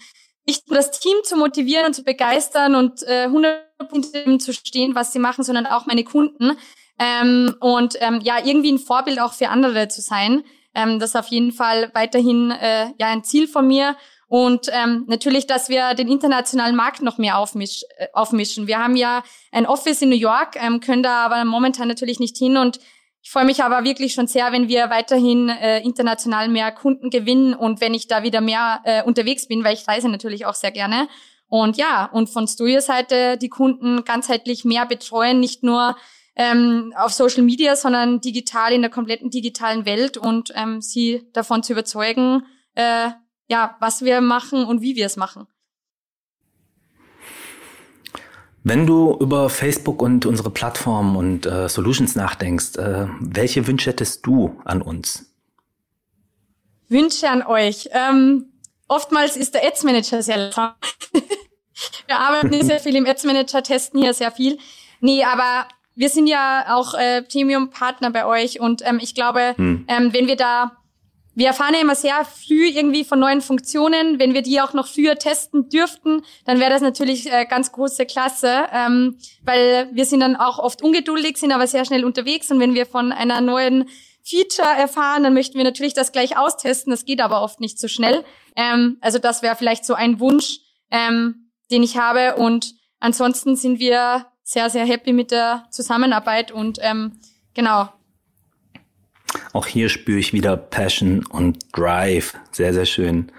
nicht 0.45 0.67
nur 0.67 0.75
das 0.75 0.99
Team 0.99 1.15
zu 1.23 1.37
motivieren 1.37 1.85
und 1.85 1.93
zu 1.93 2.03
begeistern 2.03 2.75
und 2.75 3.03
äh, 3.03 3.27
100% 3.27 4.39
zu 4.39 4.53
stehen, 4.53 4.95
was 4.95 5.13
sie 5.13 5.19
machen, 5.19 5.45
sondern 5.45 5.65
auch 5.65 5.85
meine 5.85 6.03
Kunden. 6.03 6.57
Ähm, 6.99 7.55
und 7.59 7.95
ähm, 7.99 8.21
ja, 8.23 8.37
irgendwie 8.43 8.71
ein 8.71 8.79
Vorbild 8.79 9.19
auch 9.19 9.33
für 9.33 9.49
andere 9.49 9.87
zu 9.87 10.01
sein. 10.01 10.43
Ähm, 10.73 10.99
das 10.99 11.11
ist 11.11 11.15
auf 11.15 11.27
jeden 11.27 11.51
Fall 11.51 11.91
weiterhin 11.93 12.51
äh, 12.51 12.87
ja 12.97 13.07
ein 13.07 13.23
Ziel 13.23 13.47
von 13.47 13.67
mir. 13.67 13.95
Und 14.27 14.69
ähm, 14.71 15.05
natürlich, 15.07 15.45
dass 15.45 15.69
wir 15.69 15.93
den 15.93 16.07
internationalen 16.07 16.75
Markt 16.75 17.01
noch 17.01 17.17
mehr 17.17 17.37
aufmisch, 17.37 17.83
äh, 17.97 18.07
aufmischen. 18.13 18.67
Wir 18.67 18.79
haben 18.79 18.95
ja 18.95 19.23
ein 19.51 19.65
Office 19.67 20.01
in 20.01 20.09
New 20.09 20.15
York, 20.15 20.55
ähm, 20.55 20.79
können 20.79 21.03
da 21.03 21.25
aber 21.25 21.43
momentan 21.45 21.87
natürlich 21.87 22.19
nicht 22.19 22.37
hin 22.37 22.57
und 22.57 22.79
ich 23.25 23.31
freue 23.31 23.45
mich 23.45 23.63
aber 23.63 23.83
wirklich 23.83 24.13
schon 24.13 24.27
sehr, 24.27 24.51
wenn 24.51 24.67
wir 24.67 24.91
weiterhin 24.91 25.49
äh, 25.49 25.79
international 25.81 26.47
mehr 26.47 26.71
Kunden 26.71 27.09
gewinnen 27.09 27.55
und 27.55 27.81
wenn 27.81 27.95
ich 27.95 28.07
da 28.07 28.21
wieder 28.21 28.39
mehr 28.39 28.81
äh, 28.83 29.01
unterwegs 29.01 29.47
bin, 29.47 29.63
weil 29.63 29.73
ich 29.73 29.87
reise 29.87 30.09
natürlich 30.09 30.45
auch 30.45 30.53
sehr 30.53 30.69
gerne. 30.69 31.07
Und 31.47 31.75
ja, 31.75 32.05
und 32.05 32.29
von 32.29 32.47
Studio-Seite 32.47 33.37
die 33.37 33.49
Kunden 33.49 34.03
ganzheitlich 34.03 34.63
mehr 34.63 34.85
betreuen, 34.85 35.39
nicht 35.39 35.63
nur 35.63 35.95
ähm, 36.35 36.93
auf 36.97 37.13
Social 37.13 37.43
Media, 37.43 37.75
sondern 37.75 38.21
digital 38.21 38.73
in 38.73 38.81
der 38.81 38.91
kompletten 38.91 39.29
digitalen 39.29 39.85
Welt 39.85 40.17
und 40.17 40.51
ähm, 40.55 40.81
sie 40.81 41.27
davon 41.33 41.63
zu 41.63 41.73
überzeugen, 41.73 42.43
äh, 42.75 43.09
ja, 43.47 43.77
was 43.79 44.03
wir 44.03 44.21
machen 44.21 44.65
und 44.65 44.81
wie 44.81 44.95
wir 44.95 45.05
es 45.05 45.17
machen. 45.17 45.47
Wenn 48.63 48.87
du 48.87 49.15
über 49.19 49.49
Facebook 49.49 50.01
und 50.01 50.25
unsere 50.25 50.49
Plattform 50.49 51.15
und 51.15 51.45
äh, 51.45 51.69
Solutions 51.69 52.15
nachdenkst, 52.15 52.77
äh, 52.77 53.07
welche 53.19 53.67
Wünsche 53.67 53.91
hättest 53.91 54.25
du 54.25 54.59
an 54.65 54.81
uns? 54.81 55.31
Wünsche 56.89 57.29
an 57.29 57.43
euch. 57.43 57.89
Ähm, 57.91 58.53
oftmals 58.87 59.37
ist 59.37 59.53
der 59.53 59.63
Ads 59.63 59.83
Manager 59.83 60.23
sehr 60.23 60.49
Wir 62.07 62.17
arbeiten 62.17 62.65
sehr 62.65 62.79
viel 62.79 62.95
im 62.95 63.05
Ads 63.05 63.25
Manager, 63.25 63.61
testen 63.61 64.01
hier 64.01 64.13
sehr 64.13 64.31
viel. 64.31 64.57
Nee, 64.99 65.23
aber 65.23 65.67
wir 65.95 66.09
sind 66.09 66.27
ja 66.27 66.65
auch 66.75 66.93
äh, 66.93 67.21
Premium-Partner 67.23 68.11
bei 68.11 68.25
euch 68.25 68.59
und 68.59 68.85
ähm, 68.85 68.99
ich 69.01 69.15
glaube, 69.15 69.55
hm. 69.57 69.85
ähm, 69.87 70.13
wenn 70.13 70.27
wir 70.27 70.35
da 70.35 70.77
wir 71.37 71.47
erfahren 71.47 71.73
ja 71.73 71.81
immer 71.81 71.95
sehr 71.95 72.23
früh 72.23 72.67
irgendwie 72.69 73.03
von 73.03 73.19
neuen 73.19 73.41
Funktionen. 73.41 74.19
Wenn 74.19 74.33
wir 74.33 74.41
die 74.41 74.61
auch 74.61 74.73
noch 74.73 74.87
früher 74.87 75.17
testen 75.17 75.67
dürften, 75.67 76.21
dann 76.45 76.61
wäre 76.61 76.71
das 76.71 76.81
natürlich 76.81 77.31
äh, 77.31 77.45
ganz 77.45 77.73
große 77.73 78.05
Klasse, 78.05 78.67
ähm, 78.71 79.17
weil 79.43 79.89
wir 79.91 80.05
sind 80.05 80.21
dann 80.21 80.37
auch 80.37 80.59
oft 80.59 80.81
ungeduldig, 80.81 81.37
sind 81.37 81.51
aber 81.51 81.67
sehr 81.67 81.83
schnell 81.83 82.05
unterwegs. 82.05 82.49
Und 82.51 82.61
wenn 82.61 82.73
wir 82.73 82.85
von 82.85 83.11
einer 83.11 83.41
neuen 83.41 83.89
Feature 84.23 84.77
erfahren, 84.79 85.23
dann 85.23 85.33
möchten 85.33 85.57
wir 85.57 85.65
natürlich 85.65 85.93
das 85.93 86.13
gleich 86.13 86.37
austesten. 86.37 86.91
Das 86.91 87.03
geht 87.03 87.19
aber 87.19 87.41
oft 87.41 87.59
nicht 87.59 87.79
so 87.79 87.89
schnell. 87.89 88.23
Ähm, 88.55 88.97
also 89.01 89.19
das 89.19 89.41
wäre 89.41 89.57
vielleicht 89.57 89.83
so 89.83 89.93
ein 89.93 90.21
Wunsch, 90.21 90.59
ähm, 90.89 91.51
den 91.69 91.83
ich 91.83 91.97
habe. 91.97 92.37
Und 92.37 92.75
ansonsten 93.01 93.57
sind 93.57 93.79
wir 93.79 94.25
sehr, 94.45 94.69
sehr 94.69 94.85
happy 94.85 95.11
mit 95.11 95.31
der 95.31 95.65
Zusammenarbeit 95.71 96.51
und 96.51 96.77
ähm, 96.81 97.13
genau. 97.53 97.89
Auch 99.51 99.65
hier 99.65 99.89
spüre 99.89 100.19
ich 100.19 100.31
wieder 100.31 100.55
Passion 100.55 101.25
und 101.25 101.57
Drive. 101.73 102.35
Sehr, 102.51 102.73
sehr 102.73 102.85
schön. 102.85 103.31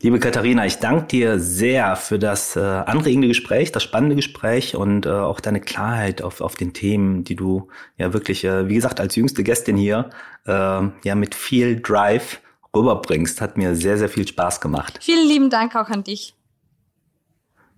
Liebe 0.00 0.20
Katharina, 0.20 0.64
ich 0.64 0.78
danke 0.78 1.06
dir 1.08 1.38
sehr 1.38 1.96
für 1.96 2.18
das 2.18 2.56
äh, 2.56 2.60
anregende 2.60 3.28
Gespräch, 3.28 3.72
das 3.72 3.82
spannende 3.82 4.16
Gespräch 4.16 4.74
und 4.74 5.06
äh, 5.06 5.10
auch 5.10 5.40
deine 5.40 5.60
Klarheit 5.60 6.22
auf, 6.22 6.40
auf 6.40 6.54
den 6.54 6.72
Themen, 6.72 7.24
die 7.24 7.34
du 7.36 7.68
ja 7.96 8.12
wirklich, 8.12 8.44
äh, 8.44 8.68
wie 8.68 8.74
gesagt, 8.74 9.00
als 9.00 9.16
jüngste 9.16 9.42
Gästin 9.42 9.76
hier 9.76 10.10
äh, 10.46 10.50
ja 10.50 11.14
mit 11.14 11.34
viel 11.34 11.80
Drive 11.80 12.40
rüberbringst. 12.74 13.40
Hat 13.40 13.58
mir 13.58 13.74
sehr, 13.74 13.98
sehr 13.98 14.08
viel 14.08 14.26
Spaß 14.26 14.60
gemacht. 14.60 14.98
Vielen 15.02 15.28
lieben 15.28 15.50
Dank 15.50 15.76
auch 15.76 15.88
an 15.88 16.04
dich. 16.04 16.34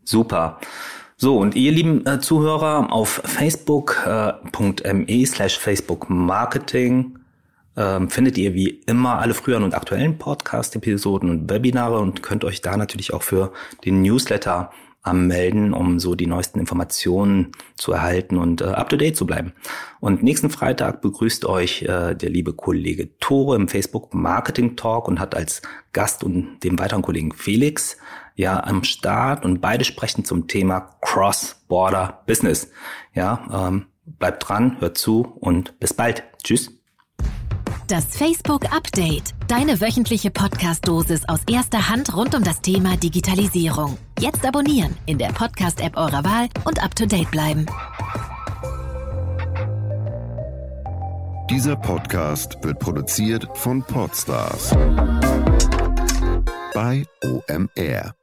Super. 0.05 0.61
So, 1.23 1.37
und 1.37 1.55
ihr 1.55 1.71
lieben 1.71 2.07
äh, 2.07 2.19
Zuhörer 2.19 2.91
auf 2.91 3.21
facebook.me 3.27 5.05
äh, 5.07 5.27
slash 5.27 5.59
Facebook 5.59 6.09
Marketing 6.09 7.19
ähm, 7.77 8.09
findet 8.09 8.39
ihr 8.39 8.55
wie 8.55 8.81
immer 8.87 9.19
alle 9.19 9.35
früheren 9.35 9.65
und 9.65 9.75
aktuellen 9.75 10.17
Podcast-Episoden 10.17 11.29
und 11.29 11.51
Webinare 11.51 11.99
und 11.99 12.23
könnt 12.23 12.43
euch 12.43 12.63
da 12.63 12.75
natürlich 12.79 13.13
auch 13.13 13.23
für 13.23 13.53
den 13.85 14.01
Newsletter 14.01 14.71
anmelden, 15.03 15.75
um 15.75 16.01
so 16.01 16.15
die 16.15 16.27
neuesten 16.27 16.59
Informationen 16.59 17.53
zu 17.75 17.93
erhalten 17.93 18.39
und 18.39 18.63
äh, 18.63 18.65
up-to-date 18.65 19.17
zu 19.17 19.27
bleiben. 19.27 19.53
Und 20.01 20.23
nächsten 20.23 20.49
Freitag 20.49 21.03
begrüßt 21.03 21.45
euch 21.45 21.83
äh, 21.83 22.15
der 22.15 22.31
liebe 22.31 22.55
Kollege 22.55 23.19
Tore 23.19 23.57
im 23.57 23.69
Facebook 23.69 24.15
Marketing 24.15 24.75
Talk 24.75 25.07
und 25.07 25.21
hat 25.21 25.35
als 25.35 25.61
Gast 25.93 26.25
und 26.25 26.61
dem 26.65 26.79
weiteren 26.79 27.03
Kollegen 27.03 27.33
Felix 27.33 27.99
ja 28.41 28.65
am 28.65 28.83
Start 28.85 29.45
und 29.45 29.61
beide 29.61 29.85
sprechen 29.85 30.25
zum 30.25 30.49
Thema 30.49 30.97
Cross-Border 31.03 32.23
Business. 32.27 32.71
Ja, 33.15 33.69
ähm, 33.69 33.87
bleibt 34.05 34.49
dran, 34.49 34.77
hört 34.81 34.99
zu 34.99 35.37
und 35.41 35.79
bis 35.79 35.95
bald. 35.95 36.25
Tschüss. 36.43 36.73
Das 37.87 38.17
Facebook 38.17 38.73
Update. 38.73 39.35
Deine 39.49 39.81
wöchentliche 39.81 40.31
Podcast-Dosis 40.31 41.29
aus 41.29 41.41
erster 41.51 41.89
Hand 41.89 42.17
rund 42.17 42.35
um 42.35 42.45
das 42.45 42.61
Thema 42.61 42.97
Digitalisierung. 42.97 43.99
Jetzt 44.19 44.47
abonnieren 44.47 44.97
in 45.07 45.19
der 45.19 45.29
Podcast-App 45.29 45.97
eurer 45.97 46.25
Wahl 46.25 46.49
und 46.65 46.83
up 46.83 46.95
to 46.95 47.05
date 47.05 47.31
bleiben. 47.31 47.67
Dieser 51.51 51.75
Podcast 51.75 52.57
wird 52.63 52.79
produziert 52.79 53.49
von 53.55 53.83
Podstars 53.83 54.71
bei 56.73 57.05
OMR. 57.25 58.15